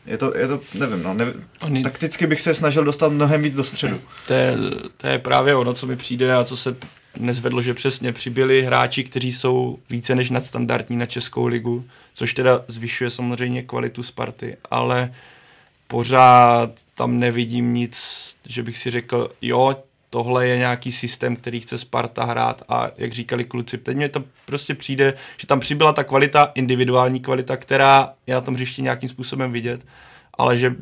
Je 0.07 0.19
to, 0.19 0.37
je 0.37 0.49
to 0.49 0.61
nevím, 0.75 1.03
no, 1.03 1.15
nevím. 1.15 1.45
Oni... 1.61 1.83
takticky 1.83 2.27
bych 2.27 2.41
se 2.41 2.55
snažil 2.55 2.85
dostat 2.85 3.13
mnohem 3.13 3.43
víc 3.43 3.55
do 3.55 3.65
středu. 3.65 4.01
To 4.27 4.33
je, 4.33 4.57
to 4.97 5.07
je 5.07 5.19
právě 5.19 5.55
ono, 5.55 5.75
co 5.75 5.87
mi 5.87 5.97
přijde 5.97 6.35
a 6.35 6.45
co 6.45 6.57
se 6.57 6.77
nezvedlo, 7.17 7.63
že 7.63 7.75
přesně 7.75 8.13
přibyli 8.13 8.63
hráči, 8.63 9.05
kteří 9.05 9.33
jsou 9.33 9.79
více 9.91 10.15
než 10.15 10.31
nadstandardní 10.31 10.97
na 10.97 11.07
Českou 11.07 11.47
ligu, 11.47 11.85
což 12.15 12.35
teda 12.35 12.65
zvyšuje 12.69 13.11
samozřejmě 13.11 13.63
kvalitu 13.63 14.03
Sparty, 14.03 14.57
ale 14.71 15.15
pořád 15.87 16.71
tam 16.95 17.19
nevidím 17.19 17.75
nic, 17.75 18.01
že 18.47 18.63
bych 18.63 18.79
si 18.79 18.91
řekl, 18.91 19.31
jo, 19.43 19.77
tohle 20.11 20.49
je 20.49 20.59
nějaký 20.59 20.93
systém, 20.93 21.37
který 21.37 21.61
chce 21.61 21.79
Sparta 21.79 22.25
hrát 22.25 22.63
a 22.69 22.91
jak 22.99 23.13
říkali 23.13 23.45
kluci, 23.45 23.79
teď 23.79 23.97
mě 23.97 24.09
to 24.09 24.25
prostě 24.47 24.75
přijde, 24.75 25.15
že 25.37 25.47
tam 25.47 25.61
přibyla 25.61 25.93
ta 25.93 26.05
kvalita, 26.05 26.53
individuální 26.55 27.21
kvalita, 27.21 27.57
která 27.57 28.13
je 28.27 28.35
na 28.35 28.41
tom 28.41 28.55
hřišti 28.55 28.83
nějakým 28.83 29.09
způsobem 29.09 29.53
vidět, 29.53 29.87
ale 30.35 30.57
že 30.57 30.77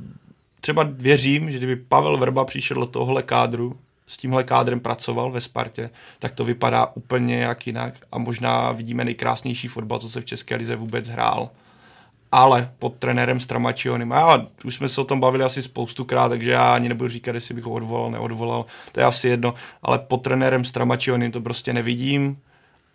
třeba 0.61 0.89
věřím, 0.91 1.51
že 1.51 1.59
kdyby 1.59 1.77
Pavel 1.77 2.17
Vrba 2.17 2.45
přišel 2.45 2.77
do 2.77 2.87
tohle 2.87 3.23
kádru, 3.23 3.77
s 4.07 4.17
tímhle 4.17 4.45
kádrem 4.45 4.81
pracoval 4.81 5.31
ve 5.31 5.41
Spartě, 5.41 5.91
tak 6.19 6.33
to 6.33 6.45
vypadá 6.45 6.87
úplně 6.95 7.37
jak 7.37 7.67
jinak 7.67 7.95
a 8.13 8.19
možná 8.19 8.73
vidíme 8.73 9.05
nejkrásnější 9.05 9.69
fotbal, 9.69 9.99
co 9.99 10.09
se 10.09 10.21
v 10.21 10.25
České 10.25 10.57
lize 10.57 10.77
vůbec 10.77 11.09
hrál. 11.09 11.51
Ale 12.33 12.73
pod 12.79 12.95
trenérem 12.95 13.41
Stramačionem, 13.41 14.13
a 14.13 14.47
už 14.65 14.75
jsme 14.75 14.89
se 14.89 15.01
o 15.01 15.05
tom 15.05 15.21
bavili 15.21 15.45
asi 15.45 15.63
spoustukrát, 15.63 16.29
takže 16.29 16.51
já 16.51 16.75
ani 16.75 16.89
nebudu 16.89 17.09
říkat, 17.09 17.35
jestli 17.35 17.55
bych 17.55 17.65
ho 17.65 17.71
odvolal, 17.71 18.11
neodvolal, 18.11 18.65
to 18.93 19.01
je 19.01 19.07
asi 19.07 19.29
jedno, 19.29 19.55
ale 19.83 19.99
pod 19.99 20.23
trenérem 20.23 20.65
Stramačionem 20.65 21.31
to 21.31 21.41
prostě 21.41 21.73
nevidím 21.73 22.39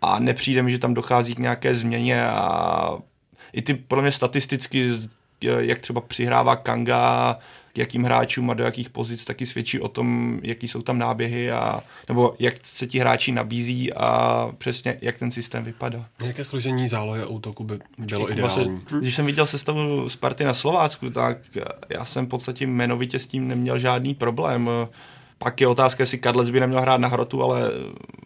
a 0.02 0.18
nepřijde 0.18 0.62
mi, 0.62 0.70
že 0.70 0.78
tam 0.78 0.94
dochází 0.94 1.34
k 1.34 1.38
nějaké 1.38 1.74
změně 1.74 2.26
a 2.26 2.98
i 3.52 3.62
ty 3.62 3.74
podle 3.74 4.02
mě 4.02 4.12
statisticky, 4.12 4.90
jak 5.40 5.78
třeba 5.78 6.00
přihrává 6.00 6.56
Kanga, 6.56 7.38
k 7.74 7.78
jakým 7.78 8.04
hráčům 8.04 8.50
a 8.50 8.54
do 8.54 8.64
jakých 8.64 8.90
pozic 8.90 9.24
taky 9.24 9.46
svědčí 9.46 9.80
o 9.80 9.88
tom, 9.88 10.40
jaký 10.42 10.68
jsou 10.68 10.82
tam 10.82 10.98
náběhy 10.98 11.50
a 11.50 11.82
nebo 12.08 12.34
jak 12.38 12.54
se 12.62 12.86
ti 12.86 12.98
hráči 12.98 13.32
nabízí 13.32 13.92
a 13.92 14.48
přesně 14.58 14.98
jak 15.00 15.18
ten 15.18 15.30
systém 15.30 15.64
vypadá. 15.64 16.06
Jaké 16.24 16.44
složení 16.44 16.88
zálohy 16.88 17.26
útoku 17.26 17.64
by 17.64 17.78
bylo 17.98 18.32
ideální? 18.32 18.40
Vlastně, 18.40 18.98
když 19.00 19.14
jsem 19.14 19.26
viděl 19.26 19.46
sestavu 19.46 20.08
Sparty 20.08 20.44
na 20.44 20.54
Slovácku, 20.54 21.10
tak 21.10 21.38
já 21.88 22.04
jsem 22.04 22.26
v 22.26 22.28
podstatě 22.28 22.64
jmenovitě 22.64 23.18
s 23.18 23.26
tím 23.26 23.48
neměl 23.48 23.78
žádný 23.78 24.14
problém. 24.14 24.70
Pak 25.38 25.60
je 25.60 25.68
otázka, 25.68 26.02
jestli 26.02 26.18
Kadlec 26.18 26.50
by 26.50 26.60
neměl 26.60 26.80
hrát 26.80 27.00
na 27.00 27.08
hrotu, 27.08 27.42
ale 27.42 27.70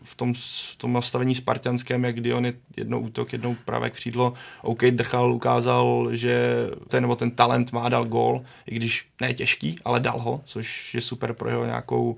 v 0.03 0.15
tom, 0.15 0.35
v 0.73 0.77
tom 0.77 0.93
nastavení 0.93 1.35
spartianském, 1.35 2.05
jak 2.05 2.15
kdy 2.15 2.33
on 2.35 2.47
je 2.47 2.53
jednou 2.77 3.01
útok, 3.01 3.33
jednou 3.33 3.57
pravé 3.65 3.91
křídlo, 3.91 4.35
OK, 4.63 4.85
Drchal 4.85 5.33
ukázal, 5.33 6.09
že 6.13 6.67
ten, 6.89 7.03
nebo 7.03 7.17
ten 7.17 7.31
talent 7.31 7.73
má, 7.73 7.89
dal 7.89 8.05
gól, 8.05 8.43
i 8.67 8.75
když 8.75 9.09
ne 9.21 9.35
těžký, 9.35 9.77
ale 9.85 10.01
dal 10.01 10.21
ho, 10.21 10.41
což 10.45 10.95
je 10.95 11.01
super 11.01 11.33
pro 11.33 11.51
jeho 11.51 11.65
nějakou 11.65 12.17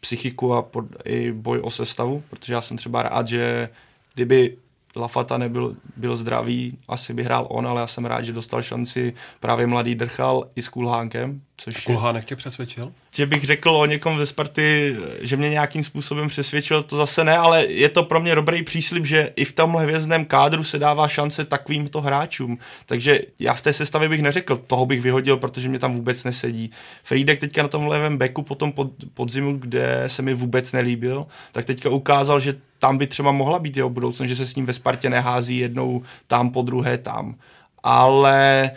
psychiku 0.00 0.54
a 0.54 0.62
pod, 0.62 0.84
i 1.04 1.32
boj 1.32 1.60
o 1.62 1.70
sestavu, 1.70 2.22
protože 2.30 2.52
já 2.52 2.60
jsem 2.60 2.76
třeba 2.76 3.02
rád, 3.02 3.28
že 3.28 3.68
kdyby 4.14 4.56
Lafata 4.96 5.38
nebyl 5.38 5.76
byl 5.96 6.16
zdravý, 6.16 6.78
asi 6.88 7.14
by 7.14 7.22
hrál 7.22 7.46
on, 7.50 7.66
ale 7.66 7.80
já 7.80 7.86
jsem 7.86 8.04
rád, 8.04 8.24
že 8.24 8.32
dostal 8.32 8.62
šanci 8.62 9.14
právě 9.40 9.66
mladý 9.66 9.94
Drchal 9.94 10.48
i 10.56 10.62
s 10.62 10.68
Kulhánkem. 10.68 11.40
Což 11.62 11.84
Kulhánek 11.84 12.24
tě 12.24 12.36
přesvědčil? 12.36 12.92
Že 13.14 13.26
bych 13.26 13.44
řekl 13.44 13.70
o 13.70 13.86
někom 13.86 14.18
ze 14.18 14.26
Sparty, 14.26 14.96
že 15.20 15.36
mě 15.36 15.50
nějakým 15.50 15.84
způsobem 15.84 16.28
přesvědčil, 16.28 16.82
to 16.82 16.96
zase 16.96 17.24
ne, 17.24 17.36
ale 17.36 17.66
je 17.66 17.88
to 17.88 18.02
pro 18.02 18.20
mě 18.20 18.34
dobrý 18.34 18.62
příslip, 18.62 19.06
že 19.06 19.32
i 19.36 19.44
v 19.44 19.52
tomhle 19.52 19.82
hvězdném 19.82 20.24
kádru 20.24 20.64
se 20.64 20.78
dává 20.78 21.08
šance 21.08 21.44
takovýmto 21.44 22.00
hráčům. 22.00 22.58
Takže 22.86 23.20
já 23.38 23.54
v 23.54 23.62
té 23.62 23.72
sestavě 23.72 24.08
bych 24.08 24.22
neřekl, 24.22 24.56
toho 24.56 24.86
bych 24.86 25.00
vyhodil, 25.00 25.36
protože 25.36 25.68
mě 25.68 25.78
tam 25.78 25.92
vůbec 25.92 26.24
nesedí. 26.24 26.70
Friedek 27.02 27.38
teďka 27.38 27.62
na 27.62 27.68
tom 27.68 27.86
levém 27.86 28.18
beku 28.18 28.42
potom 28.42 28.72
pod, 28.72 28.90
podzimu, 29.14 29.56
kde 29.56 30.04
se 30.06 30.22
mi 30.22 30.34
vůbec 30.34 30.72
nelíbil, 30.72 31.26
tak 31.52 31.64
teďka 31.64 31.90
ukázal, 31.90 32.40
že 32.40 32.54
tam 32.78 32.98
by 32.98 33.06
třeba 33.06 33.32
mohla 33.32 33.58
být 33.58 33.76
jeho 33.76 33.90
budoucnost, 33.90 34.28
že 34.28 34.36
se 34.36 34.46
s 34.46 34.56
ním 34.56 34.66
ve 34.66 34.72
Spartě 34.72 35.10
nehází 35.10 35.58
jednou 35.58 36.02
tam, 36.26 36.50
po 36.50 36.62
druhé 36.62 36.98
tam. 36.98 37.34
Ale 37.82 38.70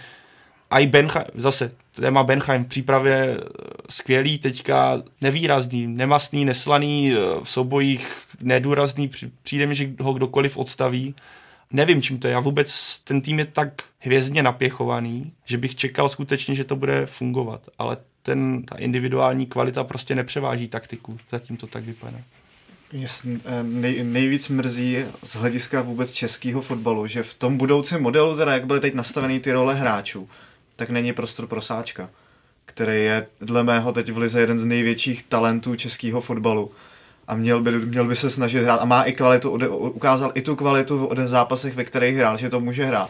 a 0.71 0.79
i 0.79 0.87
Benheim, 0.87 1.25
zase 1.35 1.71
téma 2.01 2.23
Benheim 2.23 2.65
v 2.65 2.67
přípravě 2.67 3.37
skvělý, 3.89 4.37
teďka 4.37 5.03
nevýrazný, 5.21 5.87
nemastný, 5.87 6.45
neslaný, 6.45 7.13
v 7.43 7.49
soubojích 7.49 8.07
nedůrazný, 8.41 9.09
přijde 9.43 9.67
mi, 9.67 9.75
že 9.75 9.89
ho 9.99 10.13
kdokoliv 10.13 10.57
odstaví. 10.57 11.15
Nevím, 11.71 12.01
čím 12.01 12.19
to 12.19 12.27
je. 12.27 12.33
Já 12.33 12.39
vůbec, 12.39 12.99
ten 12.99 13.21
tým 13.21 13.39
je 13.39 13.45
tak 13.45 13.83
hvězdně 13.99 14.43
napěchovaný, 14.43 15.31
že 15.45 15.57
bych 15.57 15.75
čekal 15.75 16.09
skutečně, 16.09 16.55
že 16.55 16.63
to 16.63 16.75
bude 16.75 17.05
fungovat. 17.05 17.69
Ale 17.79 17.97
ten, 18.21 18.63
ta 18.63 18.75
individuální 18.77 19.45
kvalita 19.45 19.83
prostě 19.83 20.15
nepřeváží 20.15 20.67
taktiku. 20.67 21.17
Zatím 21.31 21.57
to 21.57 21.67
tak 21.67 21.83
vypadá. 21.83 22.17
Jasně, 22.91 23.39
eh, 23.45 23.63
nej, 23.63 24.03
nejvíc 24.03 24.49
mrzí 24.49 24.97
z 25.23 25.35
hlediska 25.35 25.81
vůbec 25.81 26.11
českého 26.11 26.61
fotbalu, 26.61 27.07
že 27.07 27.23
v 27.23 27.33
tom 27.33 27.57
budoucím 27.57 27.99
modelu, 27.99 28.37
teda 28.37 28.53
jak 28.53 28.65
byly 28.65 28.79
teď 28.79 28.93
nastavený 28.93 29.39
ty 29.39 29.51
role 29.51 29.75
hráčů, 29.75 30.29
tak 30.75 30.89
není 30.89 31.13
prostor 31.13 31.47
pro 31.47 31.61
Sáčka, 31.61 32.09
který 32.65 33.03
je 33.03 33.27
dle 33.41 33.63
mého 33.63 33.93
teď 33.93 34.11
v 34.11 34.17
Lize 34.17 34.39
jeden 34.39 34.59
z 34.59 34.65
největších 34.65 35.23
talentů 35.23 35.75
českého 35.75 36.21
fotbalu. 36.21 36.71
A 37.27 37.35
měl 37.35 37.61
by, 37.61 37.71
měl 37.71 38.05
by 38.05 38.15
se 38.15 38.29
snažit 38.29 38.63
hrát 38.63 38.77
a 38.81 38.85
má 38.85 39.03
i 39.03 39.13
kvalitu, 39.13 39.51
ukázal 39.71 40.31
i 40.35 40.41
tu 40.41 40.55
kvalitu 40.55 41.09
v 41.15 41.27
zápasech, 41.27 41.75
ve 41.75 41.83
kterých 41.83 42.17
hrál, 42.17 42.37
že 42.37 42.49
to 42.49 42.59
může 42.59 42.85
hrát. 42.85 43.09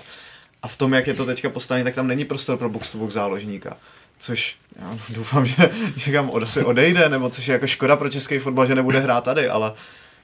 A 0.62 0.68
v 0.68 0.78
tom, 0.78 0.94
jak 0.94 1.08
je 1.08 1.14
to 1.14 1.26
teďka 1.26 1.50
postavené, 1.50 1.84
tak 1.84 1.96
tam 1.96 2.08
není 2.08 2.26
prostor 2.26 2.58
pro 2.58 2.70
box 2.70 2.92
to 2.92 2.98
box 2.98 3.14
záložníka 3.14 3.78
což 4.24 4.56
já 4.80 4.98
doufám, 5.10 5.46
že 5.46 5.70
někam 6.08 6.30
od, 6.30 6.44
odejde, 6.66 7.10
nebo 7.10 7.30
což 7.30 7.48
je 7.48 7.52
jako 7.52 7.68
škoda 7.68 7.96
pro 7.96 8.10
český 8.10 8.40
fotbal, 8.40 8.66
že 8.66 8.76
nebude 8.76 9.00
hrát 9.00 9.24
tady, 9.24 9.50
ale 9.50 9.74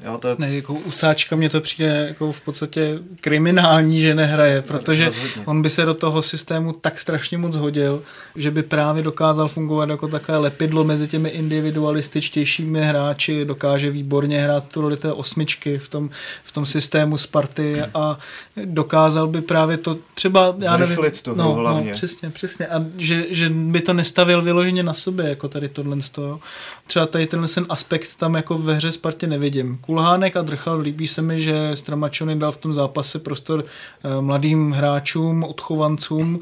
Jo, 0.05 0.17
to... 0.17 0.35
Ne, 0.37 0.55
jako 0.55 0.73
usáčka 0.73 1.35
mě 1.35 1.49
to 1.49 1.61
přijde 1.61 2.05
jako 2.07 2.31
v 2.31 2.41
podstatě 2.41 2.99
kriminální, 3.21 4.01
že 4.01 4.15
nehraje, 4.15 4.61
protože 4.61 5.05
Rozhodně. 5.05 5.43
on 5.45 5.61
by 5.61 5.69
se 5.69 5.85
do 5.85 5.93
toho 5.93 6.21
systému 6.21 6.73
tak 6.73 6.99
strašně 6.99 7.37
moc 7.37 7.55
hodil, 7.55 8.03
že 8.35 8.51
by 8.51 8.63
právě 8.63 9.03
dokázal 9.03 9.47
fungovat 9.47 9.89
jako 9.89 10.07
takové 10.07 10.37
lepidlo 10.37 10.83
mezi 10.83 11.07
těmi 11.07 11.29
individualističtějšími 11.29 12.81
hráči, 12.81 13.45
dokáže 13.45 13.91
výborně 13.91 14.41
hrát 14.41 14.67
tu 14.67 14.81
roli 14.81 14.97
té 14.97 15.13
osmičky 15.13 15.77
v 15.77 15.89
tom, 15.89 16.09
v 16.43 16.51
tom 16.51 16.65
systému 16.65 17.17
Sparty 17.17 17.81
a 17.93 18.19
dokázal 18.65 19.27
by 19.27 19.41
právě 19.41 19.77
to 19.77 19.97
třeba, 20.13 20.55
já 20.59 20.77
nevím, 20.77 20.97
tu 21.23 21.35
no, 21.35 21.53
hlavně. 21.53 21.89
No, 21.89 21.95
přesně, 21.95 22.29
přesně 22.29 22.67
a 22.67 22.85
že, 22.97 23.25
že 23.29 23.49
by 23.49 23.81
to 23.81 23.93
nestavil 23.93 24.41
vyloženě 24.41 24.83
na 24.83 24.93
sobě, 24.93 25.29
jako 25.29 25.47
tady 25.47 25.69
tohle 25.69 26.01
z 26.01 26.09
toho. 26.09 26.39
Třeba 26.87 27.05
tady 27.05 27.27
tenhle 27.27 27.47
ten 27.47 27.65
aspekt 27.69 28.15
tam 28.17 28.35
jako 28.35 28.57
ve 28.57 28.73
hře 28.73 28.91
Spartě 28.91 29.27
nevidím 29.27 29.77
Kulhánek 29.89 30.37
a 30.37 30.41
Drchal. 30.41 30.79
Líbí 30.79 31.07
se 31.07 31.21
mi, 31.21 31.43
že 31.43 31.75
Stramačony 31.75 32.35
dal 32.35 32.51
v 32.51 32.57
tom 32.57 32.73
zápase 32.73 33.19
prostor 33.19 33.65
eh, 33.65 34.21
mladým 34.21 34.71
hráčům, 34.71 35.43
odchovancům, 35.43 36.39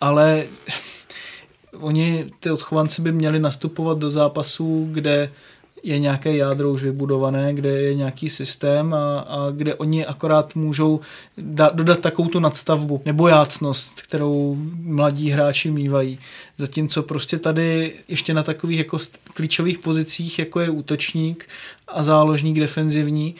ale 0.00 0.44
oni, 1.80 2.26
ty 2.40 2.50
odchovanci 2.50 3.02
by 3.02 3.12
měli 3.12 3.38
nastupovat 3.38 3.98
do 3.98 4.10
zápasů, 4.10 4.88
kde 4.92 5.32
je 5.82 5.98
nějaké 5.98 6.36
jádro 6.36 6.70
už 6.70 6.82
vybudované, 6.82 7.54
kde 7.54 7.68
je 7.68 7.94
nějaký 7.94 8.30
systém 8.30 8.94
a, 8.94 9.18
a 9.20 9.50
kde 9.50 9.74
oni 9.74 10.06
akorát 10.06 10.54
můžou 10.54 11.00
da, 11.38 11.70
dodat 11.74 12.00
takovou 12.00 12.28
tu 12.28 12.40
nadstavbu 12.40 13.02
nebo 13.04 13.28
jácnost, 13.28 14.00
kterou 14.00 14.56
mladí 14.82 15.30
hráči 15.30 15.70
mývají. 15.70 16.18
Zatímco 16.56 17.02
prostě 17.02 17.38
tady 17.38 17.92
ještě 18.08 18.34
na 18.34 18.42
takových 18.42 18.78
jako 18.78 18.98
klíčových 19.34 19.78
pozicích, 19.78 20.38
jako 20.38 20.60
je 20.60 20.70
útočník 20.70 21.48
a 21.88 22.02
záložník 22.02 22.60
defenzivní, 22.60 23.34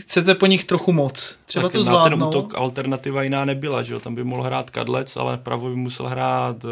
chcete 0.00 0.34
po 0.34 0.46
nich 0.46 0.64
trochu 0.64 0.92
moc. 0.92 1.38
Třeba 1.46 1.62
tak 1.62 1.72
to 1.72 1.82
zvládnou. 1.82 2.18
ten 2.18 2.28
útok 2.28 2.54
alternativa 2.54 3.22
jiná 3.22 3.44
nebyla, 3.44 3.82
že 3.82 3.94
jo? 3.94 4.00
Tam 4.00 4.14
by 4.14 4.24
mohl 4.24 4.42
hrát 4.42 4.70
Kadlec, 4.70 5.16
ale 5.16 5.36
vpravo 5.36 5.68
by 5.68 5.76
musel 5.76 6.06
hrát 6.06 6.64
uh, 6.64 6.70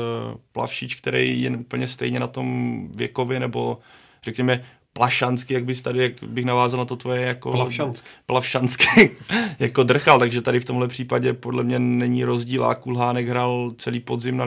Plavšič, 0.53 0.95
který 0.95 1.43
je 1.43 1.51
úplně 1.51 1.87
stejně 1.87 2.21
na 2.21 2.27
tom 2.27 2.89
věkově, 2.95 3.41
nebo 3.41 3.79
řekněme 4.23 4.64
plašansky, 4.99 5.55
jak 5.55 5.64
bys 5.64 5.82
tady, 5.82 6.03
jak 6.03 6.12
bych 6.22 6.44
navázal 6.44 6.78
na 6.78 6.84
to 6.84 6.96
tvoje 6.96 7.22
jako... 7.22 7.51
Plavšansky. 7.51 8.09
Plavšansky, 8.26 9.11
jako 9.59 9.82
drchal, 9.82 10.18
takže 10.18 10.42
tady 10.42 10.61
v 10.61 10.64
tomhle 10.64 10.88
případě 10.88 11.32
podle 11.32 11.62
mě 11.62 11.78
není 11.78 12.24
rozdíl 12.24 12.64
a 12.64 12.74
Kulhánek 12.74 13.28
hrál 13.28 13.72
celý 13.78 14.01
podzim, 14.01 14.36
na, 14.36 14.46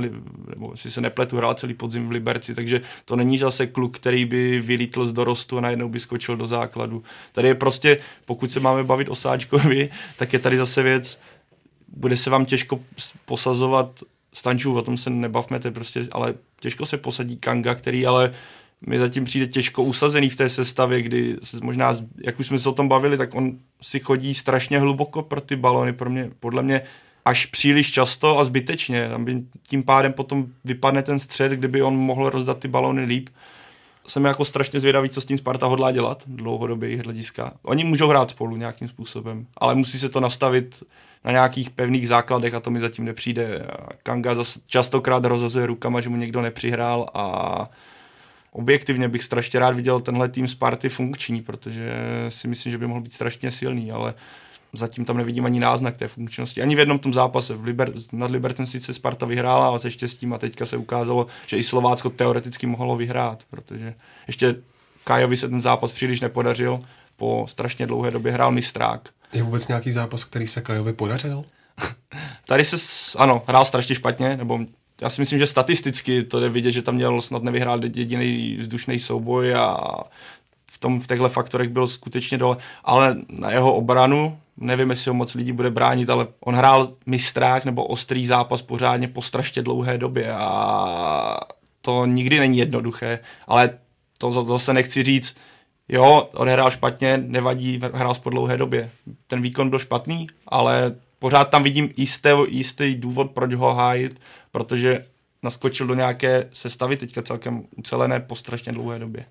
nebo 0.50 0.78
si 0.78 0.92
se 0.92 1.02
nepletu, 1.02 1.38
hrál 1.38 1.54
celý 1.54 1.74
podzim 1.74 2.08
v 2.08 2.12
Liberci, 2.12 2.56
takže 2.56 2.82
to 3.06 3.16
není 3.16 3.38
zase 3.38 3.68
kluk, 3.68 3.96
který 3.96 4.26
by 4.26 4.62
vylítl 4.62 5.06
z 5.06 5.14
dorostu 5.14 5.58
a 5.58 5.62
najednou 5.62 5.90
by 5.90 6.00
skočil 6.00 6.38
do 6.38 6.48
základu. 6.48 7.04
Tady 7.32 7.48
je 7.48 7.56
prostě, 7.56 7.98
pokud 8.26 8.52
se 8.52 8.60
máme 8.60 8.84
bavit 8.84 9.10
o 9.10 9.16
Sáčkovi, 9.16 9.90
tak 10.18 10.34
je 10.34 10.40
tady 10.40 10.58
zase 10.58 10.84
věc, 10.84 11.20
bude 11.88 12.18
se 12.18 12.30
vám 12.30 12.46
těžko 12.46 12.80
posazovat 13.26 14.04
Stančů, 14.34 14.78
o 14.78 14.82
tom 14.82 14.98
se 14.98 15.10
nebavme, 15.10 15.60
to 15.60 15.68
je 15.68 15.72
prostě, 15.72 16.08
ale 16.12 16.34
těžko 16.60 16.86
se 16.86 16.98
posadí 16.98 17.38
Kanga, 17.38 17.76
který 17.76 18.06
ale 18.06 18.34
mi 18.88 19.00
zatím 19.00 19.26
přijde 19.26 19.48
těžko 19.48 19.84
usazený 19.84 20.30
v 20.30 20.36
té 20.36 20.50
sestavě, 20.50 21.02
kdy 21.02 21.38
možná, 21.64 21.96
jak 22.26 22.40
už 22.40 22.48
jsme 22.48 22.60
se 22.60 22.70
o 22.70 22.74
tom 22.74 22.88
bavili, 22.88 23.18
tak 23.18 23.36
on 23.36 23.58
si 23.82 24.00
chodí 24.00 24.34
strašně 24.34 24.80
hluboko 24.80 25.22
pro 25.22 25.42
ty 25.42 25.56
balony, 25.56 25.94
pro 25.94 26.10
mě, 26.10 26.32
podle 26.40 26.64
mě 26.64 26.82
až 27.26 27.46
příliš 27.46 27.92
často 27.92 28.40
a 28.40 28.44
zbytečně. 28.44 29.10
Tam 29.10 29.26
by 29.26 29.44
tím 29.68 29.84
pádem 29.84 30.14
potom 30.14 30.46
vypadne 30.66 31.04
ten 31.04 31.20
střed, 31.20 31.52
kdyby 31.52 31.82
on 31.82 31.96
mohl 31.98 32.30
rozdat 32.30 32.60
ty 32.60 32.68
balony 32.68 33.04
líp. 33.04 33.30
Jsem 34.08 34.26
jako 34.26 34.46
strašně 34.46 34.80
zvědavý, 34.80 35.10
co 35.10 35.22
s 35.22 35.26
tím 35.26 35.38
Sparta 35.38 35.66
hodlá 35.66 35.92
dělat 35.92 36.24
dlouhodobě 36.28 37.02
hlediska. 37.02 37.54
Oni 37.64 37.84
můžou 37.84 38.08
hrát 38.08 38.30
spolu 38.30 38.56
nějakým 38.56 38.88
způsobem, 38.88 39.46
ale 39.58 39.76
musí 39.76 40.00
se 40.00 40.10
to 40.10 40.20
nastavit 40.20 40.84
na 41.26 41.32
nějakých 41.32 41.70
pevných 41.70 42.08
základech 42.08 42.54
a 42.54 42.60
to 42.60 42.72
mi 42.72 42.80
zatím 42.80 43.06
nepřijde. 43.06 43.68
Kanga 44.04 44.36
zase 44.36 44.60
častokrát 44.68 45.26
rozhazuje 45.26 45.66
rukama, 45.66 46.02
že 46.02 46.10
mu 46.10 46.16
někdo 46.16 46.42
nepřihrál 46.42 47.10
a 47.14 47.70
objektivně 48.52 49.10
bych 49.10 49.24
strašně 49.24 49.60
rád 49.60 49.76
viděl 49.76 50.00
tenhle 50.00 50.30
tým 50.30 50.48
Sparty 50.48 50.90
funkční, 50.90 51.42
protože 51.42 51.94
si 52.30 52.48
myslím, 52.48 52.72
že 52.72 52.78
by 52.78 52.88
mohl 52.88 53.02
být 53.02 53.14
strašně 53.14 53.52
silný, 53.52 53.92
ale 53.92 54.14
zatím 54.74 55.06
tam 55.06 55.18
nevidím 55.18 55.46
ani 55.46 55.60
náznak 55.60 55.98
té 55.98 56.08
funkčnosti. 56.08 56.62
Ani 56.62 56.76
v 56.76 56.80
jednom 56.80 57.00
tom 57.00 57.14
zápase. 57.14 57.54
V 57.54 57.64
Liber, 57.64 57.94
nad 58.12 58.32
Libertem 58.32 58.68
sice 58.68 58.94
Sparta 58.94 59.26
vyhrála, 59.26 59.68
ale 59.68 59.80
se 59.80 59.92
štěstím 59.92 60.34
a 60.34 60.38
teďka 60.38 60.66
se 60.66 60.78
ukázalo, 60.78 61.28
že 61.48 61.58
i 61.58 61.64
Slovácko 61.64 62.10
teoreticky 62.10 62.68
mohlo 62.68 62.96
vyhrát, 62.96 63.44
protože 63.50 63.94
ještě 64.28 64.56
Kajovi 65.04 65.38
se 65.38 65.50
ten 65.50 65.62
zápas 65.62 65.92
příliš 65.92 66.22
nepodařil. 66.22 66.80
Po 67.18 67.46
strašně 67.50 67.88
dlouhé 67.88 68.12
době 68.12 68.32
hrál 68.32 68.52
mistrák. 68.52 69.10
Je 69.34 69.44
vůbec 69.44 69.68
nějaký 69.68 69.92
zápas, 69.92 70.24
který 70.24 70.48
se 70.48 70.62
Kajovi 70.62 70.94
podařil? 70.94 71.46
Tady 72.46 72.66
se, 72.66 72.78
ano, 73.18 73.42
hrál 73.48 73.66
strašně 73.66 73.96
špatně, 73.96 74.38
nebo 74.38 74.60
já 75.02 75.10
si 75.10 75.22
myslím, 75.22 75.40
že 75.40 75.48
statisticky 75.48 76.24
to 76.24 76.40
jde 76.40 76.50
vidět, 76.50 76.72
že 76.72 76.82
tam 76.82 76.96
měl 76.96 77.22
snad 77.22 77.44
nevyhrát 77.44 77.84
jediný 77.84 78.58
vzdušný 78.60 79.00
souboj 79.00 79.56
a 79.56 79.78
v, 80.72 80.80
tom, 80.80 81.00
v 81.00 81.08
těchto 81.08 81.30
faktorech 81.30 81.70
byl 81.70 81.88
skutečně 81.88 82.38
dole, 82.38 82.58
ale 82.84 83.16
na 83.30 83.52
jeho 83.52 83.74
obranu, 83.76 84.38
nevím, 84.58 84.90
jestli 84.90 85.10
ho 85.10 85.16
moc 85.16 85.34
lidí 85.34 85.52
bude 85.52 85.70
bránit, 85.70 86.10
ale 86.10 86.28
on 86.40 86.56
hrál 86.56 86.94
mistrák 87.06 87.66
nebo 87.66 87.86
ostrý 87.86 88.26
zápas 88.26 88.62
pořádně 88.62 89.08
po 89.08 89.22
strašně 89.22 89.62
dlouhé 89.62 89.98
době 89.98 90.34
a 90.34 91.38
to 91.82 92.06
nikdy 92.06 92.40
není 92.40 92.58
jednoduché, 92.58 93.20
ale 93.48 93.70
to 94.18 94.32
zase 94.32 94.74
nechci 94.74 95.04
říct, 95.04 95.36
jo, 95.90 96.30
odehrál 96.34 96.72
špatně, 96.72 97.24
nevadí, 97.28 97.80
hrál 97.94 98.14
po 98.24 98.30
dlouhé 98.30 98.58
době. 98.58 98.90
Ten 99.28 99.42
výkon 99.42 99.70
byl 99.70 99.80
špatný, 99.80 100.28
ale 100.48 100.96
pořád 101.20 101.50
tam 101.50 101.64
vidím 101.64 101.90
jistý, 101.98 102.30
jistý 102.48 102.96
důvod, 102.96 103.32
proč 103.32 103.54
ho 103.54 103.74
hájit, 103.74 104.20
protože 104.52 105.06
naskočil 105.44 105.88
do 105.88 105.94
nějaké 105.94 106.50
sestavy, 106.54 106.98
teďka 106.98 107.22
celkem 107.22 107.64
ucelené 107.76 108.20
po 108.20 108.36
strašně 108.36 108.72
dlouhé 108.72 109.00
době. 109.00 109.26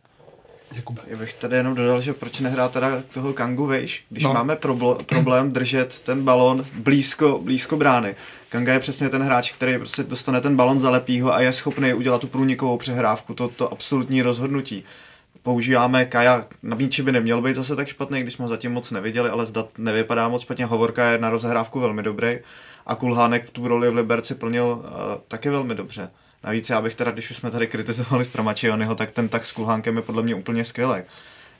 Jakub. 0.76 0.98
Já 1.06 1.16
bych 1.16 1.34
tady 1.34 1.56
jenom 1.56 1.74
dodal, 1.74 2.00
že 2.00 2.12
proč 2.12 2.40
nehrá 2.40 2.68
teda 2.68 3.02
toho 3.14 3.32
Kangu 3.32 3.66
vejš, 3.66 4.04
když 4.10 4.24
no. 4.24 4.34
máme 4.34 4.54
probl- 4.54 5.04
problém 5.04 5.52
držet 5.52 6.00
ten 6.00 6.24
balon 6.24 6.64
blízko, 6.74 7.40
blízko 7.44 7.76
brány. 7.76 8.14
Kanga 8.48 8.72
je 8.72 8.80
přesně 8.80 9.08
ten 9.08 9.22
hráč, 9.22 9.52
který 9.52 9.78
prostě 9.78 10.02
dostane 10.02 10.40
ten 10.40 10.56
balon, 10.56 10.80
zalepí 10.80 11.20
ho 11.20 11.34
a 11.34 11.40
je 11.40 11.52
schopný 11.52 11.94
udělat 11.94 12.20
tu 12.20 12.26
průnikovou 12.26 12.78
přehrávku, 12.78 13.34
to, 13.34 13.48
to 13.48 13.72
absolutní 13.72 14.22
rozhodnutí 14.22 14.84
používáme 15.42 16.04
Kaja, 16.04 16.46
na 16.62 16.76
míči 16.76 17.02
by 17.02 17.12
neměl 17.12 17.42
být 17.42 17.56
zase 17.56 17.76
tak 17.76 17.88
špatný, 17.88 18.20
když 18.20 18.34
jsme 18.34 18.42
ho 18.42 18.48
zatím 18.48 18.72
moc 18.72 18.90
neviděli, 18.90 19.30
ale 19.30 19.46
zdat 19.46 19.68
nevypadá 19.78 20.28
moc 20.28 20.42
špatně. 20.42 20.64
Hovorka 20.64 21.10
je 21.10 21.18
na 21.18 21.30
rozehrávku 21.30 21.80
velmi 21.80 22.02
dobrý 22.02 22.38
a 22.90 22.94
Kulhánek 22.94 23.44
v 23.44 23.50
tu 23.50 23.68
roli 23.68 23.90
v 23.90 23.94
Liberci 23.94 24.34
plnil 24.34 24.64
uh, 24.64 24.84
taky 25.28 25.50
velmi 25.50 25.74
dobře. 25.74 26.10
Navíc 26.44 26.70
já 26.70 26.80
bych 26.80 26.94
teda, 26.94 27.10
když 27.10 27.30
už 27.30 27.36
jsme 27.36 27.50
tady 27.50 27.66
kritizovali 27.66 28.24
Stramačionyho, 28.24 28.94
tak 28.94 29.10
ten 29.10 29.28
tak 29.28 29.46
s 29.46 29.52
Kulhánkem 29.52 29.96
je 29.96 30.02
podle 30.02 30.22
mě 30.22 30.34
úplně 30.34 30.64
skvělý 30.64 31.02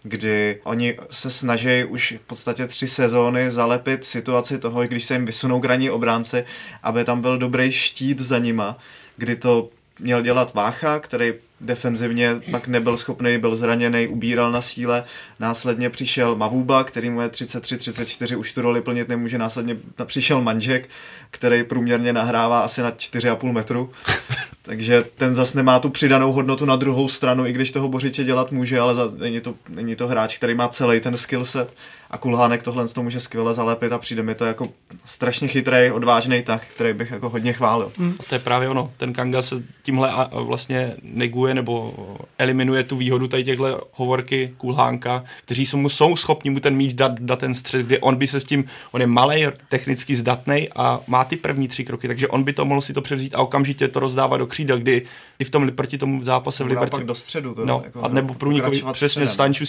kdy 0.03 0.61
oni 0.65 0.97
se 1.11 1.31
snaží 1.31 1.85
už 1.85 2.15
v 2.23 2.27
podstatě 2.27 2.67
tři 2.67 2.89
sezóny 2.89 3.51
zalepit 3.51 4.05
situaci 4.05 4.59
toho, 4.59 4.83
když 4.83 5.05
se 5.05 5.15
jim 5.15 5.27
vysunou 5.27 5.61
graní 5.61 5.91
obránci, 5.91 6.45
aby 6.83 7.05
tam 7.05 7.21
byl 7.21 7.39
dobrý 7.39 7.73
štít 7.73 8.21
za 8.21 8.39
nima, 8.39 8.79
kdy 9.17 9.37
to 9.37 9.69
měl 10.01 10.23
dělat 10.23 10.55
Vácha, 10.55 10.99
který 10.99 11.35
defenzivně 11.61 12.41
pak 12.51 12.69
nebyl 12.69 12.97
schopný, 12.97 13.39
byl 13.39 13.57
zraněný, 13.57 14.07
ubíral 14.07 14.53
na 14.53 14.63
síle. 14.63 15.05
Následně 15.41 15.91
přišel 15.91 16.37
Mavuba, 16.37 16.85
který 16.85 17.11
mu 17.11 17.21
je 17.21 17.29
33-34, 17.29 18.39
už 18.39 18.53
tu 18.53 18.63
roli 18.63 18.81
plnit 18.81 19.09
nemůže. 19.09 19.39
Následně 19.39 19.77
přišel 20.05 20.43
Manžek, 20.43 20.89
který 21.31 21.65
průměrně 21.65 22.13
nahrává 22.13 22.61
asi 22.61 22.83
na 22.83 22.91
4,5 22.91 23.53
metru. 23.53 23.91
Takže 24.63 25.05
ten 25.17 25.35
zas 25.35 25.55
nemá 25.55 25.79
tu 25.79 25.91
přidanou 25.91 26.33
hodnotu 26.33 26.65
na 26.65 26.77
druhou 26.77 27.09
stranu, 27.09 27.47
i 27.47 27.53
když 27.53 27.71
toho 27.71 27.89
Bořiče 27.89 28.25
dělat 28.25 28.53
může, 28.53 28.81
ale 28.81 28.95
za, 28.95 29.13
není, 29.17 29.41
to, 29.41 29.55
není 29.69 29.97
to 29.97 30.09
hráč, 30.09 30.37
který 30.37 30.55
má 30.55 30.69
celý 30.69 31.01
ten 31.01 31.17
skillset 31.17 31.75
a 32.11 32.19
Kulhánek 32.19 32.63
tohle 32.63 32.89
to 32.89 33.03
může 33.03 33.21
skvěle 33.21 33.55
zalepit 33.55 33.93
a 33.93 33.99
přijde 33.99 34.23
mi 34.23 34.35
to 34.35 34.45
jako 34.45 34.69
strašně 35.05 35.49
chytrý, 35.49 35.91
odvážný 35.91 36.43
tak, 36.43 36.67
který 36.67 36.93
bych 36.93 37.11
jako 37.11 37.31
hodně 37.31 37.53
chválil. 37.53 37.93
Mm. 37.99 38.17
To 38.29 38.35
je 38.35 38.39
právě 38.39 38.69
ono. 38.69 38.93
Ten 38.97 39.13
Kanga 39.13 39.43
se 39.43 39.63
tímhle 39.83 40.29
vlastně 40.33 40.95
neguje 41.03 41.55
nebo 41.55 41.95
eliminuje 42.39 42.85
tu 42.85 42.97
výhodu 42.97 43.29
tady 43.29 43.45
těchto 43.45 43.81
hovorky 43.93 44.55
Kulhánka, 44.57 45.25
kteří 45.45 45.67
jsou, 45.67 45.89
jsou 45.89 46.17
schopni 46.17 46.51
mu 46.51 46.61
ten 46.61 46.77
míč 46.77 46.93
dát, 46.93 47.21
dát 47.21 47.39
ten 47.39 47.55
střed, 47.55 47.87
kdy 47.87 47.99
on 47.99 48.17
by 48.17 48.27
se 48.27 48.41
s 48.41 48.45
tím, 48.45 48.65
on 48.93 49.01
je 49.01 49.07
malý, 49.07 49.47
technicky 49.69 50.17
zdatný 50.17 50.69
a 50.77 51.01
má 51.07 51.25
ty 51.25 51.37
první 51.37 51.69
tři 51.69 51.85
kroky, 51.85 52.07
takže 52.07 52.29
on 52.29 52.43
by 52.43 52.53
to 52.53 52.65
mohl 52.65 52.81
si 52.81 52.93
to 52.93 53.03
převzít 53.03 53.35
a 53.35 53.39
okamžitě 53.39 53.89
to 53.89 54.01
rozdávat 54.01 54.39
do 54.39 54.47
křídel, 54.47 54.79
kdy 54.79 55.03
i 55.41 55.45
v 55.45 55.51
tom 55.51 55.71
proti 55.73 55.99
tomu 55.99 56.25
zápase 56.25 56.65
v 56.65 56.67
Liberci. 56.67 57.05
do 57.05 57.15
středu. 57.15 57.55
To 57.55 57.67
no, 57.67 57.83
jako, 57.85 58.03
a 58.03 58.09
nebo 58.09 58.35
průnikový, 58.35 58.83
přesně 58.93 59.29
stanču, 59.29 59.65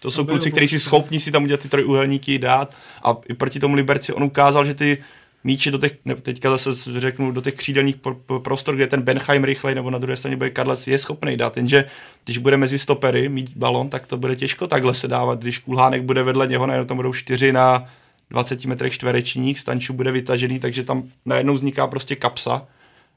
to 0.00 0.10
jsou 0.10 0.24
kluci, 0.24 0.50
kteří 0.50 0.68
si 0.68 0.80
schopni 0.80 1.20
si 1.20 1.32
tam 1.32 1.44
udělat 1.44 1.60
ty 1.60 1.68
trojuhelníky 1.68 2.38
dát. 2.38 2.74
A 3.04 3.16
i 3.28 3.34
proti 3.34 3.60
tomu 3.60 3.74
Liberci 3.74 4.12
on 4.12 4.22
ukázal, 4.22 4.64
že 4.64 4.74
ty 4.74 4.98
míče 5.44 5.70
do 5.70 5.78
těch, 5.78 5.92
ne, 6.04 6.14
teďka 6.14 6.50
zase 6.50 7.00
řeknu, 7.00 7.32
do 7.32 7.40
těch 7.40 7.54
křídelních 7.54 7.96
prostor, 8.42 8.76
kde 8.76 8.86
ten 8.86 9.02
Benheim 9.02 9.44
rychlej 9.44 9.74
nebo 9.74 9.90
na 9.90 9.98
druhé 9.98 10.16
straně 10.16 10.36
bude 10.36 10.50
Karles, 10.50 10.86
je 10.86 10.98
schopný 10.98 11.36
dát, 11.36 11.56
jenže 11.56 11.84
když 12.24 12.38
bude 12.38 12.56
mezi 12.56 12.78
stopery 12.78 13.28
mít 13.28 13.56
balon, 13.56 13.88
tak 13.88 14.06
to 14.06 14.16
bude 14.16 14.36
těžko 14.36 14.66
takhle 14.66 14.94
se 14.94 15.08
dávat, 15.08 15.38
když 15.38 15.58
Kulhánek 15.58 16.02
bude 16.02 16.22
vedle 16.22 16.46
něho, 16.46 16.66
najednou 16.66 16.86
tam 16.86 16.96
budou 16.96 17.12
čtyři 17.12 17.52
na 17.52 17.86
20 18.30 18.64
metrech 18.64 18.92
čtverečních, 18.92 19.60
Stanču 19.60 19.92
bude 19.92 20.12
vytažený, 20.12 20.58
takže 20.58 20.84
tam 20.84 21.02
najednou 21.26 21.54
vzniká 21.54 21.86
prostě 21.86 22.16
kapsa, 22.16 22.66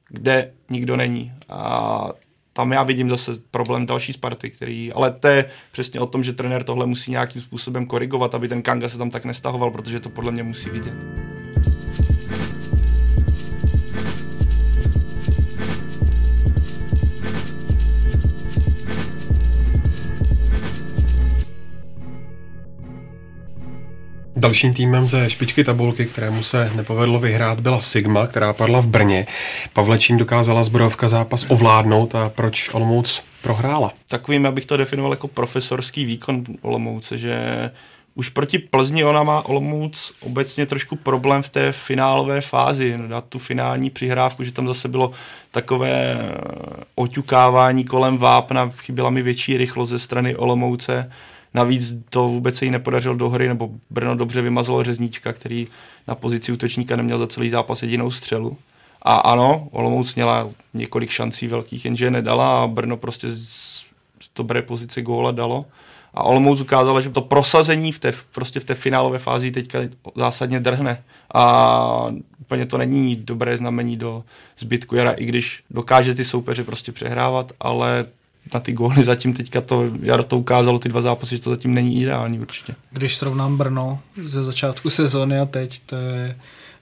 kde 0.10 0.52
nikdo 0.70 0.96
není. 0.96 1.34
A 1.50 2.10
tam 2.54 2.72
já 2.72 2.84
vidím 2.84 3.10
zase 3.10 3.32
problém 3.52 3.86
další 3.86 4.14
Sparty, 4.14 4.50
který, 4.50 4.94
ale 4.94 5.12
to 5.12 5.28
je 5.28 5.46
přesně 5.72 6.00
o 6.00 6.06
tom, 6.06 6.24
že 6.24 6.34
trenér 6.34 6.64
tohle 6.64 6.86
musí 6.86 7.12
nějakým 7.12 7.42
způsobem 7.42 7.86
korigovat, 7.86 8.36
aby 8.36 8.48
ten 8.48 8.62
Kanga 8.62 8.90
se 8.90 8.98
tam 8.98 9.10
tak 9.10 9.26
nestahoval, 9.26 9.72
protože 9.72 10.00
to 10.00 10.10
podle 10.10 10.32
mě 10.32 10.44
musí 10.44 10.70
vidět. 10.70 10.94
Dalším 24.46 24.74
týmem 24.74 25.08
ze 25.08 25.30
špičky 25.30 25.64
tabulky, 25.64 26.06
kterému 26.06 26.44
se 26.44 26.72
nepovedlo 26.76 27.20
vyhrát, 27.20 27.60
byla 27.60 27.82
Sigma, 27.82 28.28
která 28.28 28.54
padla 28.54 28.82
v 28.82 28.88
Brně. 28.88 29.28
Pavlečím 29.74 30.18
dokázala 30.18 30.64
zbrojovka 30.64 31.08
zápas 31.08 31.46
ovládnout 31.50 32.16
a 32.16 32.30
proč 32.30 32.74
Olomouc 32.74 33.24
prohrála? 33.42 33.92
Takovým, 34.08 34.46
abych 34.46 34.66
to 34.66 34.78
definoval 34.78 35.14
jako 35.14 35.28
profesorský 35.28 36.06
výkon 36.06 36.44
Olomouce, 36.62 37.18
že 37.18 37.72
už 38.16 38.30
proti 38.30 38.60
Plzni 38.60 39.04
ona 39.04 39.24
má 39.24 39.46
Olomouc 39.46 40.14
obecně 40.22 40.66
trošku 40.66 40.96
problém 40.96 41.44
v 41.44 41.50
té 41.50 41.72
finálové 41.72 42.42
fázi, 42.42 42.98
dát 43.08 43.26
tu 43.30 43.40
finální 43.40 43.90
přihrávku, 43.90 44.44
že 44.44 44.52
tam 44.52 44.68
zase 44.68 44.88
bylo 44.88 45.12
takové 45.52 46.18
oťukávání 46.96 47.84
kolem 47.84 48.18
vápna, 48.18 48.72
chyběla 48.78 49.10
mi 49.10 49.22
větší 49.22 49.58
rychlost 49.58 49.90
ze 49.90 50.00
strany 50.00 50.36
Olomouce, 50.36 51.12
navíc 51.56 51.98
to 52.10 52.28
vůbec 52.28 52.56
se 52.56 52.66
jí 52.66 52.72
nepodařilo 52.72 53.16
do 53.16 53.30
hry, 53.30 53.48
nebo 53.48 53.70
Brno 53.90 54.16
dobře 54.16 54.42
vymazalo 54.42 54.84
Řezníčka, 54.84 55.34
který 55.34 55.68
na 56.08 56.16
pozici 56.16 56.52
útočníka 56.52 56.96
neměl 56.96 57.18
za 57.18 57.28
celý 57.28 57.50
zápas 57.50 57.84
jedinou 57.84 58.12
střelu. 58.12 58.58
A 59.02 59.16
ano, 59.16 59.68
Olomouc 59.72 60.16
měla 60.16 60.50
několik 60.74 61.10
šancí 61.10 61.48
velkých, 61.48 61.86
jenže 61.86 62.06
je 62.06 62.12
nedala 62.12 62.64
a 62.64 62.68
Brno 62.68 62.98
prostě 62.98 63.28
z 63.32 63.84
dobré 64.36 64.62
pozice 64.62 65.02
góla 65.02 65.32
dalo. 65.32 65.66
A 66.14 66.24
Olomouc 66.24 66.62
ukázala, 66.62 67.02
že 67.02 67.10
to 67.10 67.22
prosazení 67.22 67.92
v 67.92 68.00
té, 68.00 68.12
prostě 68.34 68.60
v 68.60 68.64
té 68.64 68.74
finálové 68.76 69.20
fázi 69.20 69.52
teďka 69.52 69.80
zásadně 70.16 70.60
drhne. 70.60 71.04
A 71.34 72.12
úplně 72.42 72.66
to 72.66 72.78
není 72.78 73.16
dobré 73.16 73.58
znamení 73.58 73.98
do 73.98 74.24
zbytku 74.58 74.96
jara, 74.96 75.12
i 75.12 75.26
když 75.26 75.64
dokáže 75.70 76.16
ty 76.16 76.26
soupeře 76.26 76.64
prostě 76.64 76.92
přehrávat, 76.92 77.52
ale 77.60 78.06
na 78.54 78.60
ty 78.60 78.74
góly 78.74 79.04
zatím 79.04 79.34
teďka 79.34 79.62
to, 79.62 79.84
Jaro 80.02 80.24
to 80.24 80.38
ukázalo, 80.38 80.80
ty 80.80 80.90
dva 80.90 81.02
zápasy, 81.02 81.36
že 81.36 81.42
to 81.42 81.50
zatím 81.50 81.74
není 81.74 82.02
ideální 82.02 82.40
určitě. 82.40 82.76
Když 82.92 83.18
srovnám 83.18 83.58
Brno 83.58 84.00
ze 84.24 84.44
začátku 84.44 84.90
sezóny 85.00 85.40
a 85.40 85.46
teď, 85.46 85.80
to 85.86 85.96
je 85.96 86.38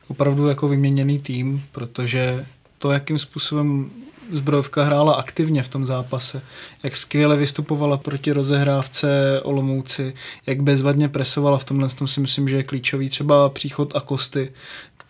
opravdu 0.07 0.47
jako 0.47 0.67
vyměněný 0.67 1.19
tým, 1.19 1.63
protože 1.71 2.45
to, 2.77 2.91
jakým 2.91 3.19
způsobem 3.19 3.89
zbrojovka 4.31 4.83
hrála 4.83 5.13
aktivně 5.13 5.63
v 5.63 5.69
tom 5.69 5.85
zápase, 5.85 6.41
jak 6.83 6.97
skvěle 6.97 7.37
vystupovala 7.37 7.97
proti 7.97 8.31
rozehrávce 8.31 9.41
Olomouci, 9.43 10.13
jak 10.45 10.63
bezvadně 10.63 11.09
presovala 11.09 11.57
v 11.57 11.63
tomhle, 11.63 11.89
tom 11.89 12.07
si 12.07 12.21
myslím, 12.21 12.49
že 12.49 12.57
je 12.57 12.63
klíčový 12.63 13.09
třeba 13.09 13.49
příchod 13.49 13.95
Akosty, 13.95 14.51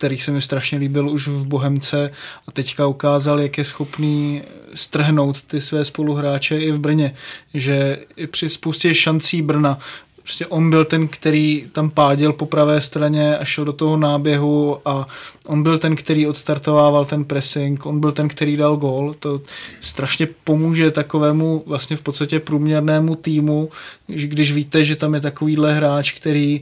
který 0.03 0.17
se 0.17 0.31
mi 0.31 0.41
strašně 0.41 0.77
líbil 0.77 1.09
už 1.09 1.27
v 1.27 1.45
Bohemce 1.45 2.11
a 2.47 2.51
teďka 2.51 2.87
ukázal, 2.87 3.39
jak 3.39 3.57
je 3.57 3.63
schopný 3.63 4.41
strhnout 4.73 5.43
ty 5.43 5.61
své 5.61 5.85
spoluhráče 5.85 6.57
i 6.57 6.71
v 6.71 6.79
Brně, 6.79 7.15
že 7.53 7.97
i 8.15 8.27
při 8.27 8.49
spoustě 8.49 8.93
šancí 8.93 9.41
Brna 9.41 9.77
prostě 10.23 10.47
on 10.47 10.69
byl 10.69 10.85
ten, 10.85 11.07
který 11.07 11.65
tam 11.71 11.89
pádil 11.89 12.33
po 12.33 12.45
pravé 12.45 12.81
straně 12.81 13.37
a 13.37 13.45
šel 13.45 13.65
do 13.65 13.73
toho 13.73 13.97
náběhu 13.97 14.77
a 14.85 15.07
on 15.45 15.63
byl 15.63 15.77
ten, 15.77 15.95
který 15.95 16.27
odstartovával 16.27 17.05
ten 17.05 17.25
pressing, 17.25 17.85
on 17.85 17.99
byl 17.99 18.11
ten, 18.11 18.27
který 18.27 18.57
dal 18.57 18.77
gól. 18.77 19.13
To 19.19 19.41
strašně 19.81 20.27
pomůže 20.43 20.91
takovému 20.91 21.63
vlastně 21.65 21.97
v 21.97 22.01
podstatě 22.01 22.39
průměrnému 22.39 23.15
týmu, 23.15 23.69
když 24.07 24.51
víte, 24.51 24.85
že 24.85 24.95
tam 24.95 25.13
je 25.13 25.21
takovýhle 25.21 25.73
hráč, 25.73 26.11
který 26.11 26.61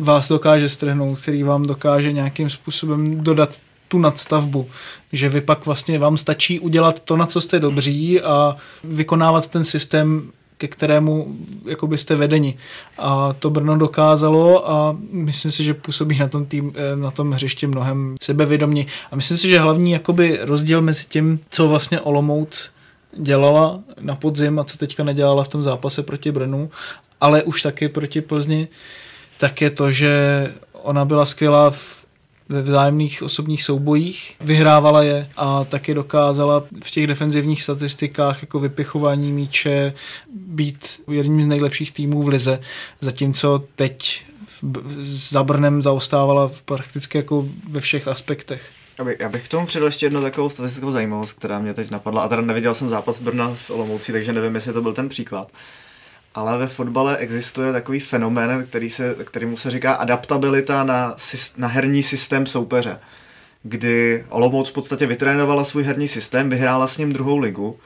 vás 0.00 0.28
dokáže 0.28 0.68
strhnout, 0.68 1.18
který 1.18 1.42
vám 1.42 1.62
dokáže 1.62 2.12
nějakým 2.12 2.50
způsobem 2.50 3.24
dodat 3.24 3.50
tu 3.88 3.98
nadstavbu, 3.98 4.68
že 5.12 5.28
vy 5.28 5.40
pak 5.40 5.66
vlastně 5.66 5.98
vám 5.98 6.16
stačí 6.16 6.60
udělat 6.60 7.00
to, 7.00 7.16
na 7.16 7.26
co 7.26 7.40
jste 7.40 7.58
dobří 7.58 8.20
a 8.20 8.56
vykonávat 8.84 9.46
ten 9.46 9.64
systém 9.64 10.30
ke 10.60 10.68
kterému 10.68 11.36
jako 11.66 11.86
byste 11.86 12.14
vedeni. 12.14 12.58
A 12.98 13.32
to 13.38 13.50
Brno 13.50 13.76
dokázalo 13.76 14.70
a 14.70 14.96
myslím 15.10 15.50
si, 15.52 15.64
že 15.64 15.74
působí 15.74 16.18
na 16.18 16.28
tom, 16.28 16.46
tým, 16.46 16.72
eh, 16.76 16.96
na 16.96 17.10
tom 17.10 17.32
hřišti 17.32 17.66
mnohem 17.66 18.16
sebevědomně. 18.22 18.86
A 19.12 19.16
myslím 19.16 19.36
si, 19.36 19.48
že 19.48 19.60
hlavní 19.60 19.92
jakoby 19.92 20.38
rozdíl 20.42 20.82
mezi 20.82 21.04
tím, 21.08 21.40
co 21.50 21.68
vlastně 21.68 22.00
Olomouc 22.00 22.72
dělala 23.16 23.80
na 24.00 24.14
podzim 24.14 24.58
a 24.58 24.64
co 24.64 24.78
teďka 24.78 25.04
nedělala 25.04 25.44
v 25.44 25.48
tom 25.48 25.62
zápase 25.62 26.02
proti 26.02 26.32
Brnu, 26.32 26.70
ale 27.20 27.42
už 27.42 27.62
taky 27.62 27.88
proti 27.88 28.20
Plzni, 28.20 28.68
tak 29.40 29.60
je 29.60 29.70
to, 29.70 29.92
že 29.92 30.12
ona 30.72 31.04
byla 31.04 31.26
skvělá 31.26 31.70
v 31.70 32.00
ve 32.50 32.62
vzájemných 32.62 33.22
osobních 33.22 33.62
soubojích, 33.62 34.36
vyhrávala 34.40 35.02
je 35.02 35.28
a 35.36 35.64
taky 35.64 35.94
dokázala 35.94 36.64
v 36.82 36.90
těch 36.90 37.06
defenzivních 37.06 37.62
statistikách 37.62 38.42
jako 38.42 38.58
vypichování 38.58 39.32
míče 39.32 39.92
být 40.36 41.02
jedním 41.10 41.42
z 41.42 41.46
nejlepších 41.46 41.92
týmů 41.92 42.22
v 42.22 42.28
lize, 42.28 42.60
zatímco 43.00 43.64
teď 43.76 44.24
za 45.00 45.42
Brnem 45.42 45.82
zaostávala 45.82 46.50
prakticky 46.64 47.18
jako 47.18 47.48
ve 47.70 47.80
všech 47.80 48.08
aspektech. 48.08 48.70
Já 49.18 49.28
bych 49.28 49.44
k 49.44 49.48
tomu 49.48 49.66
přidal 49.66 49.88
ještě 49.88 50.06
jednu 50.06 50.22
takovou 50.22 50.48
statistickou 50.48 50.92
zajímavost, 50.92 51.32
která 51.32 51.58
mě 51.58 51.74
teď 51.74 51.90
napadla. 51.90 52.22
A 52.22 52.28
teda 52.28 52.42
neviděl 52.42 52.74
jsem 52.74 52.88
zápas 52.88 53.20
Brna 53.20 53.56
s 53.56 53.70
Olomoucí, 53.70 54.12
takže 54.12 54.32
nevím, 54.32 54.54
jestli 54.54 54.72
to 54.72 54.82
byl 54.82 54.92
ten 54.92 55.08
příklad 55.08 55.52
ale 56.34 56.58
ve 56.58 56.66
fotbale 56.66 57.16
existuje 57.16 57.72
takový 57.72 58.00
fenomén, 58.00 58.66
který 58.68 58.90
se, 58.90 59.16
kterýmu 59.24 59.56
se 59.56 59.70
říká 59.70 59.92
adaptabilita 59.92 60.84
na, 60.84 61.16
na 61.56 61.68
herní 61.68 62.02
systém 62.02 62.46
soupeře. 62.46 62.98
Kdy 63.62 64.24
Olomouc 64.28 64.68
v 64.68 64.72
podstatě 64.72 65.06
vytrénovala 65.06 65.64
svůj 65.64 65.82
herní 65.82 66.08
systém, 66.08 66.50
vyhrála 66.50 66.86
s 66.86 66.98
ním 66.98 67.12
druhou 67.12 67.38
ligu, 67.38 67.78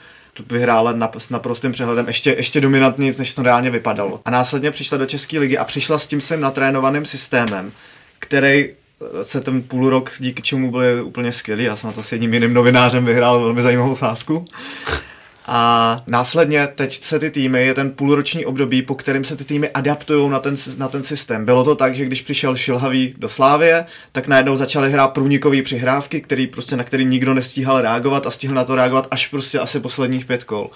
vyhrála 0.50 0.92
na, 0.92 1.10
s 1.18 1.30
naprostým 1.30 1.72
přehledem 1.72 2.06
ještě, 2.06 2.30
ještě 2.30 2.60
dominantně, 2.60 3.12
než 3.18 3.34
to 3.34 3.42
reálně 3.42 3.70
vypadalo. 3.70 4.20
A 4.24 4.30
následně 4.30 4.70
přišla 4.70 4.98
do 4.98 5.06
České 5.06 5.38
ligy 5.38 5.58
a 5.58 5.64
přišla 5.64 5.98
s 5.98 6.06
tím 6.06 6.20
svým 6.20 6.40
natrénovaným 6.40 7.04
systémem, 7.04 7.72
který 8.18 8.70
se 9.22 9.40
ten 9.40 9.62
půl 9.62 9.90
rok, 9.90 10.12
díky 10.18 10.42
čemu 10.42 10.70
byl 10.70 11.02
úplně 11.04 11.32
skvělý. 11.32 11.64
Já 11.64 11.76
jsem 11.76 11.86
na 11.86 11.92
to 11.92 12.02
s 12.02 12.12
jedním 12.12 12.34
jiným 12.34 12.54
novinářem 12.54 13.04
vyhrál 13.04 13.40
velmi 13.40 13.62
zajímavou 13.62 13.96
sázku. 13.96 14.44
A 15.46 16.02
následně 16.06 16.66
teď 16.66 17.02
se 17.04 17.18
ty 17.18 17.30
týmy, 17.30 17.66
je 17.66 17.74
ten 17.74 17.90
půlroční 17.90 18.46
období, 18.46 18.82
po 18.82 18.94
kterém 18.94 19.24
se 19.24 19.36
ty 19.36 19.44
týmy 19.44 19.68
adaptují 19.68 20.30
na 20.30 20.40
ten, 20.40 20.56
na 20.76 20.88
ten 20.88 21.02
systém. 21.02 21.44
Bylo 21.44 21.64
to 21.64 21.74
tak, 21.74 21.94
že 21.94 22.04
když 22.04 22.22
přišel 22.22 22.56
Šilhavý 22.56 23.14
do 23.18 23.28
Slávie, 23.28 23.86
tak 24.12 24.26
najednou 24.26 24.56
začaly 24.56 24.90
hrát 24.92 25.08
průnikové 25.08 25.62
přihrávky, 25.62 26.20
který 26.20 26.46
prostě, 26.46 26.76
na 26.76 26.84
který 26.84 27.04
nikdo 27.04 27.34
nestíhal 27.34 27.80
reagovat 27.80 28.26
a 28.26 28.30
stihl 28.30 28.54
na 28.54 28.64
to 28.64 28.74
reagovat 28.74 29.08
až 29.10 29.26
prostě 29.26 29.58
asi 29.58 29.80
posledních 29.80 30.24
pět 30.24 30.44
kol. 30.44 30.70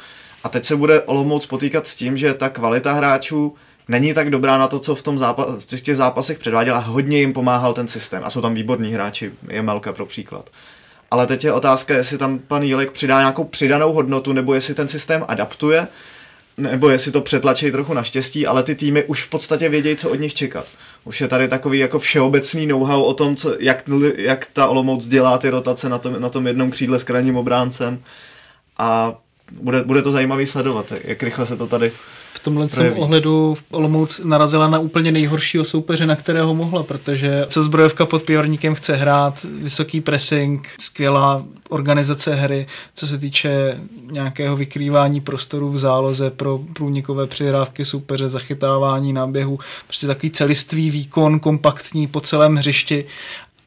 A 0.45 0.49
teď 0.49 0.65
se 0.65 0.77
bude 0.77 1.03
Olomouc 1.03 1.47
potýkat 1.47 1.87
s 1.87 1.97
tím, 1.97 2.17
že 2.17 2.35
ta 2.35 2.49
kvalita 2.49 2.93
hráčů 2.93 3.55
není 3.89 4.15
tak 4.15 4.31
dobrá 4.31 4.59
na 4.59 4.69
to, 4.69 4.79
co 4.79 4.95
v, 4.95 5.03
tom 5.03 5.19
zápas, 5.19 5.65
v 5.65 5.81
těch 5.81 5.97
zápasech 5.97 6.39
předváděl 6.39 6.77
a 6.77 6.79
hodně 6.79 7.19
jim 7.19 7.33
pomáhal 7.33 7.75
ten 7.75 7.89
systém. 7.89 8.23
A 8.25 8.31
jsou 8.31 8.41
tam 8.41 8.55
výborní 8.55 8.95
hráči, 8.95 9.33
je 9.49 9.63
Melka 9.63 9.93
pro 9.93 10.07
příklad. 10.07 10.51
Ale 11.11 11.27
teď 11.27 11.45
je 11.45 11.53
otázka, 11.53 11.95
jestli 11.95 12.19
tam 12.19 12.39
pan 12.39 12.63
Jílek 12.63 12.91
přidá 12.93 13.19
nějakou 13.19 13.45
přidanou 13.45 13.93
hodnotu, 13.93 14.33
nebo 14.33 14.55
jestli 14.55 14.75
ten 14.75 14.89
systém 14.89 15.25
adaptuje, 15.29 15.87
nebo 16.57 16.89
jestli 16.89 17.13
to 17.13 17.21
přetlačí 17.21 17.71
trochu 17.71 17.95
na 17.95 18.03
štěstí, 18.03 18.47
ale 18.47 18.63
ty 18.63 18.75
týmy 18.75 19.05
už 19.05 19.25
v 19.25 19.31
podstatě 19.31 19.69
vědějí, 19.69 19.97
co 19.97 20.11
od 20.11 20.21
nich 20.21 20.35
čekat. 20.35 20.67
Už 21.05 21.21
je 21.21 21.29
tady 21.29 21.49
takový 21.49 21.79
jako 21.79 21.99
všeobecný 21.99 22.67
know-how 22.67 23.03
o 23.03 23.15
tom, 23.15 23.37
co, 23.37 23.55
jak, 23.61 23.85
jak 24.17 24.47
ta 24.53 24.67
Olomouc 24.67 25.07
dělá 25.07 25.39
ty 25.39 25.49
rotace 25.49 25.89
na 25.89 25.99
tom, 25.99 26.21
na 26.21 26.29
tom 26.29 26.47
jednom 26.47 26.71
křídle 26.71 26.99
s 26.99 27.05
krajním 27.05 27.37
obráncem 27.37 28.03
a 28.79 29.15
bude, 29.61 29.83
bude 29.83 30.03
to 30.03 30.13
zajímavý 30.13 30.47
sledovat, 30.47 30.93
jak 31.05 31.23
rychle 31.23 31.47
se 31.47 31.57
to 31.57 31.67
tady 31.67 31.93
v 32.39 32.43
tomhle 32.43 32.67
ohledu 32.97 33.57
Olomouc 33.71 34.21
narazila 34.25 34.69
na 34.69 34.79
úplně 34.79 35.13
nejhoršího 35.13 35.65
soupeře, 35.65 36.07
na 36.07 36.17
kterého 36.17 36.55
mohla, 36.55 36.83
protože 36.83 37.47
se 37.49 37.63
zbrojovka 37.63 38.07
pod 38.07 38.23
pivorníkem 38.23 38.75
chce 38.75 38.97
hrát, 38.97 39.47
vysoký 39.63 40.01
pressing, 40.01 40.69
skvělá 40.81 41.45
organizace 41.69 42.35
hry, 42.35 42.67
co 42.95 43.07
se 43.07 43.19
týče 43.19 43.81
nějakého 44.11 44.57
vykrývání 44.57 45.21
prostoru 45.21 45.71
v 45.71 45.79
záloze 45.79 46.31
pro 46.31 46.61
průnikové 46.73 47.27
přihrávky 47.27 47.85
soupeře, 47.85 48.29
zachytávání 48.29 49.13
náběhu, 49.13 49.59
prostě 49.87 50.07
takový 50.07 50.31
celistvý 50.31 50.91
výkon, 50.91 51.41
kompaktní 51.41 52.07
po 52.07 52.21
celém 52.21 52.57
hřišti 52.57 53.05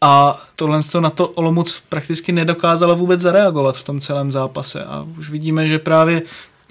a 0.01 0.41
tohle 0.55 0.84
to 0.84 1.01
na 1.01 1.09
to 1.09 1.28
Olomouc 1.28 1.82
prakticky 1.89 2.32
nedokázala 2.32 2.93
vůbec 2.93 3.22
zareagovat 3.22 3.78
v 3.78 3.84
tom 3.84 4.01
celém 4.01 4.32
zápase. 4.32 4.84
A 4.84 5.07
už 5.19 5.30
vidíme, 5.30 5.67
že 5.67 5.80
právě 5.80 6.22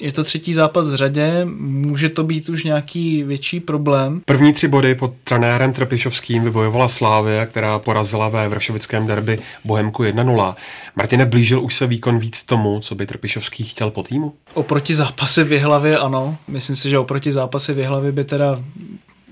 je 0.01 0.13
to 0.13 0.25
třetí 0.25 0.55
zápas 0.55 0.91
v 0.91 0.95
řadě, 0.95 1.45
může 1.61 2.09
to 2.09 2.25
být 2.25 2.49
už 2.49 2.65
nějaký 2.65 3.23
větší 3.23 3.61
problém. 3.61 4.21
První 4.25 4.53
tři 4.53 4.69
body 4.69 4.95
pod 4.95 5.15
trenérem 5.25 5.73
Trpišovským 5.73 6.45
vybojovala 6.45 6.89
Slávia, 6.89 7.47
která 7.47 7.79
porazila 7.79 8.29
ve 8.29 8.49
Vršovickém 8.49 9.07
derby 9.07 9.39
Bohemku 9.65 10.03
1-0. 10.03 10.55
Martine, 10.97 11.27
blížil 11.27 11.63
už 11.63 11.75
se 11.75 11.87
výkon 11.87 12.19
víc 12.19 12.45
tomu, 12.45 12.81
co 12.81 12.95
by 12.95 13.07
Trpišovský 13.07 13.65
chtěl 13.65 13.91
po 13.91 14.03
týmu? 14.03 14.33
Oproti 14.55 14.95
zápase 14.95 15.45
v 15.45 15.53
Jihlavě 15.53 15.99
ano. 15.99 16.37
Myslím 16.49 16.77
si, 16.77 16.91
že 16.91 16.99
oproti 16.99 17.33
zápase 17.33 17.73
v 17.73 17.79
Jihlavě 17.79 18.13
by 18.13 18.25
teda 18.25 18.59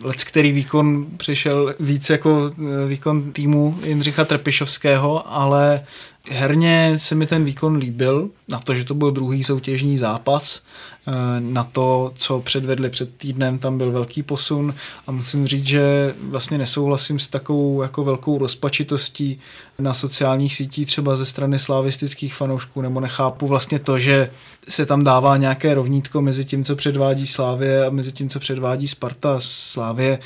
Lec, 0.03 0.25
který 0.25 0.53
výkon 0.53 1.07
přišel 1.17 1.75
víc 1.81 2.11
jako 2.11 2.51
eh, 2.53 2.89
výkon 2.89 3.33
týmu 3.33 3.79
Jindřicha 3.85 4.25
Trpišovského, 4.25 5.33
ale 5.33 5.83
Herně 6.31 6.95
se 6.97 7.15
mi 7.15 7.27
ten 7.27 7.45
výkon 7.45 7.77
líbil, 7.77 8.31
na 8.49 8.59
to, 8.59 8.75
že 8.75 8.85
to 8.85 8.95
byl 8.95 9.11
druhý 9.11 9.45
soutěžní 9.45 9.99
zápas, 9.99 10.63
eh, 11.07 11.13
na 11.41 11.65
to, 11.65 12.13
co 12.17 12.41
předvedli 12.41 12.91
před 12.91 13.17
týdnem, 13.17 13.59
tam 13.59 13.79
byl 13.79 13.93
velký 13.93 14.23
posun 14.23 14.75
a 15.07 15.13
musím 15.13 15.47
říct, 15.47 15.67
že 15.67 16.15
vlastně 16.21 16.59
nesouhlasím 16.59 17.19
s 17.19 17.27
takovou 17.27 17.83
jako 17.83 18.05
velkou 18.05 18.39
rozpačitostí 18.39 19.41
na 19.79 19.95
sociálních 19.95 20.55
sítích 20.55 20.87
třeba 20.87 21.17
ze 21.17 21.27
strany 21.27 21.59
slavistických 21.59 22.35
fanoušků, 22.35 22.83
nebo 22.83 23.01
nechápu 23.01 23.47
vlastně 23.47 23.79
to, 23.79 23.99
že 23.99 24.31
se 24.69 24.87
tam 24.87 25.05
dává 25.05 25.37
nějaké 25.37 25.75
rovnítko 25.75 26.23
mezi 26.23 26.45
tím, 26.45 26.65
co 26.65 26.77
předvádí 26.77 27.27
Slávě 27.27 27.87
a 27.87 27.91
mezi 27.91 28.13
tím, 28.13 28.29
co 28.29 28.41
předvádí 28.41 28.89
Sparta. 28.89 29.37
Slávě 29.39 30.19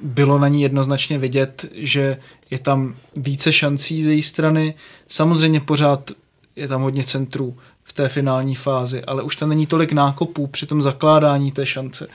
bylo 0.00 0.38
na 0.38 0.48
ní 0.48 0.62
jednoznačně 0.62 1.18
vidět, 1.18 1.64
že 1.74 2.16
je 2.50 2.58
tam 2.58 2.94
více 3.16 3.52
šancí 3.52 4.02
ze 4.02 4.10
její 4.10 4.22
strany. 4.22 4.74
Samozřejmě 5.08 5.60
pořád 5.60 6.10
je 6.56 6.68
tam 6.68 6.82
hodně 6.82 7.04
centrů 7.04 7.56
v 7.82 7.92
té 7.92 8.08
finální 8.08 8.54
fázi, 8.54 9.04
ale 9.04 9.22
už 9.22 9.36
tam 9.36 9.48
není 9.48 9.66
tolik 9.66 9.92
nákopů 9.92 10.46
při 10.46 10.66
tom 10.66 10.82
zakládání 10.82 11.52
té 11.52 11.66
šance. 11.66 12.08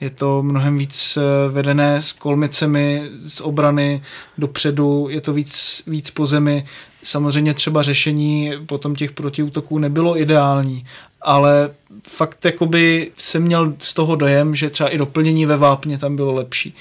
Je 0.00 0.10
to 0.10 0.42
mnohem 0.42 0.78
víc 0.78 1.16
eh, 1.16 1.48
vedené 1.48 2.02
s 2.02 2.12
kolmicemi 2.12 3.10
z 3.20 3.40
obrany 3.40 4.02
dopředu, 4.38 5.06
je 5.10 5.20
to 5.20 5.32
víc, 5.32 5.82
víc 5.86 6.10
po 6.10 6.26
zemi. 6.26 6.66
Samozřejmě 7.02 7.54
třeba 7.54 7.82
řešení 7.82 8.52
potom 8.66 8.94
těch 8.94 9.12
protiútoků 9.12 9.78
nebylo 9.78 10.20
ideální, 10.20 10.86
ale 11.22 11.70
fakt 12.02 12.44
jakoby 12.44 13.10
jsem 13.14 13.42
měl 13.42 13.74
z 13.78 13.94
toho 13.94 14.16
dojem, 14.16 14.54
že 14.54 14.70
třeba 14.70 14.88
i 14.88 14.98
doplnění 14.98 15.46
ve 15.46 15.56
vápně 15.56 15.98
tam 15.98 16.16
bylo 16.16 16.34
lepší. 16.34 16.74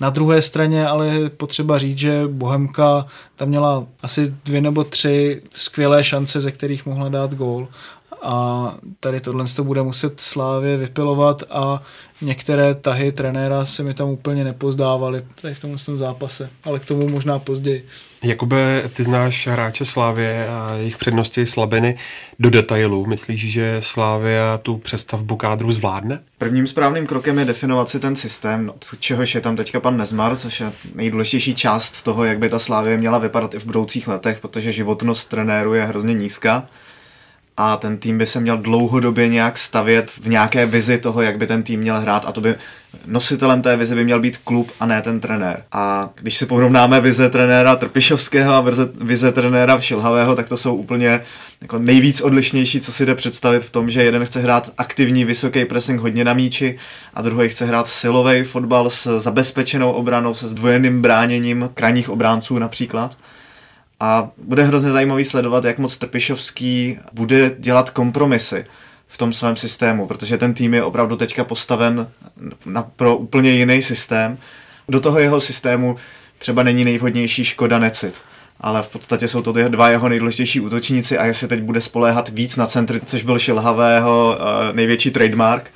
Na 0.00 0.10
druhé 0.10 0.42
straně 0.42 0.86
ale 0.86 1.28
potřeba 1.28 1.78
říct, 1.78 1.98
že 1.98 2.22
Bohemka 2.26 3.06
tam 3.36 3.48
měla 3.48 3.86
asi 4.02 4.34
dvě 4.44 4.60
nebo 4.60 4.84
tři 4.84 5.42
skvělé 5.52 6.04
šance, 6.04 6.40
ze 6.40 6.52
kterých 6.52 6.86
mohla 6.86 7.08
dát 7.08 7.34
gól 7.34 7.68
a 8.22 8.74
tady 9.00 9.20
tohle 9.20 9.44
to 9.56 9.64
bude 9.64 9.82
muset 9.82 10.20
Slávě 10.20 10.76
vypilovat 10.76 11.42
a 11.50 11.82
některé 12.22 12.74
tahy 12.74 13.12
trenéra 13.12 13.66
se 13.66 13.82
mi 13.82 13.94
tam 13.94 14.08
úplně 14.08 14.44
nepozdávaly 14.44 15.22
tady 15.42 15.54
v 15.54 15.60
tomhle 15.60 15.78
tom 15.78 15.98
zápase, 15.98 16.50
ale 16.64 16.78
k 16.78 16.84
tomu 16.84 17.08
možná 17.08 17.38
později. 17.38 17.86
Jakube, 18.24 18.82
ty 18.96 19.04
znáš 19.04 19.46
hráče 19.46 19.84
Slávě 19.84 20.48
a 20.48 20.74
jejich 20.74 20.96
přednosti 20.96 21.46
slabiny 21.46 21.96
do 22.38 22.50
detailu. 22.50 23.06
Myslíš, 23.06 23.52
že 23.52 23.76
Slávia 23.80 24.58
tu 24.58 24.78
přestavbu 24.78 25.36
kádru 25.36 25.72
zvládne? 25.72 26.20
Prvním 26.38 26.66
správným 26.66 27.06
krokem 27.06 27.38
je 27.38 27.44
definovat 27.44 27.88
si 27.88 28.00
ten 28.00 28.16
systém, 28.16 28.66
no, 28.66 28.74
čehož 28.98 29.34
je 29.34 29.40
tam 29.40 29.56
teďka 29.56 29.80
pan 29.80 29.96
Nezmar, 29.96 30.36
což 30.36 30.60
je 30.60 30.72
nejdůležitější 30.94 31.54
část 31.54 32.02
toho, 32.02 32.24
jak 32.24 32.38
by 32.38 32.48
ta 32.48 32.58
Slávě 32.58 32.96
měla 32.96 33.18
vypadat 33.18 33.54
i 33.54 33.58
v 33.58 33.64
budoucích 33.64 34.08
letech, 34.08 34.40
protože 34.40 34.72
životnost 34.72 35.28
trenéru 35.28 35.74
je 35.74 35.84
hrozně 35.84 36.14
nízká 36.14 36.66
a 37.62 37.76
ten 37.76 37.96
tým 37.98 38.18
by 38.18 38.26
se 38.26 38.40
měl 38.40 38.58
dlouhodobě 38.58 39.28
nějak 39.28 39.58
stavět 39.58 40.10
v 40.20 40.28
nějaké 40.28 40.66
vizi 40.66 40.98
toho, 40.98 41.22
jak 41.22 41.38
by 41.38 41.46
ten 41.46 41.62
tým 41.62 41.80
měl 41.80 42.00
hrát 42.00 42.24
a 42.26 42.32
to 42.32 42.40
by 42.40 42.54
nositelem 43.06 43.62
té 43.62 43.76
vize 43.76 43.94
by 43.94 44.04
měl 44.04 44.20
být 44.20 44.36
klub 44.36 44.70
a 44.80 44.86
ne 44.86 45.02
ten 45.02 45.20
trenér. 45.20 45.62
A 45.72 46.10
když 46.20 46.36
si 46.36 46.46
porovnáme 46.46 47.00
vize 47.00 47.30
trenéra 47.30 47.76
Trpišovského 47.76 48.54
a 48.54 48.60
vize, 48.60 48.88
vize 49.00 49.32
trenéra 49.32 49.80
Šilhavého, 49.80 50.36
tak 50.36 50.48
to 50.48 50.56
jsou 50.56 50.74
úplně 50.74 51.20
jako 51.60 51.78
nejvíc 51.78 52.20
odlišnější, 52.20 52.80
co 52.80 52.92
si 52.92 53.06
jde 53.06 53.14
představit 53.14 53.60
v 53.60 53.70
tom, 53.70 53.90
že 53.90 54.04
jeden 54.04 54.24
chce 54.24 54.40
hrát 54.40 54.70
aktivní 54.78 55.24
vysoký 55.24 55.64
pressing 55.64 56.00
hodně 56.00 56.24
na 56.24 56.34
míči 56.34 56.78
a 57.14 57.22
druhý 57.22 57.48
chce 57.48 57.66
hrát 57.66 57.88
silový 57.88 58.42
fotbal 58.42 58.90
s 58.90 59.20
zabezpečenou 59.20 59.92
obranou, 59.92 60.34
se 60.34 60.48
zdvojeným 60.48 61.02
bráněním 61.02 61.70
krajních 61.74 62.08
obránců 62.08 62.58
například. 62.58 63.16
A 64.00 64.30
bude 64.36 64.62
hrozně 64.64 64.90
zajímavý 64.90 65.24
sledovat, 65.24 65.64
jak 65.64 65.78
moc 65.78 65.96
Trpišovský 65.96 66.98
bude 67.12 67.50
dělat 67.58 67.90
kompromisy 67.90 68.64
v 69.08 69.18
tom 69.18 69.32
svém 69.32 69.56
systému, 69.56 70.06
protože 70.06 70.38
ten 70.38 70.54
tým 70.54 70.74
je 70.74 70.84
opravdu 70.84 71.16
teďka 71.16 71.44
postaven 71.44 72.08
na, 72.66 72.82
pro 72.96 73.16
úplně 73.16 73.50
jiný 73.50 73.82
systém. 73.82 74.38
Do 74.88 75.00
toho 75.00 75.18
jeho 75.18 75.40
systému 75.40 75.96
třeba 76.38 76.62
není 76.62 76.84
nejvhodnější 76.84 77.44
Škoda 77.44 77.78
Necit, 77.78 78.20
ale 78.60 78.82
v 78.82 78.88
podstatě 78.88 79.28
jsou 79.28 79.42
to 79.42 79.52
ty 79.52 79.64
dva 79.68 79.88
jeho 79.88 80.08
nejdůležitější 80.08 80.60
útočníci 80.60 81.18
a 81.18 81.24
jestli 81.24 81.48
teď 81.48 81.62
bude 81.62 81.80
spoléhat 81.80 82.28
víc 82.28 82.56
na 82.56 82.66
centry, 82.66 83.00
což 83.00 83.22
byl 83.22 83.38
Šilhavého 83.38 84.38
uh, 84.38 84.76
největší 84.76 85.10
trademark, 85.10 85.70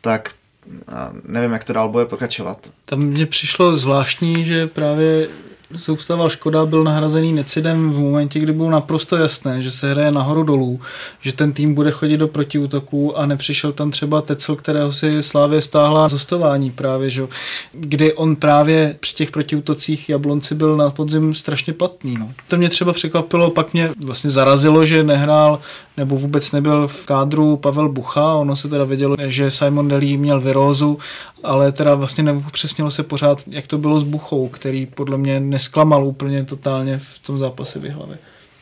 tak 0.00 0.30
uh, 0.66 0.94
nevím, 1.24 1.52
jak 1.52 1.64
to 1.64 1.72
dál 1.72 1.88
bude 1.88 2.04
pokračovat. 2.04 2.58
Tam 2.84 2.98
mně 2.98 3.26
přišlo 3.26 3.76
zvláštní, 3.76 4.44
že 4.44 4.66
právě 4.66 5.28
soustava 5.76 6.28
Škoda 6.28 6.66
byl 6.66 6.84
nahrazený 6.84 7.32
Necidem 7.32 7.90
v 7.90 7.98
momentě, 7.98 8.40
kdy 8.40 8.52
bylo 8.52 8.70
naprosto 8.70 9.16
jasné, 9.16 9.62
že 9.62 9.70
se 9.70 9.90
hraje 9.90 10.10
nahoru 10.10 10.42
dolů, 10.42 10.80
že 11.20 11.32
ten 11.32 11.52
tým 11.52 11.74
bude 11.74 11.90
chodit 11.90 12.16
do 12.16 12.28
protiútoků 12.28 13.18
a 13.18 13.26
nepřišel 13.26 13.72
tam 13.72 13.90
třeba 13.90 14.22
Tecel, 14.22 14.56
kterého 14.56 14.92
si 14.92 15.22
Slávě 15.22 15.60
stáhla 15.60 16.08
zostování 16.08 16.70
právě, 16.70 17.10
že? 17.10 17.26
kdy 17.72 18.12
on 18.12 18.36
právě 18.36 18.96
při 19.00 19.14
těch 19.14 19.30
protiútocích 19.30 20.08
Jablonci 20.08 20.54
byl 20.54 20.76
na 20.76 20.90
podzim 20.90 21.34
strašně 21.34 21.72
platný. 21.72 22.16
No. 22.18 22.28
To 22.48 22.56
mě 22.56 22.68
třeba 22.68 22.92
překvapilo, 22.92 23.50
pak 23.50 23.72
mě 23.72 23.90
vlastně 24.04 24.30
zarazilo, 24.30 24.84
že 24.84 25.04
nehrál 25.04 25.60
nebo 25.96 26.16
vůbec 26.16 26.52
nebyl 26.52 26.88
v 26.88 27.06
kádru 27.06 27.56
Pavel 27.56 27.88
Bucha, 27.88 28.34
ono 28.34 28.56
se 28.56 28.68
teda 28.68 28.84
vědělo, 28.84 29.16
že 29.26 29.50
Simon 29.50 29.88
Delí 29.88 30.16
měl 30.16 30.40
virózu, 30.40 30.98
ale 31.44 31.72
teda 31.72 31.94
vlastně 31.94 32.24
nepřesnilo 32.24 32.90
se 32.90 33.02
pořád, 33.02 33.42
jak 33.46 33.66
to 33.66 33.78
bylo 33.78 34.00
s 34.00 34.04
Buchou, 34.04 34.48
který 34.48 34.86
podle 34.86 35.18
mě 35.18 35.40
nesklamal 35.40 36.06
úplně 36.06 36.44
totálně 36.44 36.98
v 36.98 37.18
tom 37.18 37.38
zápase 37.38 37.78
v 37.78 37.90
hlavě. 37.90 38.18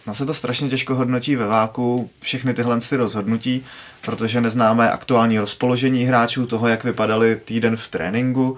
No 0.07 0.15
se 0.15 0.27
to 0.27 0.35
strašně 0.35 0.69
těžko 0.69 0.95
hodnotí 0.95 1.37
ve 1.37 1.47
váku, 1.47 2.11
všechny 2.21 2.55
tyhle 2.55 2.81
ty 2.81 2.97
rozhodnutí, 2.97 3.65
protože 4.05 4.41
neznáme 4.41 4.91
aktuální 4.91 5.39
rozpoložení 5.39 6.05
hráčů, 6.05 6.47
toho, 6.47 6.69
jak 6.69 6.85
vypadali 6.85 7.41
týden 7.45 7.77
v 7.77 7.89
tréninku, 7.89 8.57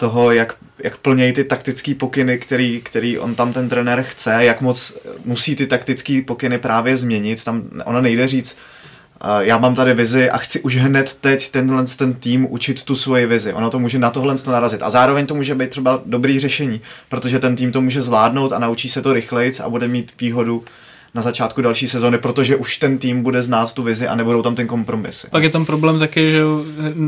toho, 0.00 0.32
jak, 0.32 0.56
jak 0.78 0.96
plnějí 0.96 1.32
ty 1.32 1.44
taktické 1.44 1.94
pokyny, 1.94 2.38
který, 2.38 2.80
který 2.80 3.18
on 3.18 3.34
tam 3.34 3.52
ten 3.52 3.68
trenér 3.68 4.02
chce, 4.02 4.44
jak 4.44 4.60
moc 4.60 4.98
musí 5.24 5.56
ty 5.56 5.66
taktické 5.66 6.22
pokyny 6.26 6.58
právě 6.58 6.96
změnit. 6.96 7.44
Tam 7.44 7.62
ona 7.84 8.00
nejde 8.00 8.28
říct, 8.28 8.56
já 9.40 9.58
mám 9.58 9.74
tady 9.74 9.94
vizi 9.94 10.30
a 10.30 10.38
chci 10.38 10.60
už 10.60 10.76
hned 10.76 11.14
teď 11.20 11.50
tenhle 11.50 11.84
ten 11.86 12.14
tým 12.14 12.46
učit 12.50 12.82
tu 12.82 12.96
svoji 12.96 13.26
vizi. 13.26 13.52
Ono 13.52 13.70
to 13.70 13.78
může 13.78 13.98
na 13.98 14.10
tohle 14.10 14.38
to 14.38 14.50
narazit. 14.50 14.82
A 14.82 14.90
zároveň 14.90 15.26
to 15.26 15.34
může 15.34 15.54
být 15.54 15.70
třeba 15.70 16.02
dobrý 16.06 16.40
řešení, 16.40 16.80
protože 17.08 17.38
ten 17.38 17.56
tým 17.56 17.72
to 17.72 17.80
může 17.80 18.02
zvládnout 18.02 18.52
a 18.52 18.58
naučí 18.58 18.88
se 18.88 19.02
to 19.02 19.12
rychleji 19.12 19.52
a 19.62 19.68
bude 19.68 19.88
mít 19.88 20.12
výhodu 20.20 20.64
na 21.14 21.22
začátku 21.22 21.62
další 21.62 21.88
sezóny, 21.88 22.18
protože 22.18 22.56
už 22.56 22.78
ten 22.78 22.98
tým 22.98 23.22
bude 23.22 23.42
znát 23.42 23.72
tu 23.72 23.82
vizi 23.82 24.08
a 24.08 24.14
nebudou 24.14 24.42
tam 24.42 24.54
ten 24.54 24.66
kompromisy. 24.66 25.26
Pak 25.30 25.42
je 25.42 25.50
tam 25.50 25.66
problém 25.66 25.98
taky, 25.98 26.32
že, 26.32 26.42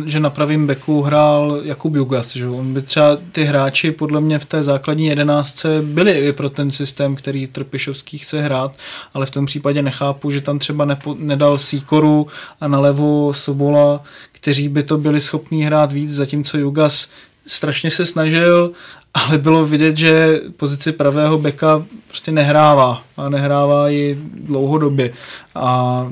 že 0.06 0.20
na 0.20 0.30
pravém 0.30 0.66
beku 0.66 1.02
hrál 1.02 1.60
Jakub 1.64 1.94
Jugas, 1.94 2.36
že 2.36 2.48
on 2.48 2.74
by 2.74 2.82
třeba 2.82 3.18
ty 3.32 3.44
hráči 3.44 3.90
podle 3.90 4.20
mě 4.20 4.38
v 4.38 4.44
té 4.44 4.62
základní 4.62 5.06
jedenáctce 5.06 5.82
byli 5.82 6.12
i 6.12 6.32
pro 6.32 6.50
ten 6.50 6.70
systém, 6.70 7.16
který 7.16 7.46
Trpišovský 7.46 8.18
chce 8.18 8.42
hrát, 8.42 8.72
ale 9.14 9.26
v 9.26 9.30
tom 9.30 9.46
případě 9.46 9.82
nechápu, 9.82 10.30
že 10.30 10.40
tam 10.40 10.58
třeba 10.58 10.84
nepo, 10.84 11.16
nedal 11.18 11.58
Sýkoru 11.58 12.26
a 12.60 12.68
nalevo 12.68 13.34
Sobola, 13.34 14.02
kteří 14.32 14.68
by 14.68 14.82
to 14.82 14.98
byli 14.98 15.20
schopní 15.20 15.64
hrát 15.64 15.92
víc, 15.92 16.14
zatímco 16.14 16.58
Jugas 16.58 17.12
strašně 17.46 17.90
se 17.90 18.04
snažil, 18.04 18.72
ale 19.14 19.38
bylo 19.38 19.66
vidět, 19.66 19.96
že 19.96 20.40
pozici 20.56 20.92
pravého 20.92 21.38
beka 21.38 21.82
prostě 22.08 22.32
nehrává 22.32 23.02
a 23.16 23.28
nehrává 23.28 23.88
ji 23.88 24.18
dlouhodobě 24.34 25.12
a 25.54 26.06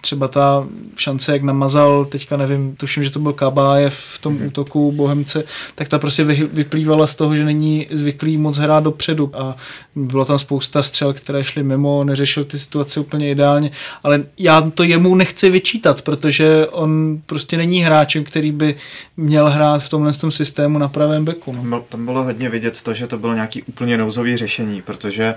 třeba 0.00 0.28
ta 0.28 0.66
šance, 0.96 1.32
jak 1.32 1.42
namazal, 1.42 2.04
teďka 2.04 2.36
nevím, 2.36 2.76
tuším, 2.76 3.04
že 3.04 3.10
to 3.10 3.18
byl 3.18 3.32
Kabájev 3.32 3.94
v 3.94 4.18
tom 4.18 4.38
mm-hmm. 4.38 4.46
útoku 4.46 4.92
Bohemce, 4.92 5.44
tak 5.74 5.88
ta 5.88 5.98
prostě 5.98 6.24
vyplývala 6.24 7.06
z 7.06 7.14
toho, 7.14 7.36
že 7.36 7.44
není 7.44 7.86
zvyklý 7.90 8.36
moc 8.36 8.58
hrát 8.58 8.84
dopředu 8.84 9.30
a 9.34 9.56
bylo 9.96 10.24
tam 10.24 10.38
spousta 10.38 10.82
střel, 10.82 11.12
které 11.12 11.44
šly 11.44 11.62
mimo, 11.62 12.04
neřešil 12.04 12.44
ty 12.44 12.58
situace 12.58 13.00
úplně 13.00 13.30
ideálně, 13.30 13.70
ale 14.02 14.24
já 14.38 14.70
to 14.74 14.82
jemu 14.82 15.14
nechci 15.14 15.50
vyčítat, 15.50 16.02
protože 16.02 16.66
on 16.66 17.20
prostě 17.26 17.56
není 17.56 17.80
hráčem, 17.80 18.24
který 18.24 18.52
by 18.52 18.74
měl 19.16 19.50
hrát 19.50 19.82
v 19.82 19.88
tomhle 19.88 20.12
tom 20.12 20.30
systému 20.30 20.78
na 20.78 20.88
pravém 20.88 21.24
beku. 21.24 21.56
No. 21.62 21.84
Tam 21.88 22.04
bylo 22.04 22.24
hodně 22.24 22.45
vidět 22.48 22.82
to, 22.82 22.94
že 22.94 23.06
to 23.06 23.18
bylo 23.18 23.34
nějaký 23.34 23.62
úplně 23.62 23.98
nouzový 23.98 24.36
řešení, 24.36 24.82
protože 24.82 25.34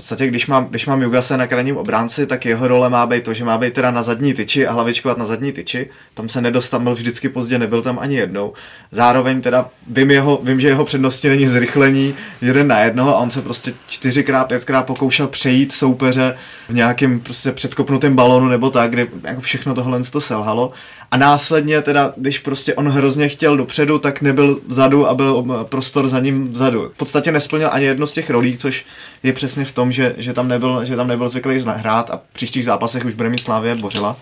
podstatě, 0.00 0.26
když 0.26 0.46
mám, 0.46 0.66
když 0.66 0.86
mám 0.86 1.02
Jugase 1.02 1.36
na 1.36 1.46
krajním 1.46 1.76
obránci, 1.76 2.26
tak 2.26 2.46
jeho 2.46 2.68
role 2.68 2.90
má 2.90 3.06
být 3.06 3.24
to, 3.24 3.34
že 3.34 3.44
má 3.44 3.58
být 3.58 3.74
teda 3.74 3.90
na 3.90 4.02
zadní 4.02 4.34
tyči 4.34 4.66
a 4.66 4.72
hlavičkovat 4.72 5.18
na 5.18 5.26
zadní 5.26 5.52
tyči. 5.52 5.90
Tam 6.14 6.28
se 6.28 6.40
nedostal, 6.40 6.80
byl 6.80 6.94
vždycky 6.94 7.28
pozdě, 7.28 7.58
nebyl 7.58 7.82
tam 7.82 7.98
ani 7.98 8.16
jednou. 8.16 8.52
Zároveň 8.92 9.40
teda 9.40 9.70
vím, 9.86 10.10
jeho, 10.10 10.40
vím, 10.42 10.60
že 10.60 10.68
jeho 10.68 10.84
přednosti 10.84 11.28
není 11.28 11.48
zrychlení 11.48 12.14
jeden 12.42 12.68
na 12.68 12.80
jednoho 12.80 13.16
a 13.16 13.20
on 13.20 13.30
se 13.30 13.42
prostě 13.42 13.74
čtyřikrát, 13.86 14.48
pětkrát 14.48 14.86
pokoušel 14.86 15.28
přejít 15.28 15.72
soupeře 15.72 16.36
v 16.68 16.74
nějakém 16.74 17.20
prostě 17.20 17.52
předkopnutém 17.52 18.16
balonu 18.16 18.48
nebo 18.48 18.70
tak, 18.70 18.90
kde 18.90 19.06
jako 19.24 19.40
všechno 19.40 19.74
tohle 19.74 20.00
to 20.00 20.20
selhalo. 20.20 20.72
A 21.10 21.16
následně 21.16 21.82
teda, 21.82 22.12
když 22.16 22.38
prostě 22.38 22.74
on 22.74 22.88
hrozně 22.88 23.28
chtěl 23.28 23.56
dopředu, 23.56 23.98
tak 23.98 24.22
nebyl 24.22 24.60
vzadu 24.66 25.06
a 25.06 25.14
byl 25.14 25.64
prostor 25.68 26.08
za 26.08 26.20
ním 26.20 26.48
vzadu. 26.48 26.90
V 26.94 26.96
podstatě 26.96 27.32
nesplnil 27.32 27.68
ani 27.72 27.84
jedno 27.84 28.06
z 28.06 28.12
těch 28.12 28.30
rolí, 28.30 28.58
což 28.58 28.84
je 29.22 29.32
přesně 29.32 29.64
v 29.64 29.72
tom, 29.72 29.92
že, 29.92 30.14
že, 30.18 30.32
tam, 30.32 30.48
nebyl, 30.48 30.84
že 30.84 30.96
tam 30.96 31.08
nebyl 31.08 31.28
zvyklý 31.28 31.64
hrát 31.66 32.10
a 32.10 32.16
v 32.16 32.32
příštích 32.32 32.64
zápasech 32.64 33.04
už 33.04 33.14
bude 33.14 33.28
mít 33.28 33.42
Slávě 33.42 33.74
Bořila 33.74 34.16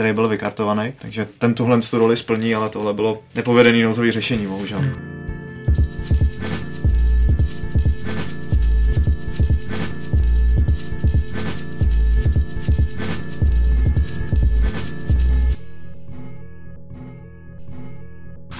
který 0.00 0.12
byl 0.12 0.28
vykartovaný, 0.28 0.92
takže 0.98 1.26
ten 1.38 1.54
tuhle 1.54 1.80
tu 1.80 1.98
roli 1.98 2.16
splní, 2.16 2.54
ale 2.54 2.68
tohle 2.68 2.94
bylo 2.94 3.22
nepovedený 3.34 3.82
nouzový 3.82 4.10
řešení, 4.10 4.46
bohužel. 4.46 4.80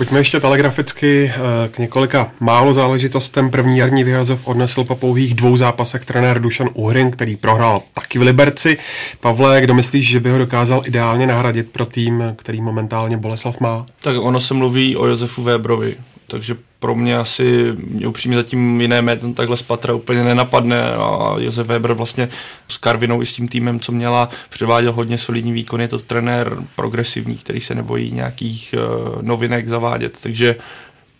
Pojďme 0.01 0.21
ještě 0.21 0.41
telegraficky 0.41 1.33
eh, 1.35 1.69
k 1.69 1.79
několika 1.79 2.33
málo 2.41 2.75
záležitostem. 2.75 3.51
První 3.51 3.79
jarní 3.79 4.05
vyhazov 4.05 4.49
odnesl 4.49 4.85
po 4.85 4.97
pouhých 4.97 5.35
dvou 5.35 5.57
zápasech 5.57 6.05
trenér 6.05 6.41
Dušan 6.41 6.69
Uhrin, 6.75 7.11
který 7.11 7.37
prohrál 7.37 7.83
taky 7.95 8.19
v 8.19 8.23
Liberci. 8.23 8.79
Pavle, 9.21 9.61
kdo 9.61 9.75
myslíš, 9.75 10.09
že 10.09 10.21
by 10.21 10.31
ho 10.31 10.39
dokázal 10.39 10.83
ideálně 10.85 11.27
nahradit 11.27 11.71
pro 11.71 11.87
tým, 11.87 12.23
který 12.37 12.61
momentálně 12.61 13.17
Boleslav 13.17 13.61
má? 13.61 13.87
Tak 14.01 14.17
ono 14.21 14.41
se 14.41 14.55
mluví 14.55 14.97
o 14.97 15.07
Josefu 15.07 15.43
Vébrovi, 15.43 15.95
takže 16.27 16.57
pro 16.81 16.95
mě 16.95 17.17
asi 17.17 17.73
mě 17.77 18.07
upřímně 18.07 18.37
zatím 18.37 18.81
jiné 18.81 19.03
jméno 19.03 19.35
takhle 19.35 19.57
z 19.57 19.63
patra 19.63 19.95
úplně 19.95 20.25
nenapadne 20.25 20.93
a 20.93 21.35
Josef 21.39 21.67
Weber 21.67 21.93
vlastně 21.93 22.29
s 22.69 22.77
Karvinou 22.77 23.23
i 23.23 23.27
s 23.27 23.35
tím 23.35 23.49
týmem, 23.49 23.81
co 23.81 23.93
měla, 23.93 24.31
předváděl 24.49 24.93
hodně 24.93 25.19
solidní 25.19 25.53
výkon, 25.53 25.81
je 25.81 25.89
to 25.89 25.99
trenér 25.99 26.57
progresivní, 26.77 27.37
který 27.37 27.61
se 27.61 27.75
nebojí 27.75 28.13
nějakých 28.13 28.75
uh, 28.75 29.23
novinek 29.23 29.69
zavádět, 29.69 30.19
takže 30.23 30.57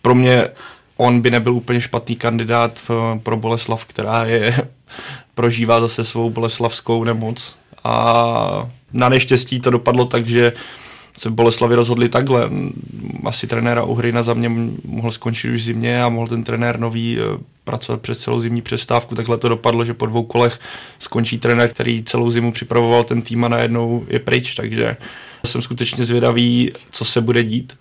pro 0.01 0.15
mě 0.15 0.47
on 0.97 1.21
by 1.21 1.31
nebyl 1.31 1.53
úplně 1.53 1.81
špatný 1.81 2.15
kandidát 2.15 2.79
v, 2.89 3.19
pro 3.23 3.37
Boleslav, 3.37 3.85
která 3.85 4.25
je 4.25 4.67
prožívá 5.35 5.81
zase 5.81 6.03
svou 6.03 6.29
boleslavskou 6.29 7.03
nemoc. 7.03 7.55
A 7.83 8.69
na 8.93 9.09
neštěstí 9.09 9.59
to 9.59 9.69
dopadlo 9.69 10.05
tak, 10.05 10.27
že 10.27 10.53
se 11.17 11.29
v 11.29 11.33
Boleslavi 11.33 11.75
rozhodli 11.75 12.09
takhle. 12.09 12.49
Asi 13.25 13.47
trenéra 13.47 13.83
Uhryna 13.83 14.23
za 14.23 14.33
mě 14.33 14.49
mohl 14.85 15.11
skončit 15.11 15.49
už 15.49 15.63
zimě 15.63 16.03
a 16.03 16.09
mohl 16.09 16.27
ten 16.27 16.43
trenér 16.43 16.79
nový 16.79 17.17
eh, 17.19 17.37
pracovat 17.63 18.01
přes 18.01 18.19
celou 18.19 18.39
zimní 18.39 18.61
přestávku. 18.61 19.15
Takhle 19.15 19.37
to 19.37 19.49
dopadlo, 19.49 19.85
že 19.85 19.93
po 19.93 20.05
dvou 20.05 20.23
kolech 20.23 20.59
skončí 20.99 21.39
trenér, 21.39 21.69
který 21.69 22.03
celou 22.03 22.31
zimu 22.31 22.51
připravoval 22.51 23.03
ten 23.03 23.21
tým 23.21 23.43
a 23.45 23.47
najednou 23.47 24.05
je 24.07 24.19
pryč, 24.19 24.55
takže 24.55 24.97
jsem 25.45 25.61
skutečně 25.61 26.05
zvědavý, 26.05 26.71
co 26.91 27.05
se 27.05 27.21
bude 27.21 27.43
dít 27.43 27.73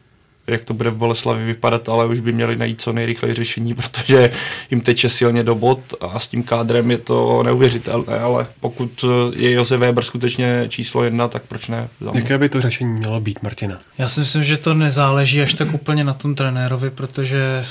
jak 0.50 0.64
to 0.64 0.74
bude 0.74 0.90
v 0.90 0.96
Boleslavi 0.96 1.44
vypadat, 1.44 1.88
ale 1.88 2.06
už 2.06 2.20
by 2.20 2.32
měli 2.32 2.56
najít 2.56 2.80
co 2.80 2.92
nejrychleji 2.92 3.34
řešení, 3.34 3.74
protože 3.80 4.30
jim 4.70 4.80
teče 4.80 5.08
silně 5.08 5.42
do 5.42 5.54
bod 5.54 5.80
a 6.00 6.18
s 6.18 6.28
tím 6.28 6.42
kádrem 6.42 6.90
je 6.90 6.98
to 6.98 7.42
neuvěřitelné, 7.42 8.18
ale 8.18 8.46
pokud 8.60 9.04
je 9.36 9.50
Josef 9.50 9.80
Weber 9.80 10.04
skutečně 10.04 10.64
číslo 10.68 11.04
jedna, 11.04 11.28
tak 11.28 11.42
proč 11.48 11.68
ne? 11.68 11.88
Jaké 12.14 12.38
by 12.38 12.48
to 12.48 12.60
řešení 12.60 12.92
mělo 12.92 13.20
být, 13.20 13.42
Martina? 13.42 13.78
Já 13.98 14.08
si 14.08 14.20
myslím, 14.20 14.44
že 14.44 14.56
to 14.56 14.74
nezáleží 14.74 15.42
až 15.42 15.54
tak 15.54 15.74
úplně 15.74 16.04
na 16.04 16.14
tom 16.14 16.34
trenérovi, 16.34 16.90
protože 16.90 17.66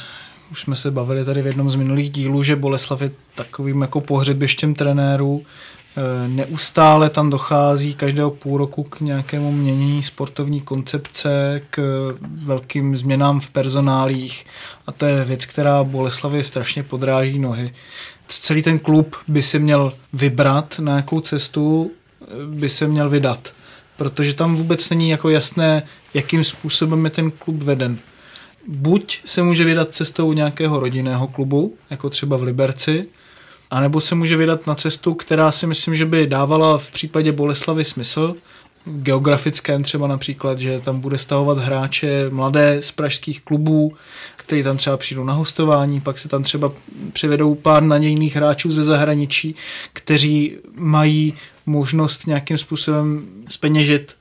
už 0.51 0.61
jsme 0.61 0.75
se 0.75 0.91
bavili 0.91 1.25
tady 1.25 1.41
v 1.41 1.47
jednom 1.47 1.69
z 1.69 1.75
minulých 1.75 2.09
dílů, 2.09 2.43
že 2.43 2.55
Boleslav 2.55 3.01
je 3.01 3.11
takovým 3.35 3.81
jako 3.81 4.01
pohřebištěm 4.01 4.73
trenérů, 4.73 5.45
neustále 6.27 7.09
tam 7.09 7.29
dochází 7.29 7.93
každého 7.93 8.31
půl 8.31 8.57
roku 8.57 8.83
k 8.83 8.99
nějakému 8.99 9.51
měnění 9.51 10.03
sportovní 10.03 10.61
koncepce, 10.61 11.61
k 11.69 11.79
velkým 12.21 12.97
změnám 12.97 13.39
v 13.39 13.49
personálích 13.49 14.45
a 14.87 14.91
to 14.91 15.05
je 15.05 15.25
věc, 15.25 15.45
která 15.45 15.83
Boleslavě 15.83 16.43
strašně 16.43 16.83
podráží 16.83 17.39
nohy. 17.39 17.73
Celý 18.27 18.63
ten 18.63 18.79
klub 18.79 19.15
by 19.27 19.43
se 19.43 19.59
měl 19.59 19.93
vybrat, 20.13 20.79
na 20.79 20.95
jakou 20.95 21.19
cestu 21.19 21.91
eh, 22.21 22.25
by 22.45 22.69
se 22.69 22.87
měl 22.87 23.09
vydat, 23.09 23.53
protože 23.97 24.33
tam 24.33 24.55
vůbec 24.55 24.89
není 24.89 25.09
jako 25.09 25.29
jasné, 25.29 25.83
jakým 26.13 26.43
způsobem 26.43 27.05
je 27.05 27.11
ten 27.11 27.31
klub 27.31 27.55
veden. 27.55 27.97
Buď 28.67 29.21
se 29.25 29.43
může 29.43 29.63
vydat 29.63 29.93
cestou 29.93 30.33
nějakého 30.33 30.79
rodinného 30.79 31.27
klubu, 31.27 31.75
jako 31.89 32.09
třeba 32.09 32.37
v 32.37 32.43
Liberci, 32.43 33.07
anebo 33.71 34.01
se 34.01 34.15
může 34.15 34.37
vydat 34.37 34.67
na 34.67 34.75
cestu, 34.75 35.13
která 35.13 35.51
si 35.51 35.67
myslím, 35.67 35.95
že 35.95 36.05
by 36.05 36.27
dávala 36.27 36.77
v 36.77 36.91
případě 36.91 37.31
Boleslavy 37.31 37.85
smysl, 37.85 38.35
geografickém 38.85 39.83
třeba 39.83 40.07
například, 40.07 40.59
že 40.59 40.81
tam 40.81 40.99
bude 40.99 41.17
stavovat 41.17 41.57
hráče 41.57 42.29
mladé 42.29 42.81
z 42.81 42.91
pražských 42.91 43.41
klubů, 43.41 43.93
kteří 44.35 44.63
tam 44.63 44.77
třeba 44.77 44.97
přijdou 44.97 45.23
na 45.23 45.33
hostování, 45.33 46.01
pak 46.01 46.19
se 46.19 46.29
tam 46.29 46.43
třeba 46.43 46.71
přivedou 47.13 47.55
pár 47.55 47.83
nadějných 47.83 48.35
hráčů 48.35 48.71
ze 48.71 48.83
zahraničí, 48.83 49.55
kteří 49.93 50.57
mají 50.75 51.33
možnost 51.65 52.27
nějakým 52.27 52.57
způsobem 52.57 53.25
speněžit 53.49 54.15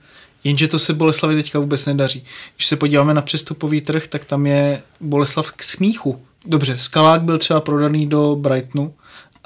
Jenže 0.44 0.68
to 0.68 0.78
se 0.78 0.94
Boleslavi 0.94 1.34
teďka 1.34 1.58
vůbec 1.58 1.86
nedaří. 1.86 2.24
Když 2.56 2.66
se 2.66 2.76
podíváme 2.76 3.14
na 3.14 3.22
přestupový 3.22 3.80
trh, 3.80 4.06
tak 4.06 4.24
tam 4.24 4.46
je 4.46 4.82
Boleslav 5.00 5.52
k 5.52 5.62
smíchu. 5.62 6.22
Dobře, 6.46 6.78
Skalák 6.78 7.22
byl 7.22 7.38
třeba 7.38 7.60
prodaný 7.60 8.06
do 8.06 8.36
Brightonu, 8.36 8.94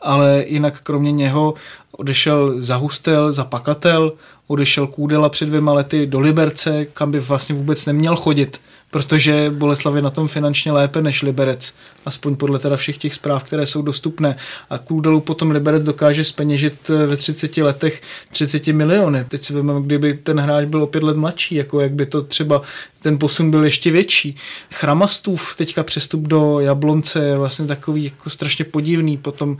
ale 0.02 0.44
jinak 0.46 0.80
kromě 0.80 1.12
něho 1.12 1.54
odešel 1.92 2.54
za 2.58 2.76
Hustel, 2.76 3.32
za 3.32 3.44
Pakatel, 3.44 4.12
odešel 4.46 4.86
Kůdela 4.86 5.28
před 5.28 5.46
dvěma 5.46 5.72
lety 5.72 6.06
do 6.06 6.20
Liberce, 6.20 6.84
kam 6.84 7.10
by 7.10 7.20
vlastně 7.20 7.54
vůbec 7.54 7.86
neměl 7.86 8.16
chodit 8.16 8.60
protože 8.92 9.50
Boleslav 9.50 9.94
je 9.94 10.02
na 10.02 10.10
tom 10.10 10.28
finančně 10.28 10.72
lépe 10.72 11.02
než 11.02 11.22
Liberec, 11.22 11.74
aspoň 12.06 12.36
podle 12.36 12.58
teda 12.58 12.76
všech 12.76 12.98
těch 12.98 13.14
zpráv, 13.14 13.44
které 13.44 13.66
jsou 13.66 13.82
dostupné. 13.82 14.36
A 14.70 14.78
Kůdelu 14.78 15.20
potom 15.20 15.50
Liberec 15.50 15.82
dokáže 15.82 16.24
speněžit 16.24 16.90
eh, 16.90 17.06
ve 17.06 17.16
30 17.16 17.56
letech 17.56 18.02
30 18.32 18.66
miliony. 18.66 19.24
Teď 19.28 19.42
si 19.42 19.52
vezmeme, 19.52 19.80
kdyby 19.80 20.14
ten 20.14 20.40
hráč 20.40 20.64
byl 20.64 20.82
o 20.82 20.86
pět 20.86 21.02
let 21.02 21.16
mladší, 21.16 21.54
jako 21.54 21.80
jak 21.80 21.92
by 21.92 22.06
to 22.06 22.22
třeba 22.22 22.62
ten 23.02 23.18
posun 23.18 23.50
byl 23.50 23.64
ještě 23.64 23.90
větší. 23.90 24.36
Chramastův 24.72 25.54
teďka 25.56 25.82
přestup 25.82 26.22
do 26.22 26.60
Jablonce 26.60 27.24
je 27.24 27.38
vlastně 27.38 27.66
takový 27.66 28.04
jako 28.04 28.30
strašně 28.30 28.64
podivný. 28.64 29.16
Potom 29.16 29.56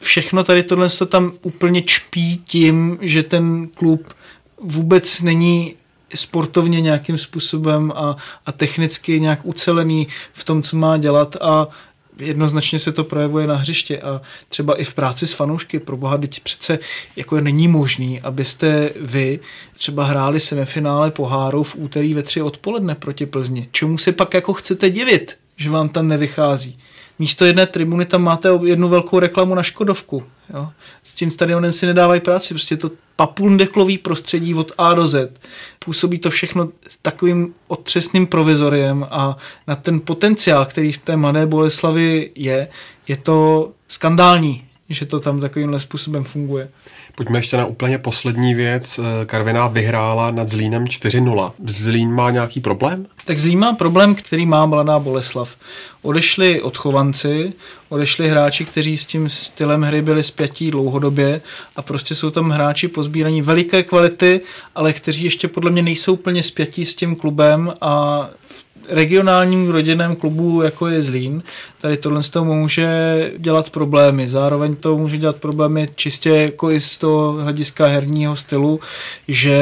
všechno 0.00 0.44
tady 0.44 0.62
tohle 0.62 0.88
to 0.88 1.06
tam 1.06 1.32
úplně 1.42 1.82
čpí 1.82 2.36
tím, 2.36 2.98
že 3.00 3.22
ten 3.22 3.68
klub 3.74 4.14
vůbec 4.60 5.20
není 5.22 5.74
sportovně 6.16 6.80
nějakým 6.80 7.18
způsobem 7.18 7.92
a, 7.96 8.16
a 8.46 8.52
technicky 8.52 9.20
nějak 9.20 9.40
ucelený 9.42 10.08
v 10.32 10.44
tom, 10.44 10.62
co 10.62 10.76
má 10.76 10.96
dělat 10.96 11.36
a 11.40 11.68
jednoznačně 12.18 12.78
se 12.78 12.92
to 12.92 13.04
projevuje 13.04 13.46
na 13.46 13.54
hřiště 13.54 14.00
a 14.00 14.20
třeba 14.48 14.80
i 14.80 14.84
v 14.84 14.94
práci 14.94 15.26
s 15.26 15.32
fanoušky. 15.32 15.78
Pro 15.78 15.96
boha, 15.96 16.16
teď 16.16 16.40
přece 16.40 16.78
jako 17.16 17.40
není 17.40 17.68
možný, 17.68 18.20
abyste 18.20 18.90
vy 19.00 19.40
třeba 19.76 20.04
hráli 20.04 20.40
semifinále 20.40 21.10
poháru 21.10 21.62
v 21.62 21.76
úterý 21.76 22.14
ve 22.14 22.22
tři 22.22 22.42
odpoledne 22.42 22.94
proti 22.94 23.26
Plzni. 23.26 23.68
Čemu 23.72 23.98
se 23.98 24.12
pak 24.12 24.34
jako 24.34 24.52
chcete 24.52 24.90
divit, 24.90 25.36
že 25.56 25.70
vám 25.70 25.88
tam 25.88 26.08
nevychází? 26.08 26.78
Místo 27.18 27.44
jedné 27.44 27.66
tribuny 27.66 28.04
tam 28.04 28.22
máte 28.22 28.48
jednu 28.64 28.88
velkou 28.88 29.18
reklamu 29.18 29.54
na 29.54 29.62
Škodovku. 29.62 30.24
Jo? 30.54 30.68
S 31.02 31.14
tím 31.14 31.30
stadionem 31.30 31.72
si 31.72 31.86
nedávají 31.86 32.20
práci, 32.20 32.54
prostě 32.54 32.76
to 32.76 32.90
papundeklový 33.16 33.98
prostředí 33.98 34.54
od 34.54 34.72
A 34.78 34.94
do 34.94 35.06
Z. 35.06 35.40
Působí 35.78 36.18
to 36.18 36.30
všechno 36.30 36.68
takovým 37.02 37.54
otřesným 37.68 38.26
provizoriem 38.26 39.06
a 39.10 39.36
na 39.66 39.76
ten 39.76 40.00
potenciál, 40.00 40.64
který 40.64 40.92
v 40.92 40.98
té 40.98 41.16
mladé 41.16 41.46
Boleslavi 41.46 42.30
je, 42.34 42.68
je 43.08 43.16
to 43.16 43.70
skandální, 43.88 44.65
že 44.88 45.06
to 45.06 45.20
tam 45.20 45.40
takovýmhle 45.40 45.80
způsobem 45.80 46.24
funguje. 46.24 46.68
Pojďme 47.14 47.38
ještě 47.38 47.56
na 47.56 47.66
úplně 47.66 47.98
poslední 47.98 48.54
věc. 48.54 49.00
Karviná 49.26 49.68
vyhrála 49.68 50.30
nad 50.30 50.48
Zlínem 50.48 50.84
4-0. 50.84 51.52
Zlín 51.66 52.12
má 52.12 52.30
nějaký 52.30 52.60
problém? 52.60 53.06
Tak 53.24 53.38
Zlín 53.38 53.58
má 53.58 53.72
problém, 53.72 54.14
který 54.14 54.46
má 54.46 54.66
mladá 54.66 54.98
Boleslav. 54.98 55.56
Odešli 56.02 56.62
odchovanci, 56.62 57.52
odešli 57.88 58.28
hráči, 58.28 58.64
kteří 58.64 58.96
s 58.96 59.06
tím 59.06 59.28
stylem 59.28 59.82
hry 59.82 60.02
byli 60.02 60.22
spjatí 60.22 60.70
dlouhodobě 60.70 61.40
a 61.76 61.82
prostě 61.82 62.14
jsou 62.14 62.30
tam 62.30 62.50
hráči 62.50 62.88
pozbíraní 62.88 63.42
veliké 63.42 63.82
kvality, 63.82 64.40
ale 64.74 64.92
kteří 64.92 65.24
ještě 65.24 65.48
podle 65.48 65.70
mě 65.70 65.82
nejsou 65.82 66.16
plně 66.16 66.42
spjatí 66.42 66.84
s 66.84 66.94
tím 66.94 67.16
klubem 67.16 67.72
a 67.80 68.28
regionálním 68.88 69.70
rodinném 69.70 70.16
klubu, 70.16 70.62
jako 70.62 70.86
je 70.86 71.02
Zlín, 71.02 71.42
tady 71.80 71.96
tohle 71.96 72.22
z 72.22 72.30
toho 72.30 72.54
může 72.54 73.32
dělat 73.38 73.70
problémy. 73.70 74.28
Zároveň 74.28 74.76
to 74.76 74.96
může 74.96 75.18
dělat 75.18 75.36
problémy 75.36 75.88
čistě 75.94 76.30
jako 76.30 76.70
i 76.70 76.80
z 76.80 76.98
toho 76.98 77.32
hlediska 77.32 77.86
herního 77.86 78.36
stylu, 78.36 78.80
že 79.28 79.58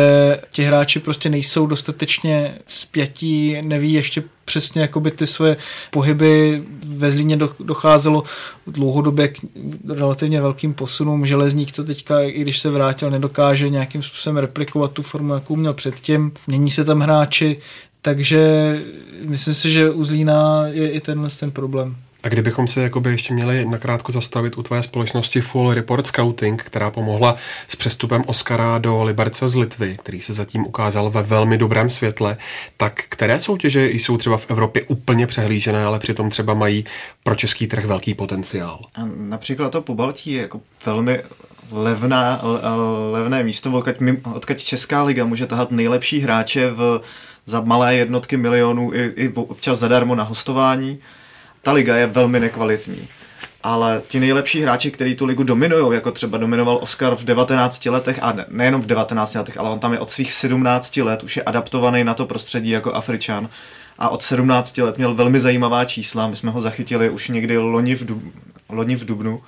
ti 0.53 0.63
hráči 0.63 1.01
prostě 1.01 1.29
nejsou 1.31 1.67
dostatečně 1.67 2.55
spjatí, 2.67 3.57
neví 3.63 3.93
ještě 3.93 4.23
přesně 4.45 4.83
jakoby 4.83 5.11
ty 5.11 5.27
své 5.27 5.57
pohyby. 5.91 6.63
Ve 6.87 7.11
Zlíně 7.11 7.39
docházelo 7.61 8.23
dlouhodobě 8.67 9.29
k 9.29 9.39
relativně 9.89 10.41
velkým 10.41 10.75
posunům. 10.75 11.27
Železník 11.27 11.73
to 11.73 11.85
teďka, 11.85 12.21
i 12.21 12.41
když 12.41 12.59
se 12.59 12.71
vrátil, 12.71 13.11
nedokáže 13.11 13.69
nějakým 13.69 14.03
způsobem 14.03 14.37
replikovat 14.37 14.93
tu 14.93 15.03
formu, 15.03 15.35
jakou 15.35 15.57
měl 15.57 15.75
předtím. 15.75 16.33
Mění 16.47 16.71
se 16.71 16.85
tam 16.85 17.01
hráči, 17.01 17.59
takže 18.05 18.41
myslím 19.29 19.55
si, 19.55 19.73
že 19.73 19.91
u 19.91 20.05
Zlína 20.05 20.65
je 20.67 20.91
i 20.91 21.01
tenhle 21.01 21.29
ten 21.31 21.51
problém. 21.51 21.97
A 22.23 22.29
kdybychom 22.29 22.69
se 22.69 22.83
jakoby 22.83 23.11
ještě 23.11 23.35
měli 23.35 23.65
nakrátko 23.65 24.13
zastavit 24.13 24.59
u 24.59 24.63
tvé 24.63 24.83
společnosti 24.83 25.41
Full 25.41 25.75
Report 25.75 26.07
Scouting, 26.07 26.63
která 26.63 26.91
pomohla 26.91 27.37
s 27.69 27.77
přestupem 27.77 28.23
Oscara 28.27 28.79
do 28.79 29.05
Liberce 29.05 29.49
z 29.49 29.57
Litvy, 29.57 29.97
který 29.99 30.21
se 30.21 30.33
zatím 30.33 30.67
ukázal 30.67 31.11
ve 31.11 31.23
velmi 31.23 31.59
dobrém 31.59 31.91
světle, 31.91 32.37
tak 32.77 33.05
které 33.09 33.39
soutěže 33.39 33.91
jsou 33.91 34.17
třeba 34.17 34.37
v 34.37 34.51
Evropě 34.51 34.83
úplně 34.83 35.27
přehlížené, 35.27 35.85
ale 35.85 35.99
přitom 35.99 36.31
třeba 36.31 36.55
mají 36.55 36.85
pro 37.23 37.35
český 37.35 37.67
trh 37.67 37.85
velký 37.85 38.15
potenciál? 38.15 38.81
A 38.95 39.01
například 39.17 39.71
to 39.71 39.83
Pobaltí 39.83 40.33
je 40.33 40.43
jako 40.43 40.61
velmi 40.87 41.23
levná, 41.75 42.41
levné 43.11 43.45
místo, 43.45 43.73
odkud, 43.73 43.97
odkud 44.35 44.59
Česká 44.59 45.03
liga 45.03 45.25
může 45.25 45.47
tahat 45.47 45.71
nejlepší 45.71 46.21
hráče 46.21 46.71
v, 46.71 47.01
za 47.47 47.61
malé 47.61 47.95
jednotky 47.95 48.37
milionů 48.37 48.95
i, 48.95 49.13
i 49.17 49.33
občas 49.35 49.79
zadarmo 49.79 50.15
na 50.15 50.25
hostování 50.25 50.99
ta 51.65 51.73
liga 51.73 51.97
je 51.97 52.07
velmi 52.07 52.41
nekvalitní. 52.41 53.09
Ale 53.63 54.03
ti 54.09 54.21
nejlepší 54.21 54.61
hráči, 54.61 54.91
kteří 54.91 55.17
tu 55.17 55.25
ligu 55.25 55.43
dominují, 55.43 55.95
jako 55.95 56.11
třeba 56.11 56.39
dominoval 56.39 56.79
Oscar 56.83 57.15
v 57.15 57.25
19 57.25 57.87
letech, 57.87 58.19
a 58.23 58.33
ne, 58.33 58.45
nejenom 58.49 58.83
v 58.83 58.87
19 58.87 59.35
letech, 59.35 59.59
ale 59.59 59.71
on 59.71 59.79
tam 59.79 59.93
je 59.93 59.99
od 59.99 60.11
svých 60.11 60.33
17 60.33 60.97
let, 60.97 61.23
už 61.23 61.37
je 61.37 61.43
adaptovaný 61.43 62.05
na 62.05 62.15
to 62.15 62.27
prostředí 62.27 62.71
jako 62.71 62.95
Afričan. 62.95 63.49
A 63.99 64.09
od 64.09 64.23
17 64.23 64.79
let 64.79 64.99
měl 64.99 65.15
velmi 65.15 65.41
zajímavá 65.41 65.85
čísla, 65.85 66.29
my 66.29 66.37
jsme 66.37 66.51
ho 66.51 66.61
zachytili 66.61 67.11
už 67.11 67.29
někdy 67.29 67.59
loni 67.59 67.95
v, 67.95 68.05
Dub, 68.05 68.23
loni 68.69 68.97
v 68.97 69.05
Dubnu, 69.05 69.43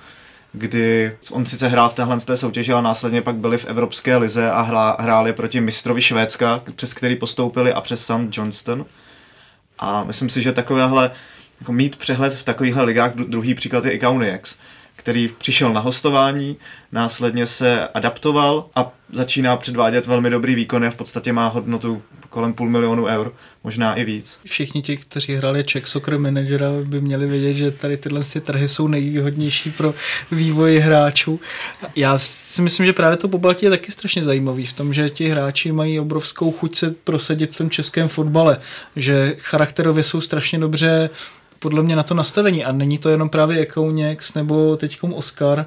kdy 0.53 1.15
on 1.31 1.45
sice 1.45 1.67
hrál 1.67 1.89
v 1.89 1.93
téhle 1.93 2.19
té 2.19 2.37
soutěži, 2.37 2.73
ale 2.73 2.81
následně 2.81 3.21
pak 3.21 3.35
byli 3.35 3.57
v 3.57 3.65
Evropské 3.65 4.17
lize 4.17 4.51
a 4.51 4.61
hrá, 4.61 4.97
hráli 4.99 5.33
proti 5.33 5.61
mistrovi 5.61 6.01
Švédska, 6.01 6.63
přes 6.75 6.93
který 6.93 7.15
postoupili 7.15 7.73
a 7.73 7.81
přes 7.81 8.05
Sam 8.05 8.29
Johnston. 8.31 8.85
A 9.79 10.03
myslím 10.03 10.29
si, 10.29 10.41
že 10.41 10.51
takovéhle 10.51 11.11
jako 11.59 11.71
mít 11.71 11.95
přehled 11.95 12.33
v 12.33 12.43
takovýchhle 12.43 12.83
ligách. 12.83 13.13
Druhý 13.13 13.53
příklad 13.53 13.85
je 13.85 13.91
Ikauniax, 13.91 14.55
který 15.07 15.27
přišel 15.27 15.73
na 15.73 15.81
hostování, 15.81 16.57
následně 16.91 17.45
se 17.45 17.87
adaptoval 17.87 18.65
a 18.75 18.91
začíná 19.13 19.57
předvádět 19.57 20.07
velmi 20.07 20.29
dobrý 20.29 20.55
výkon 20.55 20.85
a 20.85 20.91
v 20.91 20.95
podstatě 20.95 21.33
má 21.33 21.47
hodnotu 21.47 22.01
kolem 22.29 22.53
půl 22.53 22.69
milionu 22.69 23.05
eur, 23.05 23.33
možná 23.63 23.95
i 23.95 24.05
víc. 24.05 24.37
Všichni 24.45 24.81
ti, 24.81 24.97
kteří 24.97 25.35
hráli 25.35 25.63
Czech 25.63 25.87
Soccer 25.87 26.19
Managera, 26.19 26.69
by 26.83 27.01
měli 27.01 27.27
vědět, 27.27 27.53
že 27.53 27.71
tady 27.71 27.97
tyhle 27.97 28.21
trhy 28.41 28.67
jsou 28.67 28.87
nejvýhodnější 28.87 29.71
pro 29.71 29.93
vývoj 30.31 30.77
hráčů. 30.77 31.39
Já 31.95 32.17
si 32.17 32.61
myslím, 32.61 32.85
že 32.85 32.93
právě 32.93 33.17
to 33.17 33.27
Pobaltí 33.27 33.65
je 33.65 33.69
taky 33.69 33.91
strašně 33.91 34.23
zajímavý 34.23 34.65
v 34.65 34.73
tom, 34.73 34.93
že 34.93 35.09
ti 35.09 35.29
hráči 35.29 35.71
mají 35.71 35.99
obrovskou 35.99 36.51
chuť 36.51 36.75
se 36.75 36.95
prosadit 37.03 37.53
v 37.53 37.57
tom 37.57 37.69
českém 37.69 38.07
fotbale, 38.07 38.57
že 38.95 39.35
charakterově 39.39 40.03
jsou 40.03 40.21
strašně 40.21 40.59
dobře 40.59 41.09
podle 41.59 41.83
mě 41.83 41.95
na 41.95 42.03
to 42.03 42.13
nastavení 42.13 42.65
a 42.65 42.71
není 42.71 42.97
to 42.97 43.09
jenom 43.09 43.29
právě 43.29 43.59
Ekouněx 43.59 44.33
nebo 44.33 44.77
teďkom 44.77 45.13
Oscar. 45.13 45.65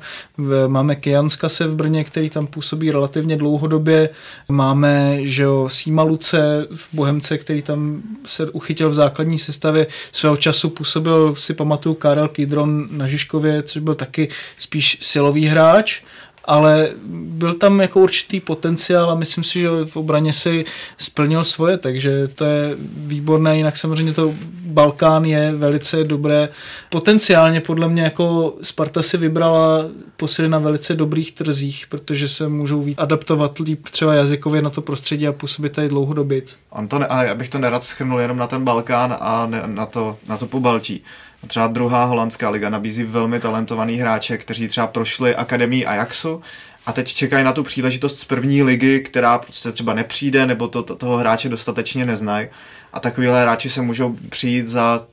Máme 0.66 0.97
Kianska 0.97 1.49
se 1.49 1.66
v 1.66 1.74
Brně, 1.74 2.05
který 2.05 2.30
tam 2.30 2.47
působí 2.47 2.91
relativně 2.91 3.36
dlouhodobě. 3.36 4.11
Máme 4.49 5.18
že 5.22 5.43
jo, 5.43 5.68
Sýma 5.68 6.03
Luce 6.03 6.66
v 6.74 6.88
Bohemce, 6.93 7.38
který 7.38 7.62
tam 7.62 8.03
se 8.24 8.51
uchytil 8.51 8.91
v 8.91 8.95
základní 8.95 9.38
sestavě. 9.38 9.86
Svého 10.12 10.36
času 10.36 10.70
působil, 10.70 11.34
si 11.34 11.55
pamatuju, 11.55 11.95
Karel 11.95 12.28
Kidron 12.28 12.88
na 12.91 13.07
Žižkově, 13.07 13.62
což 13.62 13.82
byl 13.82 13.95
taky 13.95 14.28
spíš 14.59 14.99
silový 15.03 15.47
hráč 15.47 16.03
ale 16.45 16.88
byl 17.05 17.55
tam 17.55 17.80
jako 17.80 18.01
určitý 18.01 18.41
potenciál 18.41 19.11
a 19.11 19.14
myslím 19.14 19.45
si, 19.45 19.61
že 19.61 19.68
v 19.84 19.97
obraně 19.97 20.32
si 20.32 20.64
splnil 20.99 21.45
svoje, 21.45 21.78
takže 21.78 22.28
to 22.28 22.45
je 22.45 22.76
výborné, 22.97 23.57
jinak 23.57 23.76
samozřejmě 23.76 24.14
to 24.14 24.34
Balkán 24.70 25.24
je 25.24 25.53
velice 25.53 26.05
dobré. 26.05 26.49
Potenciálně 26.91 27.61
podle 27.61 27.88
mě 27.88 28.03
jako 28.03 28.55
Sparta 28.62 29.03
si 29.03 29.16
vybrala 29.16 29.84
posily 30.16 30.49
na 30.49 30.59
velice 30.59 30.95
dobrých 30.95 31.32
trzích, 31.32 31.86
protože 31.88 32.28
se 32.28 32.49
můžou 32.49 32.82
víc 32.82 32.99
adaptovat 32.99 33.59
líp 33.59 33.88
třeba 33.91 34.14
jazykově 34.14 34.62
na 34.62 34.70
to 34.70 34.82
prostředí 34.82 35.28
a 35.28 35.32
působit 35.32 35.72
tady 35.72 35.88
dlouhodobě. 35.88 36.43
Anton, 36.72 37.07
a 37.09 37.22
já 37.22 37.34
bych 37.34 37.49
to 37.49 37.59
nerad 37.59 37.84
schrnul 37.84 38.20
jenom 38.20 38.36
na 38.36 38.47
ten 38.47 38.64
Balkán 38.64 39.16
a 39.20 39.47
ne, 39.47 39.62
na 39.66 39.86
to, 39.86 40.16
na 40.28 40.36
to 40.36 40.47
pobaltí. 40.47 41.03
Třeba 41.47 41.66
druhá 41.66 42.05
holandská 42.05 42.51
liga 42.51 42.70
nabízí 42.70 43.05
velmi 43.05 43.41
talentovaný 43.41 43.97
hráče, 43.97 44.38
kteří 44.38 44.68
třeba 44.68 44.86
prošli 44.86 45.34
akademii 45.34 45.86
Ajaxu 45.86 46.43
a 46.86 46.93
teď 46.93 47.14
čekají 47.14 47.45
na 47.45 47.53
tu 47.53 47.62
příležitost 47.62 48.18
z 48.18 48.24
první 48.24 48.62
ligy, 48.62 49.01
která 49.01 49.38
prostě 49.38 49.72
třeba 49.72 49.95
nepřijde 49.95 50.47
nebo 50.47 50.68
to, 50.68 50.82
to, 50.82 50.95
toho 50.95 51.16
hráče 51.16 51.49
dostatečně 51.49 52.07
neznají. 52.07 52.49
A 52.93 53.01
takovýhle 53.01 53.43
hráči 53.43 53.70
se 53.70 53.82
můžou 53.82 54.16
přijít 54.28 54.68
za 54.68 55.07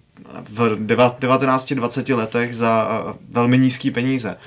v 0.50 0.60
19-20 0.86 2.18
letech 2.18 2.56
za 2.56 3.04
velmi 3.30 3.58
nízký 3.58 3.92
peníze 3.92 4.38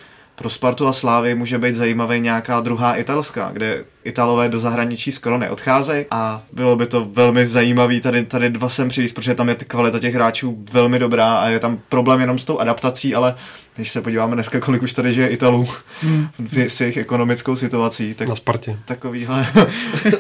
pro 0.41 0.51
Spartu 0.51 0.87
a 0.87 0.93
Slávy 0.93 1.35
může 1.35 1.59
být 1.59 1.75
zajímavý 1.75 2.21
nějaká 2.21 2.61
druhá 2.61 2.95
italská, 2.95 3.51
kde 3.53 3.85
Italové 4.05 4.49
do 4.49 4.61
zahraničí 4.61 5.13
skoro 5.13 5.39
neodcházejí 5.39 6.05
a 6.11 6.43
bylo 6.53 6.77
by 6.77 6.87
to 6.87 7.05
velmi 7.05 7.47
zajímavý 7.47 8.01
tady, 8.01 8.25
tady 8.25 8.51
dva 8.51 8.69
sem 8.69 8.89
přijít, 8.89 9.15
protože 9.15 9.35
tam 9.35 9.49
je 9.49 9.55
kvalita 9.55 9.99
těch 9.99 10.15
hráčů 10.15 10.65
velmi 10.73 10.99
dobrá 10.99 11.37
a 11.37 11.49
je 11.49 11.59
tam 11.59 11.79
problém 11.89 12.21
jenom 12.21 12.39
s 12.39 12.45
tou 12.45 12.59
adaptací, 12.59 13.15
ale 13.15 13.35
když 13.77 13.91
se 13.91 14.03
podíváme 14.03 14.35
dneska, 14.35 14.61
kolik 14.61 14.83
už 14.83 14.93
tady 14.93 15.15
žije 15.15 15.29
Italů 15.29 15.69
hmm. 16.03 16.29
s 16.69 16.81
jejich 16.81 16.97
ekonomickou 16.97 17.57
situací, 17.57 18.15
tak 18.15 18.29
na 18.29 18.37
Spartě. 18.37 18.77
Takovýhle, 18.85 19.47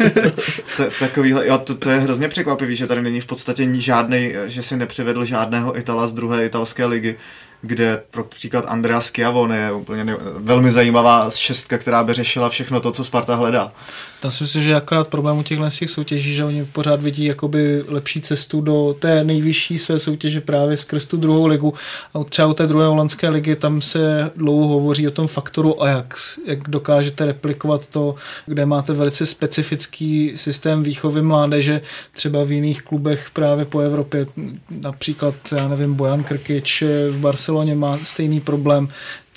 takovýhle 0.98 1.46
jo, 1.46 1.58
to, 1.58 1.74
to, 1.74 1.90
je 1.90 2.00
hrozně 2.00 2.28
překvapivý, 2.28 2.76
že 2.76 2.86
tady 2.86 3.02
není 3.02 3.20
v 3.20 3.26
podstatě 3.26 3.68
žádný, 3.74 4.32
že 4.46 4.62
si 4.62 4.76
nepřivedl 4.76 5.24
žádného 5.24 5.78
Itala 5.78 6.06
z 6.06 6.12
druhé 6.12 6.46
italské 6.46 6.84
ligy 6.84 7.16
kde 7.62 8.02
pro 8.10 8.24
příklad 8.24 8.64
Andrea 8.68 9.00
Schiavone 9.00 9.58
je 9.58 9.72
úplně 9.72 10.04
ne, 10.04 10.16
velmi 10.36 10.70
zajímavá 10.72 11.30
šestka, 11.30 11.78
která 11.78 12.04
by 12.04 12.14
řešila 12.14 12.48
všechno 12.48 12.80
to, 12.80 12.92
co 12.92 13.04
Sparta 13.04 13.34
hledá. 13.34 13.72
Tam 14.20 14.30
si 14.30 14.44
myslím, 14.44 14.62
že 14.62 14.74
akorát 14.74 15.08
problém 15.08 15.38
u 15.38 15.42
těchto 15.42 15.70
těch 15.70 15.90
soutěží, 15.90 16.34
že 16.34 16.44
oni 16.44 16.64
pořád 16.64 17.02
vidí 17.02 17.24
jakoby 17.24 17.84
lepší 17.88 18.20
cestu 18.20 18.60
do 18.60 18.96
té 18.98 19.24
nejvyšší 19.24 19.78
své 19.78 19.98
soutěže 19.98 20.40
právě 20.40 20.76
skrz 20.76 21.06
tu 21.06 21.16
druhou 21.16 21.46
ligu. 21.46 21.74
A 22.14 22.24
třeba 22.24 22.48
u 22.48 22.54
té 22.54 22.66
druhé 22.66 22.86
holandské 22.86 23.28
ligy 23.28 23.56
tam 23.56 23.80
se 23.80 24.30
dlouho 24.36 24.68
hovoří 24.68 25.08
o 25.08 25.10
tom 25.10 25.26
faktoru 25.26 25.82
Ajax, 25.82 26.38
jak 26.46 26.68
dokážete 26.68 27.26
replikovat 27.26 27.88
to, 27.88 28.14
kde 28.46 28.66
máte 28.66 28.92
velice 28.92 29.26
specifický 29.26 30.32
systém 30.36 30.82
výchovy 30.82 31.22
mládeže, 31.22 31.80
třeba 32.12 32.44
v 32.44 32.52
jiných 32.52 32.82
klubech 32.82 33.30
právě 33.32 33.64
po 33.64 33.80
Evropě, 33.80 34.26
například, 34.70 35.34
já 35.56 35.68
nevím, 35.68 35.94
Bojan 35.94 36.24
Krkič 36.24 36.82
v 37.10 37.20
Barceloně 37.20 37.74
má 37.74 37.98
stejný 37.98 38.40
problém, 38.40 38.88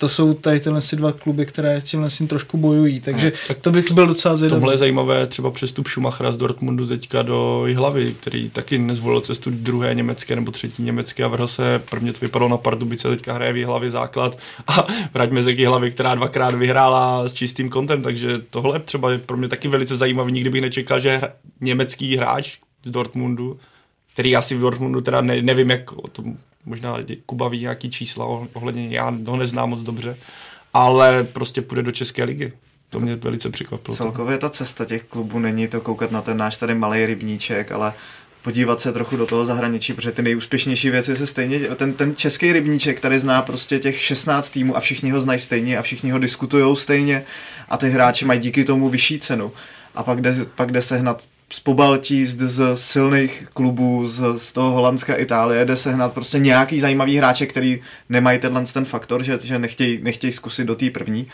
to 0.04 0.10
jsou 0.10 0.34
tady 0.34 0.60
tyhle 0.60 0.80
dva 0.94 1.12
kluby, 1.12 1.46
které 1.46 1.82
s 1.82 1.84
tímhle 1.84 2.10
tím 2.10 2.28
trošku 2.28 2.58
bojují, 2.58 3.00
takže 3.00 3.32
no, 3.32 3.38
tak 3.48 3.58
to 3.58 3.72
bych 3.72 3.92
byl 3.92 4.08
docela 4.08 4.36
zvědavý. 4.36 4.60
Tohle 4.60 4.74
je 4.74 4.78
zajímavé 4.78 5.28
třeba 5.28 5.52
přestup 5.52 5.88
Schumachera 5.88 6.32
z 6.32 6.38
Dortmundu 6.38 6.88
teďka 6.88 7.22
do 7.22 7.64
Jihlavy, 7.66 8.16
který 8.22 8.50
taky 8.50 8.78
nezvolil 8.78 9.22
cestu 9.22 9.50
druhé 9.50 9.94
německé 9.94 10.36
nebo 10.36 10.52
třetí 10.52 10.84
německé 10.84 11.24
a 11.24 11.28
vrhl 11.28 11.48
se, 11.48 11.82
prvně 11.90 12.14
to 12.14 12.20
vypadalo 12.22 12.50
na 12.50 12.58
Pardubice, 12.58 13.10
teďka 13.10 13.34
hraje 13.34 13.54
v 13.54 13.58
Jihlavě 13.58 13.92
základ 13.92 14.38
a 14.68 14.88
vraťme 15.14 15.44
se 15.44 15.54
k 15.54 15.60
Jihlavě, 15.60 15.92
která 15.92 16.16
dvakrát 16.16 16.56
vyhrála 16.56 17.30
s 17.30 17.34
čistým 17.34 17.70
kontem, 17.70 18.02
takže 18.02 18.42
tohle 18.50 18.80
třeba 18.80 19.12
je 19.12 19.18
pro 19.18 19.38
mě 19.38 19.48
taky 19.48 19.68
velice 19.68 19.98
zajímavý, 19.98 20.32
nikdy 20.32 20.50
bych 20.50 20.62
nečekal, 20.62 21.00
že 21.00 21.18
hra, 21.18 21.30
německý 21.62 22.18
hráč 22.18 22.58
z 22.86 22.92
Dortmundu 22.92 23.60
který 24.14 24.36
asi 24.36 24.56
v 24.56 24.60
Dortmundu 24.60 25.02
teda 25.02 25.22
ne, 25.22 25.42
nevím, 25.42 25.70
jak 25.70 25.92
o 25.92 26.08
tom 26.08 26.38
možná 26.66 26.98
Kuba 27.26 27.50
ví 27.50 27.60
nějaký 27.60 27.92
čísla 27.92 28.26
ohledně, 28.54 28.88
já 28.90 29.14
ho 29.28 29.38
neznám 29.38 29.70
moc 29.70 29.80
dobře, 29.80 30.18
ale 30.74 31.24
prostě 31.24 31.62
půjde 31.62 31.84
do 31.84 31.92
České 31.92 32.24
ligy. 32.24 32.54
To 32.90 33.00
mě 33.00 33.16
velice 33.16 33.50
překvapilo. 33.50 33.98
Celkově 33.98 34.38
ta 34.38 34.50
cesta 34.50 34.86
těch 34.86 35.04
klubů 35.04 35.40
není 35.40 35.68
to 35.68 35.82
koukat 35.82 36.12
na 36.12 36.22
ten 36.22 36.38
náš 36.38 36.58
tady 36.58 36.76
malý 36.76 37.06
rybníček, 37.06 37.72
ale 37.72 37.94
podívat 38.44 38.80
se 38.80 38.94
trochu 38.94 39.18
do 39.18 39.26
toho 39.26 39.46
zahraničí, 39.46 39.94
protože 39.94 40.12
ty 40.12 40.22
nejúspěšnější 40.22 40.90
věci 40.90 41.16
se 41.16 41.28
stejně, 41.28 41.60
ten, 41.60 41.94
ten 41.94 42.16
český 42.16 42.54
rybníček 42.54 43.00
tady 43.00 43.20
zná 43.20 43.42
prostě 43.42 43.80
těch 43.80 44.02
16 44.02 44.50
týmů 44.50 44.78
a 44.78 44.80
všichni 44.80 45.12
ho 45.12 45.22
znají 45.22 45.40
stejně 45.40 45.78
a 45.78 45.82
všichni 45.82 46.12
ho 46.12 46.20
diskutují 46.20 46.76
stejně 46.78 47.24
a 47.70 47.78
ty 47.78 47.90
hráči 47.90 48.26
mají 48.26 48.40
díky 48.40 48.64
tomu 48.64 48.90
vyšší 48.90 49.20
cenu. 49.20 49.52
A 49.96 50.04
pak 50.04 50.22
jde, 50.22 50.36
pak 50.56 50.72
jde 50.72 50.82
sehnat 50.82 51.28
z 51.50 51.60
Pobaltí, 51.60 52.26
z, 52.26 52.50
z 52.50 52.76
silných 52.76 53.48
klubů, 53.54 54.08
z, 54.08 54.40
z 54.40 54.54
toho 54.54 54.72
Holandska, 54.72 55.16
Itálie, 55.16 55.66
jde 55.66 55.76
sehnat 55.76 56.14
prostě 56.14 56.40
nějaký 56.40 56.80
zajímavý 56.80 57.18
hráče, 57.18 57.46
který 57.46 57.82
nemají 58.10 58.40
tenhle 58.40 58.64
ten 58.74 58.86
faktor, 58.86 59.24
že, 59.24 59.40
že 59.44 59.60
nechtějí, 59.60 60.00
nechtějí 60.04 60.32
zkusit 60.32 60.66
do 60.66 60.76
té 60.76 60.90
první 60.90 61.28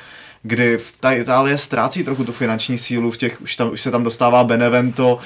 kdy 0.44 0.78
ta 1.00 1.12
Itálie 1.12 1.58
ztrácí 1.58 2.04
trochu 2.04 2.24
tu 2.24 2.32
finanční 2.32 2.78
sílu, 2.78 3.12
v 3.12 3.18
těch, 3.18 3.42
už, 3.42 3.56
tam, 3.56 3.72
už 3.72 3.82
se 3.82 3.92
tam 3.92 4.04
dostává 4.04 4.44
Benevento, 4.44 5.20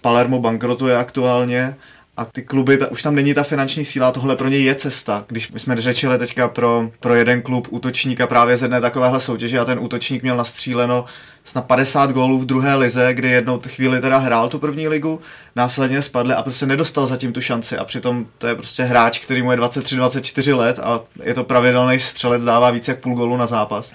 Palermo 0.00 0.40
bankrotuje 0.40 0.96
aktuálně 0.96 1.76
a 2.16 2.24
ty 2.24 2.42
kluby, 2.42 2.78
ta, 2.78 2.90
už 2.90 3.02
tam 3.02 3.14
není 3.14 3.34
ta 3.34 3.42
finanční 3.42 3.84
síla, 3.84 4.12
tohle 4.12 4.36
pro 4.36 4.48
ně 4.48 4.58
je 4.58 4.74
cesta. 4.74 5.24
Když 5.28 5.52
my 5.52 5.58
jsme 5.58 5.76
řečili 5.76 6.18
teďka 6.18 6.48
pro, 6.48 6.90
pro 7.00 7.14
jeden 7.14 7.42
klub 7.42 7.68
útočníka 7.70 8.26
právě 8.26 8.56
z 8.56 8.62
jedné 8.62 8.80
takovéhle 8.80 9.20
soutěže 9.20 9.58
a 9.58 9.64
ten 9.64 9.78
útočník 9.78 10.22
měl 10.22 10.36
nastříleno 10.36 11.04
snad 11.44 11.66
50 11.66 12.10
gólů 12.12 12.38
v 12.38 12.46
druhé 12.46 12.74
lize, 12.74 13.14
kdy 13.14 13.28
jednou 13.28 13.60
chvíli 13.68 14.00
teda 14.00 14.18
hrál 14.18 14.48
tu 14.48 14.58
první 14.58 14.88
ligu, 14.88 15.20
následně 15.56 16.02
spadl 16.02 16.32
a 16.32 16.42
prostě 16.42 16.66
nedostal 16.66 17.06
zatím 17.06 17.32
tu 17.32 17.40
šanci 17.40 17.78
a 17.78 17.84
přitom 17.84 18.26
to 18.38 18.46
je 18.46 18.54
prostě 18.54 18.82
hráč, 18.82 19.18
který 19.18 19.42
mu 19.42 19.50
je 19.50 19.58
23-24 19.58 20.56
let 20.56 20.78
a 20.78 21.00
je 21.22 21.34
to 21.34 21.44
pravidelný 21.44 22.00
střelec, 22.00 22.44
dává 22.44 22.70
více 22.70 22.90
jak 22.90 23.00
půl 23.00 23.14
gólu 23.14 23.36
na 23.36 23.46
zápas 23.46 23.94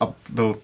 a 0.00 0.08
byl 0.28 0.56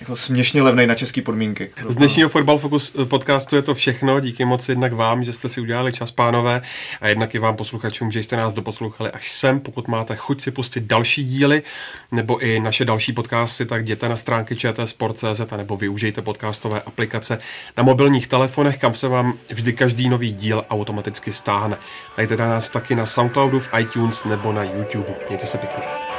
jako 0.00 0.16
směšně 0.16 0.62
levný 0.62 0.86
na 0.86 0.94
české 0.94 1.22
podmínky. 1.22 1.70
Z 1.88 1.96
dnešního 1.96 2.28
Football 2.28 2.58
Focus 2.58 2.92
podcastu 3.04 3.56
je 3.56 3.62
to 3.62 3.74
všechno. 3.74 4.20
Díky 4.20 4.44
moc 4.44 4.68
jednak 4.68 4.92
vám, 4.92 5.24
že 5.24 5.32
jste 5.32 5.48
si 5.48 5.60
udělali 5.60 5.92
čas, 5.92 6.10
pánové, 6.10 6.62
a 7.00 7.08
jednak 7.08 7.34
i 7.34 7.38
vám 7.38 7.56
posluchačům, 7.56 8.10
že 8.10 8.22
jste 8.22 8.36
nás 8.36 8.54
doposlouchali 8.54 9.10
až 9.10 9.30
sem. 9.30 9.60
Pokud 9.60 9.88
máte 9.88 10.16
chuť 10.16 10.40
si 10.40 10.50
pustit 10.50 10.84
další 10.84 11.24
díly 11.24 11.62
nebo 12.12 12.38
i 12.38 12.60
naše 12.60 12.84
další 12.84 13.12
podcasty, 13.12 13.66
tak 13.66 13.82
jděte 13.82 14.08
na 14.08 14.16
stránky 14.16 14.56
čtsport.cz 14.56 15.40
nebo 15.56 15.76
využijte 15.76 16.22
podcastové 16.22 16.80
aplikace 16.80 17.38
na 17.76 17.82
mobilních 17.82 18.26
telefonech, 18.26 18.78
kam 18.78 18.94
se 18.94 19.08
vám 19.08 19.34
vždy 19.50 19.72
každý 19.72 20.08
nový 20.08 20.32
díl 20.32 20.64
automaticky 20.70 21.32
stáhne. 21.32 21.76
Najdete 22.18 22.42
nás 22.42 22.70
taky 22.70 22.94
na 22.94 23.06
Soundcloudu, 23.06 23.60
v 23.60 23.68
iTunes 23.80 24.24
nebo 24.24 24.52
na 24.52 24.64
YouTube. 24.64 25.14
Mějte 25.28 25.46
se 25.46 25.58
pěkně. 25.58 26.11